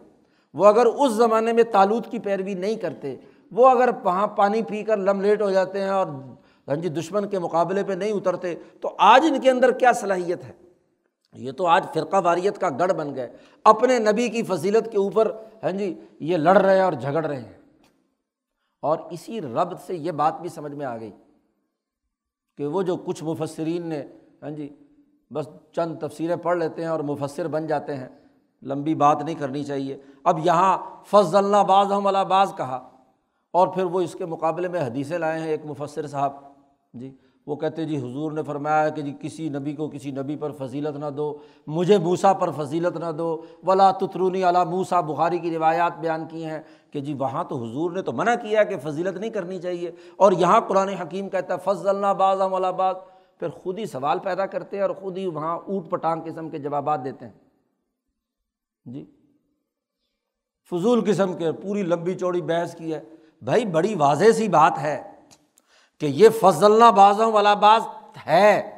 وہ 0.54 0.66
اگر 0.66 0.86
اس 0.86 1.12
زمانے 1.12 1.52
میں 1.52 1.62
تالود 1.62 2.06
کی 2.06 2.18
پیروی 2.18 2.54
نہیں 2.54 2.74
کرتے، 2.74 3.16
وہ 3.52 3.68
اگر 3.68 3.88
وہاں 4.04 4.26
پانی 4.26 4.62
پی 4.62 4.82
کر 4.82 4.96
لم 4.96 5.20
لیٹ 5.20 5.42
ہو 5.42 5.50
جاتے 5.50 5.80
ہیں 5.80 5.88
اور 5.88 6.06
ہاں 6.68 6.76
جی 6.76 6.88
دشمن 6.88 7.28
کے 7.28 7.38
مقابلے 7.38 7.84
پہ 7.84 7.92
نہیں 7.92 8.12
اترتے، 8.12 8.54
تو 8.80 8.94
آج 8.98 9.26
ان 9.28 9.40
کے 9.40 9.50
اندر 9.50 9.70
کیا 9.70 9.92
صلاحیت 9.92 10.44
ہے؟ 10.44 10.65
یہ 11.36 11.52
تو 11.52 11.66
آج 11.66 11.86
فرقہ 11.94 12.16
واریت 12.24 12.58
کا 12.58 12.68
گڑھ 12.70 12.92
بن 12.92 13.14
گئے۔ 13.14 13.28
اپنے 13.64 13.98
نبی 13.98 14.28
کی 14.28 14.42
فضیلت 14.42 14.92
کے 14.92 14.98
اوپر 14.98 15.32
ہاں 15.62 15.70
جی 15.70 16.00
یہ 16.20 16.36
لڑ 16.36 16.58
رہے 16.58 16.74
ہیں 16.74 16.82
اور 16.82 16.92
جھگڑ 16.92 17.26
رہے 17.26 17.40
ہیں۔ 17.40 17.52
اور 18.82 18.98
اسی 19.10 19.40
رب 19.40 19.80
سے 19.86 19.96
یہ 19.96 20.12
بات 20.12 20.40
بھی 20.40 20.48
سمجھ 20.48 20.72
میں 20.72 20.86
آ 20.86 20.96
گئی 20.96 21.10
کہ 22.58 22.66
وہ 22.66 22.82
جو 22.82 22.96
کچھ 22.96 23.24
مفسرین 23.24 23.86
نے 23.86 24.02
ہاں 24.42 24.50
جی 24.50 24.68
بس 25.30 25.48
چند 25.72 25.98
تفسیریں 26.00 26.36
پڑھ 26.36 26.58
لیتے 26.58 26.82
ہیں 26.82 26.88
اور 26.88 27.00
مفسر 27.00 27.48
بن 27.48 27.66
جاتے 27.66 27.96
ہیں۔ 27.96 28.08
لمبی 28.62 28.94
بات 28.94 29.22
نہیں 29.22 29.34
کرنی 29.34 29.64
چاہیے۔ 29.64 29.98
اب 30.24 30.38
یہاں 30.46 30.78
فض 31.06 31.34
اللہ 31.34 31.56
باز 31.56 31.92
ہم 31.92 32.06
اللہ 32.06 32.24
باز 32.24 32.52
کہا 32.56 32.90
اور 33.50 33.68
پھر 33.68 33.84
وہ 33.84 34.00
اس 34.00 34.12
کے 34.12 34.26
مقابلے 34.26 34.68
میں 34.68 34.80
حدیثیں 34.80 35.18
لائے 35.18 35.40
ہیں 35.40 35.48
ایک 35.48 35.60
مفسر 35.64 36.06
صاحب۔ 36.06 36.32
جی 36.94 37.16
وہ 37.46 37.56
کہتے 37.56 37.84
جی 37.84 37.96
حضور 37.96 38.32
نے 38.32 38.42
فرمایا 38.42 38.88
کہ 38.88 39.02
جی 39.02 39.14
کسی 39.20 39.48
نبی 39.48 39.72
کو 39.72 39.88
کسی 39.88 40.10
نبی 40.10 40.36
پر 40.36 40.52
فضیلت 40.52 40.96
نہ 40.96 41.10
دو، 41.16 41.38
مجھے 41.66 41.98
موسا 41.98 42.32
پر 42.32 42.50
فضیلت 42.50 42.96
نہ 42.96 43.12
دو۔ 43.18 43.42
ولا 43.62 43.90
تترونی 43.90 44.42
علا 44.42 44.64
موسا 44.64 45.00
بخاری 45.00 45.38
کی 45.38 45.50
روایات 45.50 45.98
بیان 45.98 46.28
کی 46.28 46.44
ہیں 46.44 46.62
کہ 46.90 47.00
جی 47.00 47.14
وہاں 47.14 47.44
تو 47.44 47.64
حضور 47.64 47.90
نے 47.90 48.02
تو 48.02 48.12
منع 48.12 48.34
کیا 48.34 48.64
کہ 48.64 48.76
فضیلت 48.78 49.16
نہیں 49.16 49.30
کرنی 49.30 49.58
چاہیے۔ 49.58 49.90
اور 50.16 50.32
یہاں 50.32 50.60
قرآن 50.60 50.88
حکیم 50.88 51.28
کہتا 51.28 51.54
ہے 51.54 51.58
فض 51.64 51.86
اللہ 51.86 52.14
باز 52.14 52.40
ہم 52.40 52.54
اللہ 52.54 52.72
باز 52.76 52.96
پھر 53.38 53.48
خود 53.48 53.78
ہی 53.78 53.86
سوال 53.86 54.18
پیدا 54.18 54.46
کرتے 54.46 54.76
ہیں 54.76 54.82
اور 54.82 54.90
خود 54.90 55.18
ہی 55.18 55.26
وہاں 55.26 55.58
اوٹ 55.58 55.90
پٹانگ 55.90 56.20
قسم 56.24 56.50
کے 56.50 56.58
جوابات 56.58 57.04
دیتے 57.04 57.24
ہیں۔ 57.26 57.32
جی۔ 58.84 59.04
فضول 60.70 61.04
قسم 61.06 61.34
کے، 61.34 61.52
پوری 61.52 61.82
لمبی 61.82 62.14
چوڑی 62.14 62.42
بحث 62.42 62.76
کی 62.76 62.94
ہے۔ 62.94 63.00
بھائی، 63.42 63.66
بڑی 63.66 63.94
واضح 63.94 64.32
سی 64.32 64.48
بات 64.48 64.72
ہے۔ 64.78 65.15
کہ 66.00 66.06
یہ 66.06 66.28
فضلنا 66.28 66.90
بازوں 66.90 67.32
والا 67.32 67.54
باز 67.54 67.82
ہے، 68.26 68.70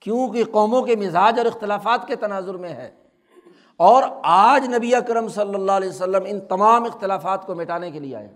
کیونکہ 0.00 0.44
قوموں 0.44 0.82
کے 0.82 0.96
مزاج 0.96 1.38
اور 1.38 1.46
اختلافات 1.46 2.06
کے 2.06 2.16
تناظر 2.16 2.54
میں 2.54 2.68
ہے۔ 2.68 2.90
اور 3.76 4.02
آج 4.22 4.74
نبی 4.74 4.94
اکرم 4.94 5.28
صلی 5.28 5.54
اللہ 5.54 5.72
علیہ 5.72 5.88
وسلم 5.88 6.22
ان 6.26 6.40
تمام 6.40 6.84
اختلافات 6.84 7.46
کو 7.46 7.54
مٹانے 7.54 7.90
کے 7.90 8.00
لیے 8.00 8.16
آئے 8.16 8.34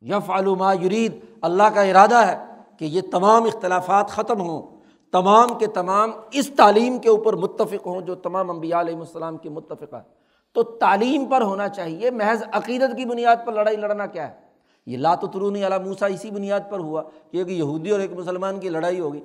یف 0.00 0.30
علوما 0.30 0.72
یرید، 0.72 1.20
اللہ 1.42 1.62
کا 1.62 1.82
ارادہ 1.82 2.16
ہے 2.16 2.44
کہ 2.78 2.84
یہ 2.84 3.00
تمام 3.12 3.44
اختلافات 3.44 4.08
ختم 4.08 4.40
ہوں۔ 4.40 4.62
تمام 5.12 5.58
کے 5.58 5.66
تمام 5.66 6.10
اس 6.30 6.50
تعلیم 6.56 6.98
کے 6.98 7.08
اوپر 7.08 7.36
متفق 7.36 7.86
ہوں، 7.86 8.00
جو 8.00 8.14
تمام 8.14 8.50
امبیا 8.50 8.80
علیہم 8.80 9.00
السلام 9.00 9.36
کی 9.36 9.48
متفقہ۔ 9.48 9.96
ہے 9.96 10.18
تو 10.52 10.62
تعلیم 10.62 11.24
پر 11.24 11.40
ہونا 11.40 11.68
چاہیے، 11.68 12.10
محض 12.10 12.42
عقیدت 12.52 12.96
کی 12.96 13.04
بنیاد 13.04 13.36
پر 13.46 13.52
لڑائی، 13.52 13.76
لڑنا 13.76 14.06
کیا 14.06 14.28
ہے؟ 14.28 14.47
یہ 14.88 14.96
لات 14.96 15.24
ترونی 15.32 15.66
علا 15.66 15.78
موسا 15.78 16.06
اسی 16.06 16.30
بنیاد 16.30 16.60
پر 16.70 16.78
ہوا 16.78 17.02
کہ 17.02 17.36
ایک 17.36 17.50
یہودی 17.50 17.90
اور 17.90 18.00
ایک 18.00 18.12
مسلمان 18.12 18.60
کی 18.60 18.68
لڑائی 18.68 19.00
ہوگی۔ 19.00 19.20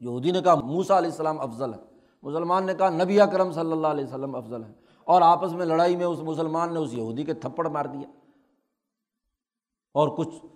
یہودی 0.00 0.30
نے 0.30 0.40
کہا 0.42 0.54
موسا 0.54 0.98
علیہ 0.98 1.10
السلام 1.10 1.40
افضل 1.40 1.74
ہے۔ 1.74 1.78
مسلمان 2.22 2.66
نے 2.66 2.74
کہا 2.74 2.88
نبی 2.88 3.20
اکرم 3.20 3.52
صلی 3.52 3.72
اللہ 3.72 3.86
علیہ 3.86 4.04
وسلم 4.04 4.34
افضل 4.34 4.64
ہے۔ 4.64 4.72
اور 5.04 5.22
آپس 5.22 5.52
میں 5.52 5.66
لڑائی 5.66 5.96
میں 5.96 6.06
اس 6.06 6.18
مسلمان 6.18 6.74
نے 6.74 6.78
اس 6.78 6.94
یہودی 6.94 7.24
کے 7.24 7.34
تھپڑ 7.34 7.68
مار 7.68 7.84
دیا۔ 7.84 8.08
اور 9.94 10.08
کچھ 10.08 10.46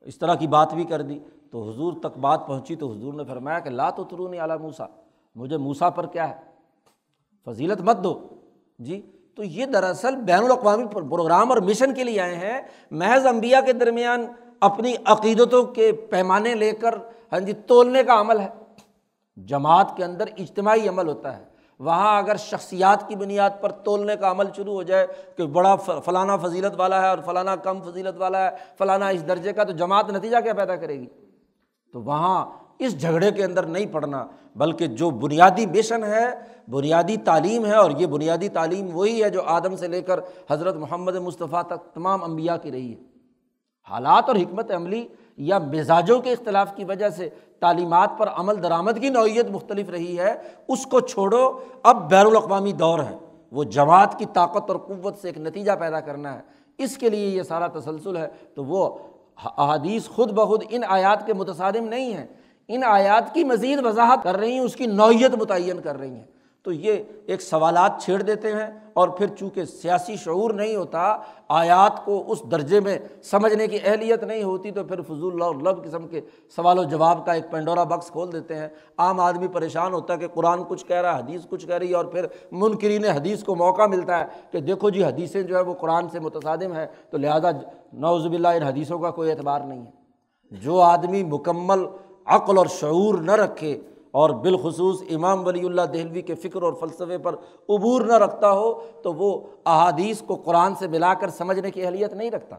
اس 0.00 0.18
طرح 0.18 0.34
کی 0.34 0.46
بات 0.46 0.74
بھی 0.74 0.84
کر 0.84 1.02
دی۔ 1.02 1.18
تو 1.50 1.70
حضور 1.70 1.92
تک 2.02 2.18
بات 2.18 2.46
پہنچی 2.46 2.76
تو 2.76 2.92
حضور 2.92 3.14
نے 3.14 3.24
فرمایا 3.24 3.58
کہ 3.58 3.70
لات 3.70 4.00
ترونی 4.10 4.38
علا 4.38 4.56
موسا 4.56 4.86
مجھے 5.34 5.56
موسا 5.56 5.90
پر 5.90 6.06
کیا 6.06 6.28
ہے؟ 6.28 6.42
فضیلت 7.44 7.80
مت 7.80 7.96
دو۔ 8.04 8.28
جی 8.78 9.15
تو 9.36 9.44
یہ 9.44 9.66
دراصل 9.66 10.16
بین 10.16 10.44
الاقوامی 10.44 10.86
پروگرام 10.86 11.50
اور 11.50 11.58
مشن 11.58 11.94
کے 11.94 12.04
لیے 12.04 12.20
آئے 12.20 12.34
ہیں۔ 12.34 12.60
محض 12.90 13.26
انبیاء 13.26 13.60
کے 13.60 13.72
درمیان 13.72 14.26
اپنی 14.60 14.94
عقیدتوں 15.04 15.64
کے 15.64 15.92
پیمانے 15.92 16.54
لے 16.54 16.72
کر 16.72 16.94
ہاں 17.32 17.40
جی 17.40 17.52
تولنے 17.52 18.04
کا 18.04 18.20
عمل 18.20 18.40
ہے۔ 18.40 18.48
جماعت 19.36 19.96
کے 19.96 20.04
اندر 20.04 20.24
اجتماعی 20.38 20.88
عمل 20.88 21.08
ہوتا 21.08 21.36
ہے۔ 21.36 21.44
وہاں 21.78 22.18
اگر 22.18 22.36
شخصیات 22.36 23.08
کی 23.08 23.16
بنیاد 23.16 23.50
پر 23.60 23.72
تولنے 23.72 24.16
کا 24.16 24.30
عمل 24.30 24.44
شروع 24.56 24.74
ہو 24.74 24.82
جائے 24.82 25.06
کہ 25.36 25.46
بڑا 25.46 25.76
فلانا 25.76 26.36
فضیلت 26.36 26.72
والا 26.76 27.02
ہے 27.02 27.08
اور 27.08 27.18
فلانا 27.26 27.56
کم 27.56 27.80
فضیلت 27.82 28.20
والا 28.20 28.44
ہے، 28.44 28.56
فلانا 28.78 29.08
اس 29.08 29.28
درجے 29.28 29.52
کا، 29.52 29.64
تو 29.64 29.72
جماعت 29.72 30.10
نتیجہ 30.10 30.36
کیا 30.44 30.52
پیدا 30.52 30.76
کرے 30.76 31.00
گی؟ 31.00 31.06
تو 31.92 32.02
وہاں 32.02 32.46
اس 32.78 33.00
جھگڑے 33.00 33.30
کے 33.30 33.44
اندر 33.44 33.62
نہیں 33.62 33.86
پڑنا، 33.86 34.26
بلکہ 34.56 34.86
جو 34.86 35.10
بنیادی 35.10 35.66
مشن 35.66 36.04
ہے، 36.04 36.26
بنیادی 36.70 37.16
تعلیم 37.16 37.66
ہے، 37.66 37.74
اور 37.74 37.90
یہ 37.90 38.06
بنیادی 38.06 38.48
تعلیم 38.48 38.96
وہی 38.96 39.24
ہے 39.24 39.30
جو 39.30 39.42
آدم 39.42 39.76
سے 39.76 39.88
لے 39.88 40.02
کر 40.02 40.20
حضرت 40.50 40.76
محمد 40.76 41.14
مصطفیٰ 41.14 41.62
تک 41.62 41.94
تمام 41.94 42.24
انبیاء 42.24 42.56
کی 42.62 42.72
رہی 42.72 42.92
ہے۔ 42.92 43.00
حالات 43.90 44.24
اور 44.26 44.36
حکمت 44.36 44.70
عملی 44.70 45.08
یا 45.36 45.58
مزاجوں 45.58 46.20
کے 46.20 46.32
اختلاف 46.32 46.76
کی 46.76 46.84
وجہ 46.84 47.08
سے 47.08 47.28
تعلیمات 47.60 48.10
پر 48.18 48.28
عمل 48.28 48.62
درآمد 48.62 48.92
کی 49.00 49.08
نوعیت 49.08 49.50
مختلف 49.50 49.90
رہی 49.90 50.18
ہے، 50.18 50.34
اس 50.68 50.86
کو 50.86 51.00
چھوڑو، 51.00 51.58
اب 51.82 52.10
بین 52.10 52.26
الاقوامی 52.26 52.72
دور 52.72 52.98
ہے۔ 52.98 53.16
وہ 53.52 53.64
جماعت 53.64 54.18
کی 54.18 54.24
طاقت 54.32 54.70
اور 54.70 54.78
قوت 54.78 55.16
سے 55.22 55.28
ایک 55.28 55.38
نتیجہ 55.38 55.72
پیدا 55.72 56.00
کرنا 56.00 56.34
ہے۔ 56.34 56.40
اس 56.78 56.96
کے 56.96 57.10
لیے 57.10 57.28
یہ 57.28 57.42
سارا 57.42 57.66
تسلسل 57.66 58.16
ہے۔ 58.16 58.28
تو 58.54 58.64
وہ 58.64 58.98
احادیث 59.44 60.08
خود 60.08 60.32
بخود 60.32 60.62
ان 60.70 60.80
آیات 60.88 61.26
کے 61.26 61.32
متصادم 61.32 61.84
نہیں 61.88 62.14
ہیں۔ 62.14 62.26
ان 62.68 62.84
آیات 62.84 63.34
کی 63.34 63.44
مزید 63.44 63.86
وضاحت 63.86 64.18
کر 64.22 64.36
رہی 64.36 64.52
ہیں، 64.52 64.60
اس 64.60 64.76
کی 64.76 64.86
نوعیت 64.86 65.34
متعین 65.34 65.80
کر 65.80 65.98
رہی 65.98 66.10
ہیں۔ 66.10 66.24
تو 66.62 66.72
یہ 66.72 67.02
ایک 67.26 67.42
سوالات 67.42 68.02
چھیڑ 68.02 68.22
دیتے 68.22 68.52
ہیں 68.52 68.66
اور 68.92 69.08
پھر 69.08 69.26
چونکہ 69.26 69.64
سیاسی 69.64 70.16
شعور 70.16 70.50
نہیں 70.50 70.76
ہوتا، 70.76 71.16
آیات 71.48 72.04
کو 72.04 72.24
اس 72.26 72.42
درجے 72.50 72.80
میں 72.80 72.98
سمجھنے 73.22 73.66
کی 73.66 73.78
اہلیت 73.84 74.22
نہیں 74.22 74.42
ہوتی، 74.42 74.70
تو 74.70 74.84
پھر 74.84 75.00
فضول 75.00 75.42
اور 75.42 75.54
لب 75.54 75.84
قسم 75.84 76.08
کے 76.08 76.20
سوال 76.56 76.78
و 76.78 76.82
جواب 76.82 77.26
کا 77.26 77.32
ایک 77.32 77.50
پینڈورا 77.50 77.82
بکس 77.82 78.10
کھول 78.10 78.32
دیتے 78.32 78.54
ہیں۔ 78.54 78.68
عام 78.98 79.20
آدمی 79.20 79.48
پریشان 79.48 79.92
ہوتا 79.92 80.12
ہے 80.12 80.18
کہ 80.18 80.28
قرآن 80.28 80.64
کچھ 80.68 80.86
کہہ 80.86 81.00
رہا 81.00 81.16
ہے 81.16 81.22
حدیث 81.22 81.40
کچھ 81.48 81.66
کہہ 81.66 81.76
رہی 81.76 81.90
ہے 81.90 81.94
اور 81.94 82.04
پھر 82.04 82.26
منکرین 82.52 83.04
حدیث 83.04 83.44
کو 83.44 83.54
موقع 83.54 83.86
ملتا 83.86 84.20
ہے 84.20 84.24
کہ 84.50 84.60
دیکھو 84.60 84.90
جی 84.90 85.04
حدیثیں 85.04 85.42
جو 85.42 85.56
ہے 85.56 85.62
وہ 85.62 85.74
قرآن 85.74 86.08
سے 86.08 86.20
متصادم 86.20 86.74
ہے 86.74 86.86
تو 87.10 87.18
لہٰذا 87.18 87.50
نوزب 87.92 88.32
اللہ 88.32 88.48
ان 88.48 88.62
حدیثوں 88.62 88.98
کا 88.98 89.10
کوئی 89.10 89.30
اعتبار 89.30 89.60
نہیں 89.60 89.86
ہے۔ 89.86 90.06
جو 90.50 90.80
آدمی 90.80 91.22
مکمل 91.22 91.86
عقل 92.26 92.58
اور 92.58 92.66
شعور 92.66 93.14
نہ 93.14 93.32
رکھے 93.32 93.78
اور 94.10 94.30
بالخصوص 94.30 95.02
امام 95.10 95.46
ولی 95.46 95.66
اللہ 95.66 95.82
دہلوی 95.82 96.22
کے 96.22 96.34
فکر 96.34 96.62
اور 96.62 96.72
فلسفے 96.72 97.18
پر 97.18 97.34
عبور 97.68 98.02
نہ 98.02 98.12
رکھتا 98.12 98.50
ہو، 98.50 98.72
تو 99.02 99.12
وہ 99.12 99.40
احادیث 99.66 100.22
کو 100.22 100.34
قرآن 100.34 100.74
سے 100.74 100.88
ملا 100.88 101.14
کر 101.14 101.30
سمجھنے 101.30 101.70
کی 101.70 101.86
اہلیت 101.86 102.12
نہیں 102.12 102.30
رکھتا۔ 102.30 102.56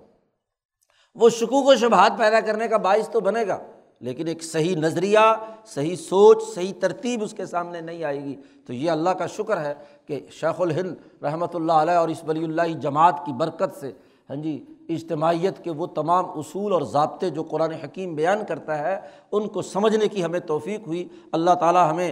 وہ 1.15 1.30
شکوک 1.30 1.68
و 1.68 1.76
شبہات 1.76 2.18
پیدا 2.18 2.39
کرنے 2.39 2.68
کا 2.68 2.78
باعث 2.78 3.09
تو 3.09 3.20
بنے 3.20 3.47
گا، 3.47 3.57
لیکن 3.99 4.28
ایک 4.28 4.43
صحیح 4.43 4.76
نظریہ، 4.76 5.20
صحیح 5.65 5.95
سوچ، 5.95 6.43
صحیح 6.55 6.74
ترتیب 6.80 7.24
اس 7.24 7.34
کے 7.34 7.45
سامنے 7.45 7.82
نہیں 7.82 8.03
آئے 8.03 8.24
گی۔ 8.24 8.36
تو 8.68 8.74
یہ 8.74 8.91
اللہ 8.91 9.09
کا 9.09 9.28
شکر 9.28 9.61
ہے 9.61 9.74
کہ 10.05 10.20
شیخ 10.32 10.61
الہند 10.61 11.24
رحمۃ 11.24 11.53
اللہ 11.53 11.74
علیہ 11.74 11.93
اور 11.93 12.09
اس 12.09 12.24
ولی 12.28 12.43
اللہ 12.43 12.78
جماعت 12.82 13.26
کی 13.26 13.34
برکت 13.34 13.80
سے 13.80 13.91
ہاں 14.30 14.36
جی 14.36 14.65
اجتماعیت 14.89 15.63
کے 15.63 15.71
وہ 15.71 15.86
تمام 15.86 16.25
اصول 16.30 16.73
اور 16.73 16.82
ضابطے 16.82 17.30
جو 17.30 17.43
قرآن 17.43 17.71
حکیم 17.71 18.15
بیان 18.15 18.39
کرتا 18.47 18.80
ہے، 18.80 18.99
ان 19.32 19.47
کو 19.47 19.61
سمجھنے 19.61 20.07
کی 20.07 20.23
ہمیں 20.23 20.39
توفیق 20.39 20.88
ہوئی۔ 20.88 21.07
اللہ 21.32 21.51
تعالیٰ 21.51 21.91
ہمیں 21.91 22.11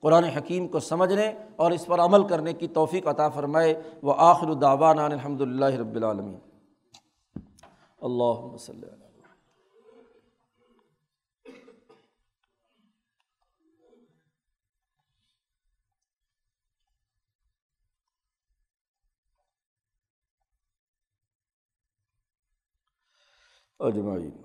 قرآن 0.00 0.24
حکیم 0.24 0.68
کو 0.68 0.80
سمجھنے 0.80 1.32
اور 1.56 1.70
اس 1.70 1.86
پر 1.86 2.00
عمل 2.00 2.26
کرنے 2.26 2.52
کی 2.52 2.66
توفیق 2.66 3.06
عطا 3.06 3.28
فرمائے۔ 3.28 3.80
وہ 4.02 4.14
آخر 4.16 4.46
الدعان 4.46 4.98
الحمد 4.98 5.40
للہ 5.40 5.64
رب 5.64 5.94
العالمین۔ 5.94 6.36
اللہ 8.02 8.54
وسلم۔ 8.54 9.03
اجمعین۔ 23.80 24.44